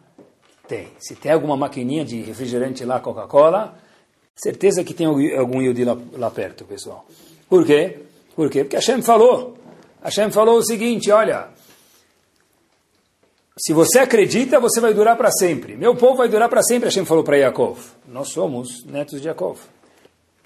tem. 0.67 0.87
Se 0.97 1.13
tem 1.15 1.31
alguma 1.31 1.57
maquininha 1.57 2.05
de 2.05 2.21
refrigerante 2.21 2.85
lá, 2.85 2.99
Coca-Cola, 2.99 3.77
Certeza 4.35 4.83
que 4.83 4.93
tem 4.93 5.05
algum 5.05 5.61
Yudi 5.61 5.85
lá, 5.85 5.97
lá 6.13 6.31
perto, 6.31 6.65
pessoal. 6.65 7.05
Por 7.47 7.65
quê? 7.65 7.99
Por 8.35 8.49
quê? 8.49 8.63
Porque 8.63 8.75
Hashem 8.75 9.01
falou. 9.01 9.57
Hashem 10.03 10.31
falou 10.31 10.57
o 10.57 10.63
seguinte, 10.63 11.11
olha, 11.11 11.49
se 13.57 13.71
você 13.71 13.99
acredita, 13.99 14.59
você 14.59 14.81
vai 14.81 14.93
durar 14.93 15.15
para 15.15 15.31
sempre. 15.31 15.77
Meu 15.77 15.95
povo 15.95 16.17
vai 16.17 16.27
durar 16.27 16.49
para 16.49 16.63
sempre, 16.63 16.89
Hashem 16.89 17.05
falou 17.05 17.23
para 17.23 17.37
Yaakov. 17.37 17.79
Nós 18.07 18.29
somos 18.29 18.83
netos 18.85 19.21
de 19.21 19.27
Yaakov. 19.27 19.59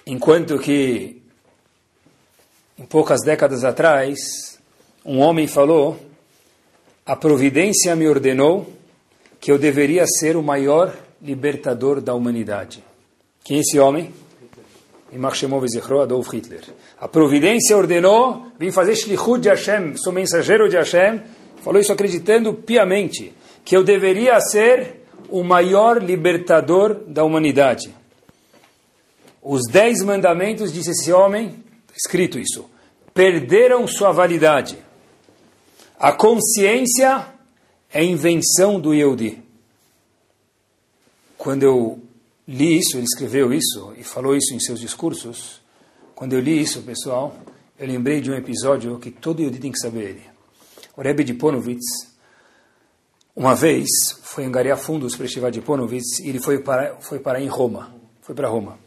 Enquanto 0.05 0.59
que, 0.59 1.21
em 2.77 2.85
poucas 2.85 3.21
décadas 3.23 3.63
atrás, 3.63 4.59
um 5.05 5.19
homem 5.19 5.47
falou, 5.47 5.97
a 7.05 7.15
providência 7.15 7.95
me 7.95 8.07
ordenou 8.07 8.67
que 9.39 9.51
eu 9.51 9.57
deveria 9.57 10.05
ser 10.05 10.35
o 10.35 10.43
maior 10.43 10.93
libertador 11.21 12.01
da 12.01 12.13
humanidade. 12.13 12.83
Quem 13.43 13.57
é 13.57 13.59
esse 13.61 13.79
homem? 13.79 14.13
Imach 15.11 15.37
Shemov 15.37 15.65
Adolf 16.03 16.33
Hitler. 16.33 16.63
A 16.99 17.07
providência 17.07 17.77
ordenou, 17.77 18.47
vim 18.59 18.71
fazer 18.71 18.95
shlichut 18.95 19.41
de 19.41 19.49
Hashem, 19.49 19.95
sou 19.97 20.11
mensageiro 20.11 20.69
de 20.69 20.75
Hashem, 20.75 21.21
falou 21.63 21.79
isso 21.79 21.93
acreditando 21.93 22.53
piamente, 22.53 23.33
que 23.63 23.75
eu 23.75 23.83
deveria 23.83 24.39
ser 24.41 25.03
o 25.29 25.43
maior 25.43 26.01
libertador 26.01 26.95
da 27.07 27.23
humanidade. 27.23 27.93
Os 29.41 29.61
dez 29.71 30.03
mandamentos, 30.03 30.73
disse 30.73 30.91
esse 30.91 31.11
homem, 31.11 31.63
escrito 31.95 32.37
isso, 32.37 32.69
perderam 33.13 33.87
sua 33.87 34.11
validade. 34.11 34.77
A 35.97 36.11
consciência 36.11 37.27
é 37.91 38.03
invenção 38.03 38.79
do 38.79 38.93
Yehudi. 38.93 39.41
Quando 41.37 41.63
eu 41.63 41.99
li 42.47 42.77
isso, 42.79 42.97
ele 42.97 43.05
escreveu 43.05 43.53
isso 43.53 43.93
e 43.97 44.03
falou 44.03 44.35
isso 44.35 44.53
em 44.53 44.59
seus 44.59 44.79
discursos. 44.79 45.61
Quando 46.15 46.33
eu 46.33 46.39
li 46.39 46.61
isso, 46.61 46.81
pessoal, 46.81 47.35
eu 47.77 47.87
lembrei 47.87 48.21
de 48.21 48.31
um 48.31 48.35
episódio 48.35 48.97
que 48.99 49.11
todo 49.11 49.39
Yehudi 49.39 49.59
tem 49.59 49.71
que 49.71 49.79
saber. 49.79 50.21
O 50.95 51.01
Rebbe 51.01 51.23
de 51.23 51.33
Ponovitz, 51.33 51.85
uma 53.35 53.53
vez, 53.53 53.87
foi 54.23 54.45
angariar 54.45 54.77
fundos 54.77 55.15
para 55.15 55.25
estivar 55.25 55.51
de 55.51 55.61
Ponovitz 55.61 56.19
e 56.19 56.29
ele 56.29 56.39
foi 56.39 56.59
para, 56.59 56.95
foi 56.99 57.19
para 57.19 57.39
em 57.39 57.47
Roma. 57.47 57.93
Foi 58.21 58.33
para 58.33 58.47
Roma. 58.47 58.79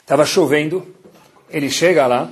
Estava 0.00 0.26
chovendo, 0.26 0.86
ele 1.48 1.70
chega 1.70 2.06
lá 2.06 2.30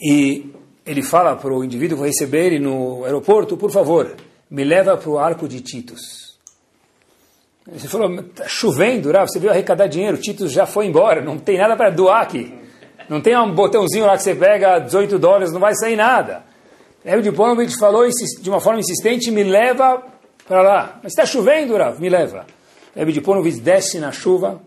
e 0.00 0.50
ele 0.86 1.02
fala 1.02 1.36
para 1.36 1.52
o 1.52 1.62
indivíduo 1.62 1.96
que 1.96 2.00
vai 2.00 2.08
receber 2.08 2.46
ele 2.46 2.58
no 2.58 3.04
aeroporto, 3.04 3.56
por 3.56 3.70
favor, 3.70 4.16
me 4.50 4.64
leva 4.64 4.96
para 4.96 5.10
o 5.10 5.18
arco 5.18 5.46
de 5.46 5.60
Titus. 5.60 6.27
Ele 7.70 7.78
falou, 7.80 8.20
está 8.20 8.48
chovendo, 8.48 9.12
Rav, 9.12 9.28
você 9.28 9.38
veio 9.38 9.52
arrecadar 9.52 9.86
dinheiro, 9.86 10.16
o 10.16 10.20
Titus 10.20 10.50
já 10.50 10.64
foi 10.64 10.86
embora, 10.86 11.20
não 11.20 11.38
tem 11.38 11.58
nada 11.58 11.76
para 11.76 11.90
doar 11.90 12.22
aqui. 12.22 12.54
Não 13.08 13.20
tem 13.20 13.36
um 13.36 13.54
botãozinho 13.54 14.06
lá 14.06 14.16
que 14.16 14.22
você 14.22 14.34
pega 14.34 14.78
18 14.78 15.18
dólares, 15.18 15.52
não 15.52 15.60
vai 15.60 15.74
sair 15.74 15.96
nada. 15.96 16.44
Rebbe 17.04 17.22
de 17.22 17.32
Ponovitch 17.32 17.78
falou 17.78 18.06
de 18.08 18.50
uma 18.50 18.60
forma 18.60 18.80
insistente, 18.80 19.30
me 19.30 19.42
leva 19.42 20.02
para 20.46 20.62
lá. 20.62 21.00
Mas 21.02 21.12
está 21.12 21.26
chovendo, 21.26 21.76
Rav, 21.76 22.00
me 22.00 22.08
leva. 22.08 22.46
Rebbe 22.94 23.12
de 23.12 23.20
Ponovitch 23.20 23.60
desce 23.60 23.98
na 23.98 24.12
chuva, 24.12 24.60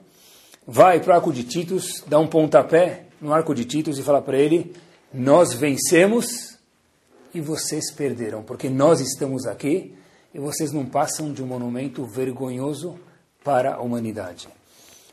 vai 0.66 1.00
para 1.00 1.14
o 1.14 1.16
arco 1.16 1.34
de 1.34 1.44
Titus, 1.44 2.04
dá 2.08 2.20
um 2.20 2.28
pontapé 2.28 3.06
no 3.20 3.34
arco 3.34 3.54
de 3.54 3.66
Titus 3.66 3.98
e 3.98 4.04
fala 4.04 4.22
para 4.22 4.38
ele, 4.38 4.74
nós 5.14 5.54
vencemos 5.54 6.58
e 7.34 7.42
vocês 7.42 7.92
perderam, 7.92 8.44
porque 8.44 8.70
nós 8.70 9.02
estamos 9.02 9.46
aqui 9.46 9.94
e 10.34 10.40
vocês 10.40 10.72
não 10.72 10.86
passam 10.86 11.34
de 11.34 11.44
um 11.44 11.48
monumento 11.48 12.06
vergonhoso 12.06 12.98
para 13.44 13.76
a 13.76 13.82
humanidade. 13.82 14.48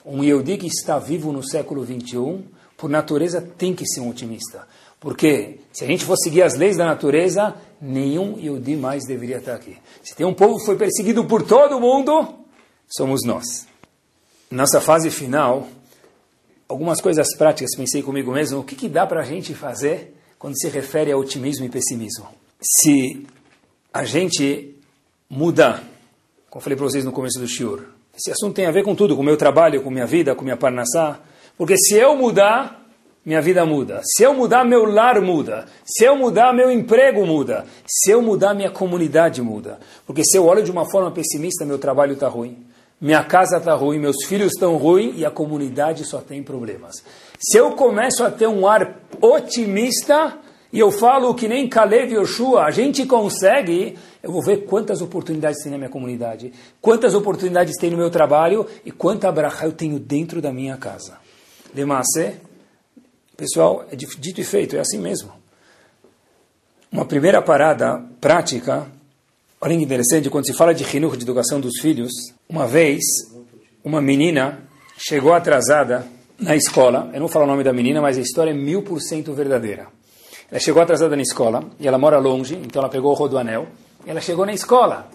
Um 0.04 0.22
Yehudi 0.22 0.56
que 0.56 0.66
está 0.66 0.98
vivo 0.98 1.32
no 1.32 1.46
século 1.46 1.82
21, 1.82 2.44
por 2.76 2.88
natureza, 2.88 3.40
tem 3.40 3.74
que 3.74 3.86
ser 3.86 4.00
um 4.00 4.10
otimista. 4.10 4.66
Porque 5.00 5.60
se 5.72 5.84
a 5.84 5.86
gente 5.86 6.04
for 6.04 6.16
seguir 6.16 6.42
as 6.42 6.54
leis 6.54 6.76
da 6.76 6.84
natureza, 6.84 7.54
nenhum 7.80 8.38
Yehudi 8.38 8.76
mais 8.76 9.04
deveria 9.06 9.38
estar 9.38 9.54
aqui. 9.54 9.76
Se 10.02 10.14
tem 10.14 10.26
um 10.26 10.34
povo 10.34 10.58
que 10.58 10.66
foi 10.66 10.76
perseguido 10.76 11.24
por 11.24 11.42
todo 11.42 11.80
mundo, 11.80 12.34
somos 12.88 13.24
nós. 13.24 13.66
Nossa 14.50 14.80
fase 14.80 15.10
final, 15.10 15.68
algumas 16.68 17.00
coisas 17.00 17.36
práticas, 17.36 17.76
pensei 17.76 18.02
comigo 18.02 18.32
mesmo, 18.32 18.60
o 18.60 18.64
que, 18.64 18.74
que 18.74 18.88
dá 18.88 19.06
para 19.06 19.20
a 19.20 19.24
gente 19.24 19.54
fazer 19.54 20.14
quando 20.38 20.58
se 20.58 20.68
refere 20.68 21.12
a 21.12 21.16
otimismo 21.16 21.66
e 21.66 21.68
pessimismo? 21.68 22.26
Se 22.60 23.26
a 23.92 24.04
gente 24.04 24.77
mudar, 25.28 25.82
como 26.48 26.62
falei 26.62 26.76
para 26.76 26.86
vocês 26.86 27.04
no 27.04 27.12
começo 27.12 27.38
do 27.38 27.46
shiur, 27.46 27.84
esse 28.16 28.30
assunto 28.30 28.54
tem 28.54 28.66
a 28.66 28.70
ver 28.70 28.82
com 28.82 28.94
tudo, 28.94 29.14
com 29.14 29.22
o 29.22 29.24
meu 29.24 29.36
trabalho, 29.36 29.82
com 29.82 29.90
minha 29.90 30.06
vida, 30.06 30.34
com 30.34 30.42
minha 30.42 30.56
parnassá, 30.56 31.20
porque 31.56 31.76
se 31.76 31.94
eu 31.94 32.16
mudar, 32.16 32.78
minha 33.24 33.42
vida 33.42 33.66
muda. 33.66 34.00
Se 34.04 34.22
eu 34.22 34.32
mudar, 34.32 34.64
meu 34.64 34.86
lar 34.86 35.20
muda. 35.20 35.66
Se 35.84 36.04
eu 36.04 36.16
mudar, 36.16 36.52
meu 36.54 36.70
emprego 36.70 37.26
muda. 37.26 37.66
Se 37.86 38.10
eu 38.10 38.22
mudar, 38.22 38.54
minha 38.54 38.70
comunidade 38.70 39.42
muda. 39.42 39.78
Porque 40.06 40.24
se 40.24 40.38
eu 40.38 40.46
olho 40.46 40.62
de 40.62 40.70
uma 40.70 40.88
forma 40.90 41.10
pessimista, 41.10 41.66
meu 41.66 41.78
trabalho 41.78 42.14
está 42.14 42.26
ruim. 42.26 42.64
Minha 43.00 43.22
casa 43.22 43.58
está 43.58 43.74
ruim, 43.74 43.98
meus 43.98 44.24
filhos 44.24 44.52
estão 44.52 44.76
ruins 44.76 45.14
e 45.18 45.26
a 45.26 45.30
comunidade 45.30 46.04
só 46.04 46.20
tem 46.20 46.42
problemas. 46.42 46.96
Se 47.38 47.58
eu 47.58 47.72
começo 47.72 48.24
a 48.24 48.30
ter 48.30 48.48
um 48.48 48.66
ar 48.66 48.98
otimista 49.20 50.38
e 50.72 50.78
eu 50.78 50.90
falo 50.90 51.34
que 51.34 51.48
nem 51.48 51.68
Caleb 51.68 52.12
e 52.12 52.16
Yoshua, 52.16 52.64
a 52.64 52.70
gente 52.70 53.06
consegue, 53.06 53.96
eu 54.22 54.30
vou 54.30 54.42
ver 54.42 54.64
quantas 54.64 55.00
oportunidades 55.00 55.62
tem 55.62 55.72
na 55.72 55.78
minha 55.78 55.90
comunidade, 55.90 56.52
quantas 56.80 57.14
oportunidades 57.14 57.76
tem 57.78 57.90
no 57.90 57.96
meu 57.96 58.10
trabalho 58.10 58.66
e 58.84 58.90
quanta 58.90 59.28
abraha 59.28 59.66
eu 59.66 59.72
tenho 59.72 59.98
dentro 59.98 60.42
da 60.42 60.52
minha 60.52 60.76
casa. 60.76 61.18
Demase, 61.72 62.34
pessoal, 63.36 63.84
é 63.90 63.96
dito 63.96 64.40
e 64.40 64.44
feito, 64.44 64.76
é 64.76 64.80
assim 64.80 64.98
mesmo. 64.98 65.32
Uma 66.90 67.04
primeira 67.04 67.42
parada 67.42 68.02
prática 68.20 68.86
Olha 69.60 69.76
que 69.76 69.82
interessante, 69.82 70.30
quando 70.30 70.46
se 70.46 70.54
fala 70.54 70.72
de 70.72 70.84
rinur, 70.84 71.16
de 71.16 71.24
educação 71.24 71.60
dos 71.60 71.80
filhos, 71.80 72.12
uma 72.48 72.64
vez, 72.64 73.02
uma 73.82 74.00
menina 74.00 74.60
chegou 74.96 75.34
atrasada 75.34 76.06
na 76.38 76.54
escola, 76.54 77.10
eu 77.12 77.14
não 77.14 77.26
vou 77.26 77.28
falar 77.28 77.44
o 77.44 77.48
nome 77.48 77.64
da 77.64 77.72
menina, 77.72 78.00
mas 78.00 78.16
a 78.16 78.20
história 78.20 78.52
é 78.52 78.54
mil 78.54 78.82
por 78.82 79.00
cento 79.00 79.32
verdadeira. 79.32 79.88
Ela 80.50 80.60
chegou 80.60 80.82
atrasada 80.82 81.14
na 81.14 81.22
escola, 81.22 81.62
e 81.78 81.86
ela 81.86 81.98
mora 81.98 82.18
longe, 82.18 82.54
então 82.54 82.80
ela 82.80 82.88
pegou 82.88 83.12
o 83.12 83.14
rodoanel, 83.14 83.66
e 84.06 84.10
ela 84.10 84.20
chegou 84.20 84.46
na 84.46 84.52
escola, 84.52 85.08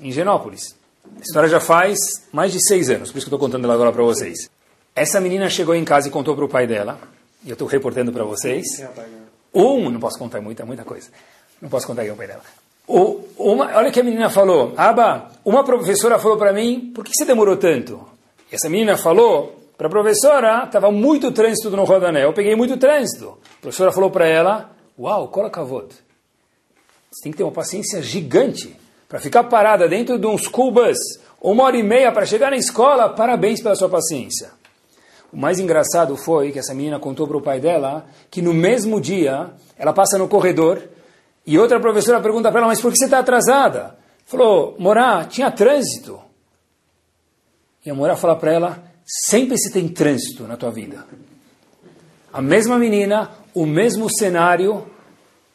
em 0.00 0.10
Genópolis. 0.10 0.74
A 1.16 1.20
história 1.20 1.48
já 1.48 1.60
faz 1.60 1.98
mais 2.32 2.52
de 2.52 2.66
seis 2.66 2.88
anos, 2.88 3.10
por 3.10 3.18
isso 3.18 3.26
que 3.26 3.32
eu 3.32 3.36
estou 3.36 3.38
contando 3.38 3.64
ela 3.64 3.74
agora 3.74 3.92
para 3.92 4.02
vocês. 4.02 4.48
Essa 4.94 5.20
menina 5.20 5.48
chegou 5.50 5.74
em 5.74 5.84
casa 5.84 6.08
e 6.08 6.10
contou 6.10 6.34
para 6.34 6.44
o 6.44 6.48
pai 6.48 6.66
dela, 6.66 6.98
e 7.44 7.50
eu 7.50 7.54
estou 7.54 7.68
reportando 7.68 8.10
para 8.12 8.24
vocês. 8.24 8.64
Um, 9.52 9.90
não 9.90 10.00
posso 10.00 10.18
contar 10.18 10.40
muita, 10.40 10.64
muita 10.64 10.84
coisa. 10.84 11.08
Não 11.60 11.68
posso 11.68 11.86
contar 11.86 12.02
aqui 12.02 12.10
o 12.10 12.16
pai 12.16 12.26
dela. 12.26 12.42
O, 12.86 13.20
uma, 13.38 13.76
olha 13.76 13.90
que 13.90 14.00
a 14.00 14.02
menina 14.02 14.30
falou, 14.30 14.72
Aba, 14.76 15.30
uma 15.44 15.62
professora 15.62 16.18
falou 16.18 16.38
para 16.38 16.52
mim, 16.52 16.90
por 16.94 17.04
que 17.04 17.12
você 17.14 17.24
demorou 17.24 17.56
tanto? 17.56 18.00
E 18.50 18.54
essa 18.54 18.68
menina 18.68 18.96
falou 18.96 19.59
para 19.80 19.86
a 19.86 19.90
professora, 19.90 20.64
estava 20.66 20.90
muito 20.90 21.32
trânsito 21.32 21.70
no 21.70 21.84
Rodanel, 21.84 22.24
eu 22.24 22.32
peguei 22.34 22.54
muito 22.54 22.76
trânsito. 22.76 23.38
A 23.60 23.62
professora 23.62 23.90
falou 23.90 24.10
para 24.10 24.28
ela, 24.28 24.72
uau, 24.98 25.28
cola 25.28 25.48
cavod. 25.48 25.86
Você 27.10 27.22
tem 27.22 27.32
que 27.32 27.38
ter 27.38 27.44
uma 27.44 27.50
paciência 27.50 28.02
gigante 28.02 28.78
para 29.08 29.18
ficar 29.18 29.44
parada 29.44 29.88
dentro 29.88 30.18
de 30.18 30.26
school 30.44 30.70
bus 30.70 30.98
uma 31.40 31.64
hora 31.64 31.78
e 31.78 31.82
meia 31.82 32.12
para 32.12 32.26
chegar 32.26 32.50
na 32.50 32.58
escola, 32.58 33.08
parabéns 33.08 33.62
pela 33.62 33.74
sua 33.74 33.88
paciência. 33.88 34.50
O 35.32 35.38
mais 35.38 35.58
engraçado 35.58 36.14
foi 36.14 36.52
que 36.52 36.58
essa 36.58 36.74
menina 36.74 36.98
contou 36.98 37.26
para 37.26 37.38
o 37.38 37.40
pai 37.40 37.58
dela 37.58 38.04
que 38.30 38.42
no 38.42 38.52
mesmo 38.52 39.00
dia 39.00 39.48
ela 39.78 39.94
passa 39.94 40.18
no 40.18 40.28
corredor 40.28 40.82
e 41.46 41.58
outra 41.58 41.80
professora 41.80 42.20
pergunta 42.20 42.50
para 42.50 42.60
ela, 42.60 42.68
mas 42.68 42.82
por 42.82 42.92
que 42.92 42.98
você 42.98 43.06
está 43.06 43.20
atrasada? 43.20 43.96
Falou, 44.26 44.76
Morá, 44.78 45.24
tinha 45.24 45.50
trânsito. 45.50 46.20
E 47.82 47.88
a 47.88 47.94
Morá 47.94 48.14
fala 48.14 48.36
para 48.36 48.52
ela, 48.52 48.89
sempre 49.10 49.58
se 49.58 49.72
tem 49.72 49.88
trânsito 49.88 50.44
na 50.44 50.56
tua 50.56 50.70
vida. 50.70 51.04
A 52.32 52.40
mesma 52.40 52.78
menina, 52.78 53.30
o 53.52 53.66
mesmo 53.66 54.08
cenário, 54.08 54.86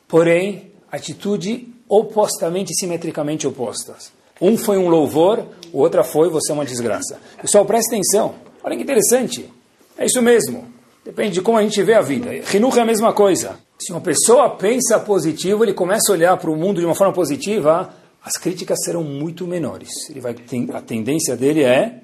porém, 0.08 0.72
atitude 0.92 1.74
opostamente, 1.88 2.76
simetricamente 2.76 3.48
opostas. 3.48 4.12
Um 4.42 4.58
foi 4.58 4.78
um 4.78 4.90
louvor, 4.90 5.46
o 5.72 5.80
outro 5.80 6.04
foi 6.04 6.30
você 6.30 6.52
é 6.52 6.54
uma 6.54 6.66
desgraça. 6.66 7.18
Pessoal, 7.42 7.66
presta 7.66 7.96
atenção. 7.96 8.36
Olha 8.62 8.76
que 8.76 8.84
interessante. 8.84 9.50
É 9.98 10.06
isso 10.06 10.22
mesmo. 10.22 10.66
Depende 11.06 11.36
de 11.36 11.42
como 11.42 11.58
a 11.58 11.62
gente 11.62 11.82
vê 11.82 11.94
a 11.94 12.02
vida. 12.02 12.32
Rinuch 12.46 12.78
é 12.78 12.82
a 12.82 12.86
mesma 12.86 13.14
coisa. 13.14 13.58
Se 13.80 13.94
uma 13.94 14.02
pessoa 14.02 14.50
pensa 14.50 15.00
positivo, 15.00 15.64
ele 15.64 15.74
começa 15.74 16.12
a 16.12 16.14
olhar 16.14 16.36
para 16.36 16.52
o 16.52 16.56
mundo 16.58 16.82
de 16.82 16.86
uma 16.86 16.96
forma 16.96 17.14
positiva, 17.14 17.94
as 18.24 18.38
críticas 18.38 18.84
serão 18.84 19.04
muito 19.04 19.48
menores. 19.48 20.10
Ele 20.10 20.20
vai 20.20 20.36
a 20.74 20.82
tendência 20.82 21.38
dele 21.38 21.64
é 21.64 22.02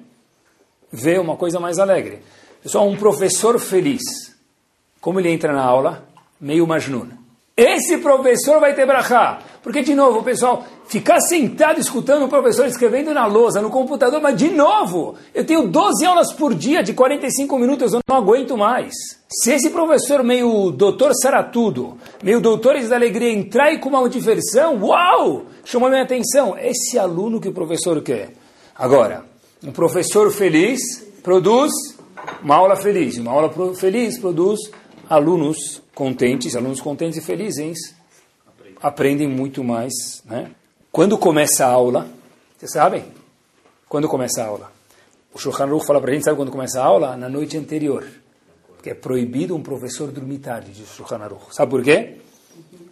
ver 0.92 1.18
uma 1.18 1.36
coisa 1.36 1.58
mais 1.58 1.78
alegre. 1.78 2.22
Pessoal, 2.62 2.86
um 2.86 2.96
professor 2.96 3.58
feliz, 3.58 4.02
como 5.00 5.18
ele 5.18 5.30
entra 5.30 5.52
na 5.52 5.62
aula? 5.62 6.06
Meio 6.40 6.66
majnun. 6.66 7.08
Esse 7.56 7.98
professor 7.98 8.60
vai 8.60 8.74
ter 8.74 8.86
brachá. 8.86 9.40
Porque, 9.62 9.82
de 9.82 9.94
novo, 9.94 10.22
pessoal, 10.24 10.64
ficar 10.86 11.20
sentado 11.20 11.78
escutando 11.78 12.24
o 12.24 12.28
professor 12.28 12.66
escrevendo 12.66 13.14
na 13.14 13.26
lousa, 13.26 13.62
no 13.62 13.70
computador, 13.70 14.20
mas 14.20 14.36
de 14.36 14.50
novo, 14.50 15.14
eu 15.32 15.44
tenho 15.44 15.68
12 15.68 16.04
aulas 16.04 16.32
por 16.32 16.52
dia 16.52 16.82
de 16.82 16.92
45 16.92 17.58
minutos, 17.58 17.92
eu 17.92 18.00
não 18.08 18.16
aguento 18.16 18.56
mais. 18.56 18.92
Se 19.30 19.52
esse 19.52 19.70
professor 19.70 20.24
meio 20.24 20.72
doutor 20.72 21.12
Saratudo, 21.14 21.96
meio 22.22 22.40
doutores 22.40 22.88
da 22.88 22.96
alegria 22.96 23.32
entrar 23.32 23.72
e 23.72 23.78
com 23.78 23.88
uma 23.88 24.08
diversão, 24.08 24.82
uau, 24.82 25.46
chamou 25.64 25.88
minha 25.88 26.02
atenção. 26.02 26.58
Esse 26.58 26.98
aluno 26.98 27.40
que 27.40 27.48
o 27.48 27.52
professor 27.52 28.02
quer. 28.02 28.32
Agora, 28.74 29.31
um 29.62 29.72
professor 29.72 30.30
feliz 30.30 30.80
produz 31.22 31.72
uma 32.42 32.56
aula 32.56 32.76
feliz. 32.76 33.18
Uma 33.18 33.32
aula 33.32 33.74
feliz 33.74 34.18
produz 34.18 34.58
alunos 35.08 35.82
contentes, 35.94 36.56
alunos 36.56 36.80
contentes 36.80 37.18
e 37.18 37.20
felizes 37.20 37.94
aprendem 38.82 39.28
muito 39.28 39.62
mais. 39.62 40.22
Né? 40.24 40.50
Quando 40.90 41.16
começa 41.16 41.64
a 41.64 41.70
aula, 41.70 42.08
vocês 42.58 42.72
sabem? 42.72 43.04
Quando 43.88 44.08
começa 44.08 44.42
a 44.42 44.46
aula? 44.46 44.72
O 45.32 45.38
Shulchan 45.38 45.64
Aruch 45.64 45.86
fala 45.86 46.00
para 46.00 46.10
a 46.10 46.14
gente, 46.14 46.24
sabe 46.24 46.36
quando 46.36 46.50
começa 46.50 46.80
a 46.80 46.84
aula? 46.84 47.16
Na 47.16 47.28
noite 47.28 47.56
anterior. 47.56 48.04
Porque 48.74 48.90
é 48.90 48.94
proibido 48.94 49.54
um 49.54 49.62
professor 49.62 50.10
dormir 50.10 50.38
tarde, 50.38 50.72
diz 50.72 50.90
o 50.90 50.96
Shulchan 50.96 51.18
Aruch. 51.18 51.54
Sabe 51.54 51.70
por 51.70 51.82
quê? 51.82 52.16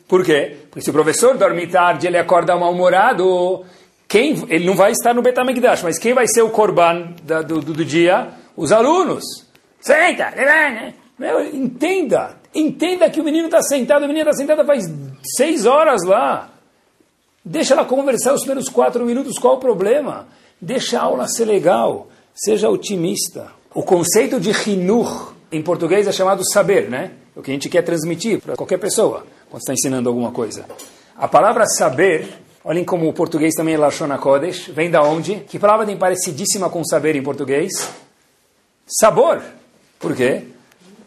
Por 0.06 0.24
quê? 0.24 0.56
Porque 0.70 0.82
se 0.82 0.90
o 0.90 0.92
professor 0.92 1.36
dorme 1.36 1.66
tarde, 1.66 2.06
ele 2.06 2.18
acorda 2.18 2.56
mal-humorado, 2.56 3.64
quem, 4.10 4.44
ele 4.48 4.66
não 4.66 4.74
vai 4.74 4.90
estar 4.90 5.14
no 5.14 5.22
Betamigdash, 5.22 5.84
mas 5.84 5.96
quem 5.96 6.12
vai 6.12 6.26
ser 6.26 6.42
o 6.42 6.50
korban 6.50 7.14
da, 7.22 7.42
do, 7.42 7.60
do, 7.60 7.72
do, 7.72 7.84
dia? 7.84 8.30
Os 8.56 8.72
alunos. 8.72 9.22
Senta, 9.78 10.32
né? 10.32 10.94
Meu, 11.16 11.46
entenda, 11.54 12.36
entenda 12.52 13.08
que 13.08 13.20
o 13.20 13.24
menino 13.24 13.44
está 13.44 13.62
sentado, 13.62 14.04
a 14.04 14.08
menina 14.08 14.28
está 14.28 14.36
sentada 14.36 14.64
faz 14.64 14.84
seis 15.36 15.64
horas 15.64 16.02
lá. 16.02 16.50
Deixa 17.44 17.72
ela 17.72 17.84
conversar 17.84 18.34
os 18.34 18.40
primeiros 18.40 18.68
quatro 18.68 19.06
minutos, 19.06 19.38
qual 19.38 19.54
o 19.54 19.60
problema? 19.60 20.26
Deixa 20.60 20.98
a 20.98 21.04
aula 21.04 21.28
ser 21.28 21.44
legal, 21.44 22.08
seja 22.34 22.68
otimista. 22.68 23.52
O 23.72 23.84
conceito 23.84 24.40
de 24.40 24.50
hinur 24.68 25.34
em 25.52 25.62
português 25.62 26.08
é 26.08 26.12
chamado 26.12 26.42
saber, 26.52 26.90
né? 26.90 27.12
O 27.36 27.42
que 27.42 27.52
a 27.52 27.54
gente 27.54 27.68
quer 27.68 27.82
transmitir 27.82 28.40
para 28.40 28.56
qualquer 28.56 28.78
pessoa 28.78 29.24
quando 29.48 29.60
está 29.60 29.72
ensinando 29.72 30.08
alguma 30.08 30.32
coisa. 30.32 30.64
A 31.16 31.28
palavra 31.28 31.64
saber 31.64 32.49
Olhem 32.62 32.84
como 32.84 33.08
o 33.08 33.12
português 33.12 33.54
também 33.54 33.74
é 33.74 33.78
Lashon 33.78 34.14
Kodesh. 34.18 34.68
Vem 34.68 34.90
da 34.90 35.02
onde? 35.02 35.36
Que 35.48 35.58
palavra 35.58 35.86
tem 35.86 35.96
parecidíssima 35.96 36.68
com 36.68 36.84
saber 36.84 37.16
em 37.16 37.22
português? 37.22 37.70
Sabor. 38.86 39.42
Por 39.98 40.14
quê? 40.14 40.44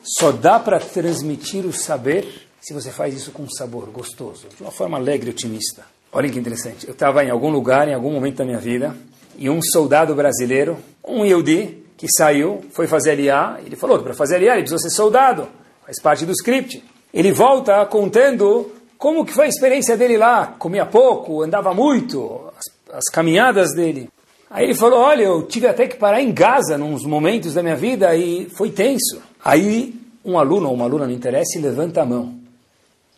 Só 0.02 0.32
dá 0.32 0.60
para 0.60 0.80
transmitir 0.80 1.66
o 1.66 1.72
saber 1.72 2.48
se 2.60 2.74
você 2.74 2.90
faz 2.90 3.14
isso 3.14 3.32
com 3.32 3.48
sabor, 3.50 3.90
gostoso, 3.90 4.48
de 4.56 4.64
uma 4.64 4.72
forma 4.72 4.98
alegre 4.98 5.28
e 5.28 5.32
otimista. 5.32 5.86
Olhem 6.12 6.32
que 6.32 6.40
interessante. 6.40 6.88
Eu 6.88 6.94
estava 6.94 7.24
em 7.24 7.30
algum 7.30 7.50
lugar, 7.50 7.88
em 7.88 7.94
algum 7.94 8.12
momento 8.12 8.38
da 8.38 8.46
minha 8.46 8.60
vida, 8.60 8.96
e 9.38 9.50
um 9.50 9.62
soldado 9.62 10.16
brasileiro, 10.16 10.78
um 11.04 11.26
Yehudi, 11.26 11.84
que 11.98 12.08
saiu, 12.18 12.64
foi 12.72 12.88
fazer 12.88 13.12
aliá, 13.12 13.60
ele 13.66 13.76
falou 13.76 14.02
para 14.02 14.14
fazer 14.14 14.36
aliá 14.36 14.54
ele 14.54 14.64
precisou 14.64 14.80
ser 14.80 14.96
soldado, 14.96 15.48
faz 15.86 16.02
parte 16.02 16.26
do 16.26 16.32
script. 16.32 16.84
Ele 17.14 17.32
volta 17.32 17.86
contando 17.86 18.72
como 19.04 19.26
que 19.26 19.34
foi 19.34 19.48
a 19.48 19.50
experiência 19.50 19.98
dele 19.98 20.16
lá? 20.16 20.56
Comia 20.58 20.86
pouco, 20.86 21.42
andava 21.42 21.74
muito, 21.74 22.50
as, 22.58 22.96
as 23.00 23.04
caminhadas 23.12 23.74
dele. 23.76 24.10
Aí 24.50 24.64
ele 24.64 24.76
falou, 24.76 25.02
olha, 25.02 25.24
eu 25.24 25.44
tive 25.44 25.68
até 25.68 25.88
que 25.88 25.98
parar 25.98 26.22
em 26.22 26.32
Gaza 26.32 26.78
nos 26.78 27.04
momentos 27.04 27.54
da 27.54 27.62
minha 27.62 27.76
vida 27.76 28.16
e 28.16 28.50
foi 28.52 28.72
tenso. 28.72 29.22
Aí 29.44 29.94
um 30.24 30.40
aluno 30.40 30.70
ou 30.70 30.74
uma 30.74 30.86
aluna, 30.86 31.06
não 31.06 31.14
interessa, 31.14 31.60
levanta 31.60 32.02
a 32.02 32.06
mão. 32.06 32.34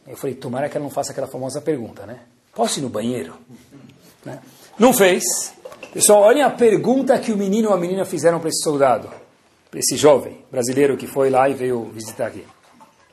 Eu 0.08 0.18
falei, 0.18 0.36
tomara 0.36 0.68
que 0.70 0.76
ela 0.76 0.84
não 0.84 0.90
faça 0.90 1.12
aquela 1.12 1.28
famosa 1.28 1.62
pergunta, 1.62 2.04
né? 2.08 2.22
Posso 2.56 2.80
ir 2.80 2.82
no 2.82 2.90
banheiro? 2.90 3.36
Né? 4.26 4.40
Não 4.80 4.92
fez. 4.92 5.24
Pessoal, 5.94 6.24
olhem 6.24 6.42
a 6.42 6.50
pergunta 6.50 7.20
que 7.20 7.32
o 7.32 7.38
menino 7.38 7.70
ou 7.70 7.76
a 7.76 7.78
menina 7.78 8.06
fizeram 8.06 8.40
para 8.40 8.50
esse 8.50 8.64
soldado, 8.64 9.08
para 9.70 9.80
esse 9.80 9.96
jovem 9.96 10.40
brasileiro 10.52 10.98
que 10.98 11.06
foi 11.06 11.30
lá 11.30 11.48
e 11.48 11.54
veio 11.54 11.84
visitar 11.94 12.26
aqui. 12.26 12.44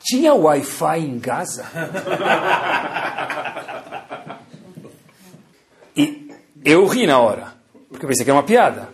Tinha 0.05 0.34
Wi-Fi 0.34 0.98
em 0.98 1.18
Gaza? 1.18 1.64
e 5.96 6.30
eu 6.64 6.86
ri 6.86 7.07
na 7.07 7.18
hora, 7.18 7.55
porque 7.88 8.05
eu 8.05 8.09
pensei 8.09 8.24
que 8.24 8.30
era 8.30 8.36
uma 8.36 8.46
piada. 8.46 8.88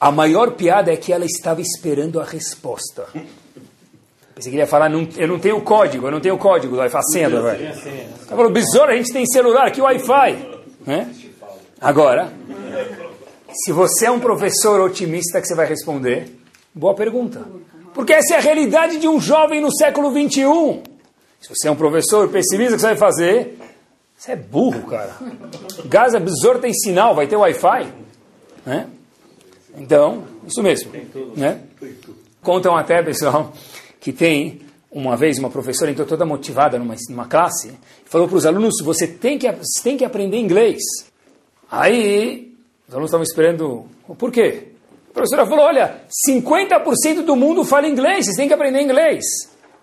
A 0.00 0.12
maior 0.12 0.52
piada 0.52 0.92
é 0.92 0.96
que 0.96 1.12
ela 1.12 1.24
estava 1.24 1.60
esperando 1.60 2.20
a 2.20 2.24
resposta. 2.24 3.06
Pensei 4.34 4.52
que 4.52 4.56
ele 4.56 4.62
ia 4.62 4.68
falar, 4.68 4.88
não, 4.88 5.08
eu 5.16 5.26
não 5.26 5.38
tenho 5.38 5.60
código, 5.60 6.06
eu 6.06 6.12
não 6.12 6.20
tenho 6.20 6.38
código 6.38 6.74
do 6.74 6.80
Wi-Fi, 6.80 7.02
senha, 7.12 7.28
velho. 7.28 7.66
Ela 7.66 8.28
falou, 8.28 8.52
besouro, 8.52 8.92
a 8.92 8.96
gente 8.96 9.12
tem 9.12 9.26
celular, 9.26 9.72
que 9.72 9.80
Wi-Fi? 9.80 10.60
Né? 10.86 11.12
Agora, 11.80 12.32
se 13.52 13.72
você 13.72 14.06
é 14.06 14.10
um 14.10 14.20
professor 14.20 14.80
otimista 14.80 15.40
que 15.40 15.48
você 15.48 15.56
vai 15.56 15.66
responder, 15.66 16.30
boa 16.72 16.94
pergunta. 16.94 17.44
Porque 17.98 18.12
essa 18.12 18.34
é 18.34 18.36
a 18.36 18.40
realidade 18.40 18.98
de 18.98 19.08
um 19.08 19.20
jovem 19.20 19.60
no 19.60 19.74
século 19.74 20.12
21. 20.12 20.84
Se 21.40 21.48
você 21.48 21.66
é 21.66 21.70
um 21.72 21.74
professor 21.74 22.28
pessimista, 22.28 22.74
o 22.74 22.76
que 22.76 22.80
você 22.80 22.86
vai 22.86 22.96
fazer? 22.96 23.58
Você 24.16 24.30
é 24.30 24.36
burro, 24.36 24.86
cara. 24.86 25.16
Gaza, 25.84 26.20
besouro 26.20 26.60
tem 26.60 26.72
sinal, 26.72 27.12
vai 27.12 27.26
ter 27.26 27.34
Wi-Fi. 27.34 27.92
Né? 28.64 28.86
Então, 29.76 30.22
isso 30.46 30.62
mesmo. 30.62 30.92
Né? 31.34 31.60
Contam 32.40 32.76
até, 32.76 33.02
pessoal, 33.02 33.52
que 33.98 34.12
tem 34.12 34.60
uma 34.92 35.16
vez 35.16 35.36
uma 35.36 35.50
professora 35.50 35.90
entrou 35.90 36.06
toda 36.06 36.24
motivada 36.24 36.78
numa, 36.78 36.94
numa 37.10 37.26
classe 37.26 37.70
e 38.06 38.08
falou 38.08 38.28
para 38.28 38.36
os 38.36 38.46
alunos: 38.46 38.74
você 38.80 39.08
tem 39.08 39.36
que, 39.36 39.52
tem 39.82 39.96
que 39.96 40.04
aprender 40.04 40.36
inglês. 40.36 40.78
Aí, 41.68 42.54
os 42.86 42.94
alunos 42.94 43.10
estavam 43.10 43.24
esperando, 43.24 43.86
por 44.16 44.30
quê? 44.30 44.67
Professora 45.18 45.46
falou: 45.46 45.64
olha, 45.64 46.02
50% 46.28 47.24
do 47.24 47.34
mundo 47.34 47.64
fala 47.64 47.88
inglês, 47.88 48.24
vocês 48.24 48.36
têm 48.36 48.46
que 48.46 48.54
aprender 48.54 48.80
inglês. 48.80 49.24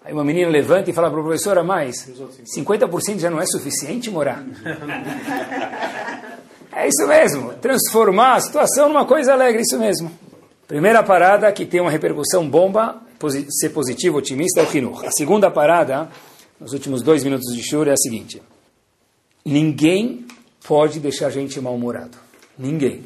Aí 0.02 0.14
uma 0.14 0.24
menina 0.24 0.50
levanta 0.50 0.90
e 0.90 0.94
fala 0.94 1.12
para 1.12 1.20
a 1.20 1.24
professora: 1.24 1.62
mas 1.62 2.10
50% 2.58 3.20
já 3.20 3.30
não 3.30 3.42
é 3.42 3.46
suficiente, 3.46 4.10
morar? 4.10 4.42
é 6.74 6.88
isso 6.88 7.06
mesmo, 7.06 7.54
transformar 7.56 8.36
a 8.36 8.40
situação 8.40 8.88
numa 8.88 9.06
coisa 9.06 9.34
alegre, 9.34 9.62
isso 9.62 9.78
mesmo. 9.78 10.10
Primeira 10.68 11.04
parada 11.04 11.52
que 11.52 11.66
tem 11.66 11.82
uma 11.82 11.92
repercussão 11.92 12.50
bomba, 12.50 13.02
ser 13.50 13.70
positivo, 13.70 14.20
otimista, 14.20 14.62
é 14.62 14.64
o 14.64 14.78
Hinur. 14.78 15.06
A 15.06 15.12
segunda 15.12 15.52
parada, 15.52 16.08
nos 16.60 16.72
últimos 16.72 17.02
dois 17.02 17.26
minutos 17.26 17.54
de 17.54 17.62
choro, 17.62 17.90
é 17.90 17.94
a 17.94 17.98
seguinte: 17.98 18.42
ninguém 19.44 20.26
pode 20.66 21.02
deixar 21.02 21.28
a 21.28 21.30
gente 21.30 21.60
mal-humorado. 21.60 22.18
Ninguém. 22.58 23.04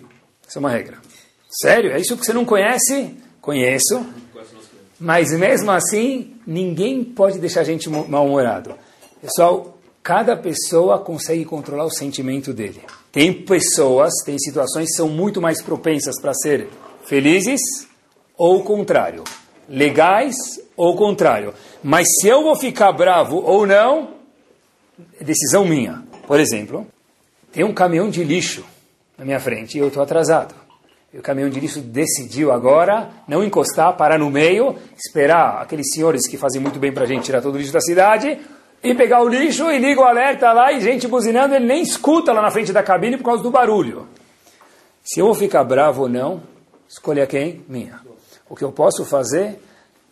Essa 0.48 0.58
é 0.58 0.60
uma 0.60 0.70
regra. 0.70 1.09
Sério? 1.50 1.92
É 1.92 2.00
isso 2.00 2.16
que 2.16 2.24
você 2.24 2.32
não 2.32 2.46
conhece? 2.46 3.16
Conheço. 3.42 4.06
Mas 5.00 5.32
mesmo 5.32 5.72
assim, 5.72 6.36
ninguém 6.46 7.04
pode 7.04 7.40
deixar 7.40 7.62
a 7.62 7.64
gente 7.64 7.90
mal-humorado. 7.90 8.76
Pessoal, 9.20 9.78
cada 10.04 10.38
pessoa 10.38 11.00
consegue 11.00 11.44
controlar 11.46 11.86
o 11.86 11.90
sentimento 11.90 12.54
dele. 12.54 12.82
Tem 13.12 13.34
pessoas, 13.34 14.14
tem 14.24 14.38
situações 14.38 14.90
que 14.90 14.96
são 14.96 15.10
muito 15.10 15.42
mais 15.42 15.62
propensas 15.62 16.22
para 16.22 16.34
ser 16.34 16.68
felizes 17.06 17.60
ou 18.38 18.64
contrário. 18.64 19.24
Legais 19.68 20.36
ou 20.78 20.96
contrário. 20.96 21.54
Mas 21.82 22.06
se 22.20 22.28
eu 22.28 22.44
vou 22.44 22.56
ficar 22.56 22.92
bravo 22.92 23.38
ou 23.38 23.66
não, 23.66 24.16
é 25.20 25.24
decisão 25.24 25.66
minha. 25.66 26.04
Por 26.28 26.40
exemplo, 26.40 26.86
tem 27.52 27.64
um 27.64 27.74
caminhão 27.74 28.10
de 28.10 28.24
lixo 28.24 28.64
na 29.18 29.26
minha 29.26 29.40
frente 29.40 29.78
e 29.78 29.80
eu 29.80 29.88
estou 29.88 30.04
atrasado. 30.04 30.54
O 31.12 31.24
caminhão 31.24 31.50
de 31.50 31.60
lixo 31.60 31.80
decidiu 31.82 32.52
agora 32.52 33.10
não 33.28 33.44
encostar, 33.44 33.98
parar 33.98 34.20
no 34.20 34.30
meio, 34.30 34.76
esperar 34.96 35.60
aqueles 35.60 35.92
senhores 35.92 36.28
que 36.28 36.38
fazem 36.38 36.62
muito 36.62 36.78
bem 36.78 36.94
para 36.94 37.04
a 37.04 37.08
gente 37.08 37.24
tirar 37.24 37.42
todo 37.42 37.56
o 37.56 37.58
lixo 37.58 37.74
da 37.74 37.82
cidade, 37.82 38.40
e 38.84 38.94
pegar 38.94 39.24
o 39.24 39.28
lixo 39.28 39.72
e 39.72 39.80
liga 39.80 40.02
o 40.02 40.04
alerta 40.04 40.54
lá 40.54 40.72
e 40.72 40.80
gente 40.80 41.08
buzinando, 41.08 41.56
ele 41.56 41.66
nem 41.66 41.82
escuta 41.82 42.32
lá 42.32 42.44
na 42.44 42.52
frente 42.52 42.72
da 42.72 42.84
cabine 42.84 43.18
por 43.18 43.24
causa 43.24 43.42
do 43.42 43.50
barulho. 43.50 44.08
Se 45.04 45.20
eu 45.20 45.26
vou 45.26 45.34
ficar 45.34 45.64
bravo 45.64 46.04
ou 46.04 46.10
não, 46.10 46.44
escolha 46.88 47.26
quem? 47.26 47.66
Minha. 47.68 48.00
O 48.48 48.56
que 48.56 48.64
eu 48.64 48.72
posso 48.72 49.04
fazer 49.04 49.60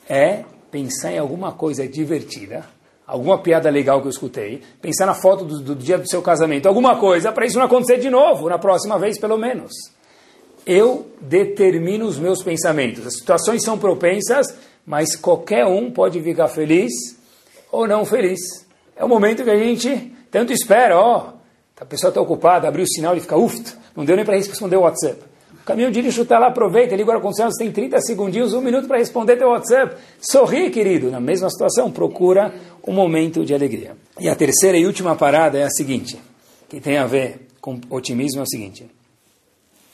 é 0.09 0.43
pensar 0.71 1.11
em 1.11 1.19
alguma 1.19 1.51
coisa 1.51 1.87
divertida, 1.87 2.65
alguma 3.05 3.37
piada 3.37 3.69
legal 3.69 4.01
que 4.01 4.07
eu 4.07 4.11
escutei, 4.11 4.63
pensar 4.81 5.05
na 5.05 5.13
foto 5.13 5.45
do, 5.45 5.61
do 5.61 5.75
dia 5.75 5.99
do 5.99 6.09
seu 6.09 6.23
casamento, 6.23 6.67
alguma 6.67 6.97
coisa 6.97 7.31
para 7.31 7.45
isso 7.45 7.59
não 7.59 7.67
acontecer 7.67 7.99
de 7.99 8.09
novo, 8.09 8.49
na 8.49 8.57
próxima 8.57 8.97
vez 8.97 9.19
pelo 9.19 9.37
menos 9.37 9.71
eu 10.67 11.07
determino 11.21 12.05
os 12.05 12.19
meus 12.19 12.43
pensamentos. 12.43 13.07
As 13.07 13.15
situações 13.15 13.63
são 13.63 13.79
propensas, 13.79 14.53
mas 14.85 15.15
qualquer 15.15 15.65
um 15.65 15.89
pode 15.89 16.21
ficar 16.21 16.49
feliz 16.49 16.91
ou 17.71 17.87
não 17.87 18.05
feliz. 18.05 18.39
É 18.95 19.03
o 19.05 19.07
momento 19.07 19.43
que 19.43 19.49
a 19.49 19.57
gente 19.57 20.11
tanto 20.29 20.51
espera, 20.51 20.99
ó, 20.99 21.33
a 21.79 21.85
pessoa 21.85 22.09
está 22.09 22.19
ocupada, 22.19 22.67
abriu 22.67 22.83
o 22.83 22.87
sinal 22.87 23.15
e 23.15 23.21
fica, 23.21 23.37
uft, 23.37 23.75
não 23.95 24.03
deu 24.03 24.15
nem 24.15 24.25
para 24.25 24.35
responder 24.35 24.75
o 24.75 24.81
WhatsApp. 24.81 25.21
O 25.61 25.63
caminhão 25.63 25.91
de 25.91 26.01
lixo 26.01 26.23
está 26.23 26.37
lá, 26.37 26.47
aproveita, 26.47 26.95
liga 26.95 27.09
o 27.09 27.13
ar-condicionado, 27.13 27.53
você 27.53 27.63
tem 27.63 27.71
30 27.71 28.01
segundinhos, 28.01 28.53
um 28.53 28.61
minuto 28.61 28.87
para 28.87 28.97
responder 28.97 29.37
teu 29.37 29.49
WhatsApp. 29.49 29.95
Sorri, 30.19 30.69
querido. 30.69 31.11
Na 31.11 31.19
mesma 31.19 31.49
situação, 31.49 31.91
procura 31.91 32.53
um 32.85 32.93
momento 32.93 33.45
de 33.45 33.53
alegria. 33.53 33.95
E 34.19 34.27
a 34.27 34.35
terceira 34.35 34.77
e 34.77 34.85
última 34.85 35.15
parada 35.15 35.57
é 35.57 35.63
a 35.63 35.69
seguinte. 35.69 36.19
que 36.67 36.81
tem 36.81 36.97
a 36.97 37.05
ver 37.05 37.47
com 37.61 37.79
otimismo 37.89 38.41
é 38.41 38.43
o 38.43 38.47
seguinte. 38.47 38.96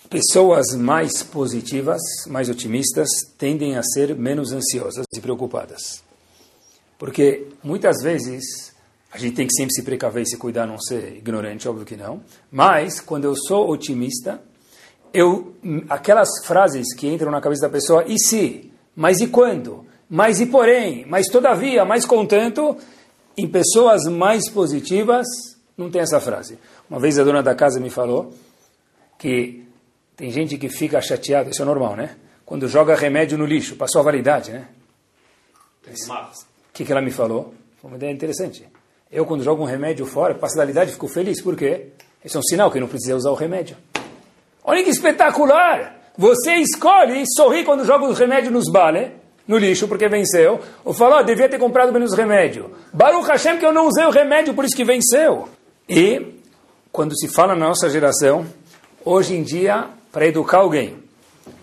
Pessoas 0.09 0.75
mais 0.75 1.23
positivas, 1.23 2.01
mais 2.27 2.49
otimistas, 2.49 3.09
tendem 3.37 3.75
a 3.75 3.83
ser 3.83 4.15
menos 4.15 4.51
ansiosas 4.51 5.05
e 5.13 5.19
preocupadas. 5.19 6.03
Porque 6.99 7.47
muitas 7.63 8.01
vezes 8.01 8.73
a 9.11 9.17
gente 9.17 9.35
tem 9.35 9.47
que 9.47 9.53
sempre 9.53 9.73
se 9.73 9.83
precaver 9.83 10.23
e 10.23 10.27
se 10.27 10.37
cuidar, 10.37 10.65
não 10.65 10.79
ser 10.79 11.17
ignorante, 11.17 11.67
óbvio 11.67 11.85
que 11.85 11.95
não. 11.95 12.21
Mas 12.51 12.99
quando 12.99 13.25
eu 13.25 13.35
sou 13.35 13.69
otimista, 13.69 14.41
eu 15.13 15.53
aquelas 15.87 16.29
frases 16.45 16.93
que 16.95 17.07
entram 17.07 17.31
na 17.31 17.39
cabeça 17.39 17.61
da 17.61 17.69
pessoa, 17.69 18.03
e 18.07 18.17
se, 18.17 18.71
mas 18.95 19.21
e 19.21 19.27
quando, 19.27 19.85
mas 20.09 20.39
e 20.41 20.47
porém, 20.47 21.05
mas 21.07 21.27
todavia, 21.27 21.85
mas 21.85 22.05
contanto, 22.05 22.75
em 23.37 23.47
pessoas 23.47 24.05
mais 24.05 24.49
positivas 24.49 25.25
não 25.77 25.89
tem 25.91 26.01
essa 26.01 26.19
frase. 26.19 26.57
Uma 26.89 26.99
vez 26.99 27.17
a 27.19 27.23
dona 27.23 27.43
da 27.43 27.53
casa 27.53 27.79
me 27.79 27.89
falou 27.89 28.33
que 29.17 29.62
tem 30.15 30.29
gente 30.31 30.57
que 30.57 30.69
fica 30.69 31.01
chateada, 31.01 31.49
isso 31.49 31.61
é 31.61 31.65
normal, 31.65 31.95
né? 31.95 32.15
Quando 32.45 32.67
joga 32.67 32.95
remédio 32.95 33.37
no 33.37 33.45
lixo, 33.45 33.75
passou 33.75 34.01
a 34.01 34.03
validade, 34.03 34.51
né? 34.51 34.67
O 36.69 36.73
que, 36.73 36.85
que 36.85 36.91
ela 36.91 37.01
me 37.01 37.11
falou? 37.11 37.53
Foi 37.81 37.89
uma 37.89 37.97
ideia 37.97 38.11
interessante. 38.11 38.67
Eu, 39.11 39.25
quando 39.25 39.43
jogo 39.43 39.63
um 39.63 39.65
remédio 39.65 40.05
fora, 40.05 40.33
passa 40.33 40.55
a 40.55 40.61
validade, 40.63 40.91
fico 40.91 41.07
feliz. 41.07 41.41
Por 41.41 41.55
quê? 41.55 41.87
Isso 42.23 42.37
é 42.37 42.39
um 42.39 42.43
sinal 42.43 42.71
que 42.71 42.79
não 42.79 42.87
precisa 42.87 43.15
usar 43.15 43.31
o 43.31 43.35
remédio. 43.35 43.77
Olha 44.63 44.83
que 44.83 44.89
espetacular! 44.89 46.01
Você 46.17 46.53
escolhe 46.55 47.23
sorrir 47.35 47.65
quando 47.65 47.85
joga 47.85 48.05
o 48.05 48.13
remédio 48.13 48.51
nos 48.51 48.71
bale, 48.71 49.11
no 49.47 49.57
lixo, 49.57 49.87
porque 49.87 50.07
venceu. 50.07 50.59
Ou 50.85 50.93
fala, 50.93 51.19
oh, 51.19 51.23
devia 51.23 51.49
ter 51.49 51.57
comprado 51.57 51.91
menos 51.91 52.13
remédio. 52.13 52.71
Baruch 52.93 53.27
Hashem 53.27 53.57
que 53.57 53.65
eu 53.65 53.73
não 53.73 53.87
usei 53.87 54.05
o 54.05 54.11
remédio, 54.11 54.53
por 54.53 54.63
isso 54.63 54.75
que 54.75 54.85
venceu. 54.85 55.49
E, 55.89 56.39
quando 56.91 57.17
se 57.17 57.27
fala 57.27 57.55
na 57.55 57.67
nossa 57.67 57.89
geração, 57.89 58.45
hoje 59.03 59.35
em 59.35 59.43
dia, 59.43 59.89
para 60.13 60.27
educar 60.27 60.59
alguém, 60.59 60.99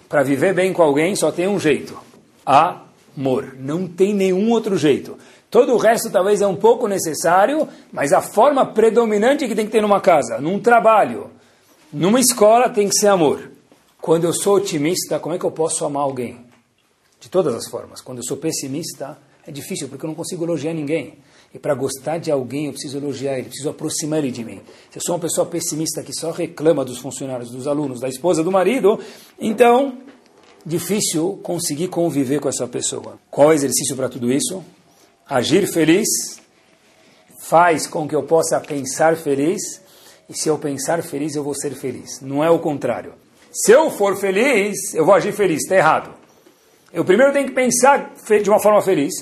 para 0.09 0.25
viver 0.25 0.53
bem 0.53 0.73
com 0.73 0.83
alguém, 0.83 1.15
só 1.15 1.31
tem 1.31 1.47
um 1.47 1.59
jeito: 1.59 1.97
amor. 2.45 3.55
Não 3.57 3.87
tem 3.87 4.13
nenhum 4.13 4.51
outro 4.51 4.77
jeito. 4.77 5.17
Todo 5.49 5.73
o 5.73 5.79
resto 5.79 6.11
talvez 6.11 6.43
é 6.43 6.47
um 6.47 6.57
pouco 6.57 6.89
necessário, 6.89 7.69
mas 7.93 8.13
a 8.13 8.21
forma 8.21 8.67
predominante 8.67 9.47
que 9.47 9.55
tem 9.55 9.67
que 9.67 9.73
ter 9.73 9.81
numa 9.81 10.01
casa, 10.01 10.41
num 10.41 10.59
trabalho, 10.59 11.31
numa 11.93 12.19
escola, 12.19 12.69
tem 12.69 12.89
que 12.89 12.95
ser 12.97 13.07
amor. 13.07 13.51
Quando 14.01 14.25
eu 14.25 14.33
sou 14.33 14.57
otimista, 14.57 15.19
como 15.21 15.35
é 15.35 15.39
que 15.39 15.45
eu 15.45 15.51
posso 15.51 15.85
amar 15.85 16.03
alguém? 16.03 16.45
De 17.21 17.29
todas 17.29 17.55
as 17.55 17.69
formas. 17.69 18.01
Quando 18.01 18.19
eu 18.19 18.25
sou 18.25 18.37
pessimista, 18.37 19.17
é 19.47 19.53
difícil, 19.53 19.89
porque 19.89 20.05
eu 20.05 20.09
não 20.09 20.15
consigo 20.15 20.45
elogiar 20.45 20.73
ninguém. 20.73 21.19
E 21.53 21.59
para 21.59 21.75
gostar 21.75 22.19
de 22.19 22.31
alguém, 22.31 22.67
eu 22.67 22.73
preciso 22.73 22.99
elogiar 22.99 23.37
ele, 23.37 23.49
preciso 23.49 23.71
aproximar 23.71 24.21
ele 24.21 24.31
de 24.31 24.45
mim. 24.45 24.61
Se 24.91 24.99
eu 24.99 25.03
sou 25.03 25.17
uma 25.17 25.21
pessoa 25.21 25.47
pessimista 25.47 26.03
que 26.03 26.13
só 26.13 26.31
reclama 26.31 26.85
dos 26.85 26.99
funcionários, 26.99 27.51
dos 27.51 27.67
alunos, 27.67 28.01
da 28.01 28.09
esposa, 28.09 28.45
do 28.45 28.53
marido, 28.53 29.01
então, 29.39 29.99
difícil 30.65 31.41
conseguir 31.43 31.89
conviver 31.89 32.41
com 32.41 32.49
essa 32.49 32.69
pessoa. 32.69 33.19
Qual 33.31 33.49
é 33.49 33.51
o 33.51 33.55
exercício 33.55 33.97
para 33.97 34.09
tudo 34.09 34.31
isso? 34.31 34.63
Agir 35.29 35.67
feliz 35.67 36.09
faz 37.41 37.87
com 37.87 38.07
que 38.07 38.15
eu 38.15 38.23
possa 38.23 38.61
pensar 38.61 39.17
feliz, 39.17 39.81
e 40.29 40.39
se 40.39 40.49
eu 40.49 40.57
pensar 40.57 41.03
feliz, 41.03 41.35
eu 41.35 41.43
vou 41.43 41.55
ser 41.55 41.75
feliz. 41.75 42.21
Não 42.21 42.45
é 42.45 42.49
o 42.49 42.61
contrário. 42.61 43.15
Se 43.53 43.73
eu 43.73 43.91
for 43.91 44.17
feliz, 44.17 44.95
eu 44.95 45.05
vou 45.05 45.15
agir 45.15 45.33
feliz. 45.33 45.63
Está 45.65 45.75
errado. 45.75 46.15
Eu 46.93 47.05
primeiro 47.05 47.33
tenho 47.33 47.49
que 47.49 47.55
pensar 47.55 48.15
de 48.15 48.49
uma 48.49 48.61
forma 48.61 48.81
feliz. 48.81 49.13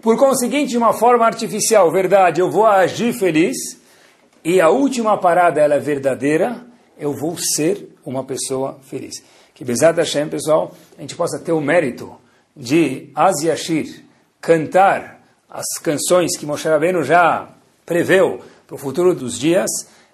Por 0.00 0.16
conseguinte, 0.16 0.70
de 0.70 0.78
uma 0.78 0.92
forma 0.92 1.24
artificial, 1.24 1.90
verdade, 1.90 2.40
eu 2.40 2.50
vou 2.50 2.66
agir 2.66 3.12
feliz. 3.12 3.56
E 4.44 4.60
a 4.60 4.68
última 4.68 5.18
parada, 5.18 5.60
ela 5.60 5.74
é 5.74 5.80
verdadeira, 5.80 6.64
eu 6.98 7.12
vou 7.12 7.36
ser 7.36 7.96
uma 8.04 8.22
pessoa 8.22 8.78
feliz. 8.82 9.22
Que 9.54 9.64
Bezat 9.64 9.96
Hashem, 9.96 10.28
pessoal, 10.28 10.72
a 10.96 11.00
gente 11.00 11.16
possa 11.16 11.38
ter 11.38 11.52
o 11.52 11.60
mérito 11.60 12.14
de 12.56 13.10
Asiashir, 13.14 14.04
cantar 14.40 15.20
as 15.48 15.78
canções 15.82 16.36
que 16.36 16.46
Moshe 16.46 16.68
Rabbeinu 16.68 17.02
já 17.02 17.48
preveu 17.84 18.40
para 18.66 18.76
o 18.76 18.78
futuro 18.78 19.14
dos 19.14 19.38
dias, 19.38 19.70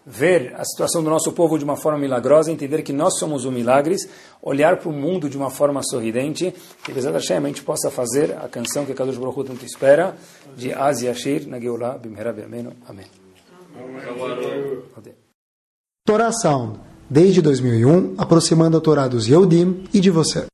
ver 0.07 0.55
a 0.57 0.64
situação 0.64 1.03
do 1.03 1.11
nosso 1.11 1.32
povo 1.32 1.59
de 1.59 1.64
uma 1.64 1.76
forma 1.76 1.98
milagrosa, 1.98 2.50
entender 2.50 2.82
que 2.82 2.92
nós 2.92 3.18
somos 3.18 3.44
os 3.44 3.53
milagres, 3.53 4.09
olhar 4.42 4.76
para 4.78 4.88
o 4.88 4.92
mundo 4.92 5.28
de 5.28 5.36
uma 5.36 5.50
forma 5.50 5.80
sorridente, 5.82 6.55
que 6.84 6.92
Bezat 6.92 7.32
a 7.32 7.40
gente 7.40 7.62
possa 7.62 7.90
fazer 7.90 8.36
a 8.42 8.48
canção 8.48 8.84
que 8.84 8.94
Kadosh 8.94 9.16
Baruch 9.16 9.40
Hu 9.40 9.44
tanto 9.44 9.64
espera, 9.64 10.16
de 10.57 10.72
Az 10.72 11.03
Yashir, 11.03 11.46
na 11.46 11.59
Geulah, 11.59 11.98
Bimhera 11.98 12.30
Amém. 12.30 12.72
Amém. 12.88 13.07
Torá 16.05 16.32
Sound, 16.32 16.80
desde 17.09 17.40
2001, 17.40 18.14
aproximando 18.18 18.76
a 18.76 18.80
Torá 18.80 19.07
dos 19.07 19.28
Yehudim 19.28 19.84
e 19.94 20.00
de 20.00 20.11
você. 20.11 20.51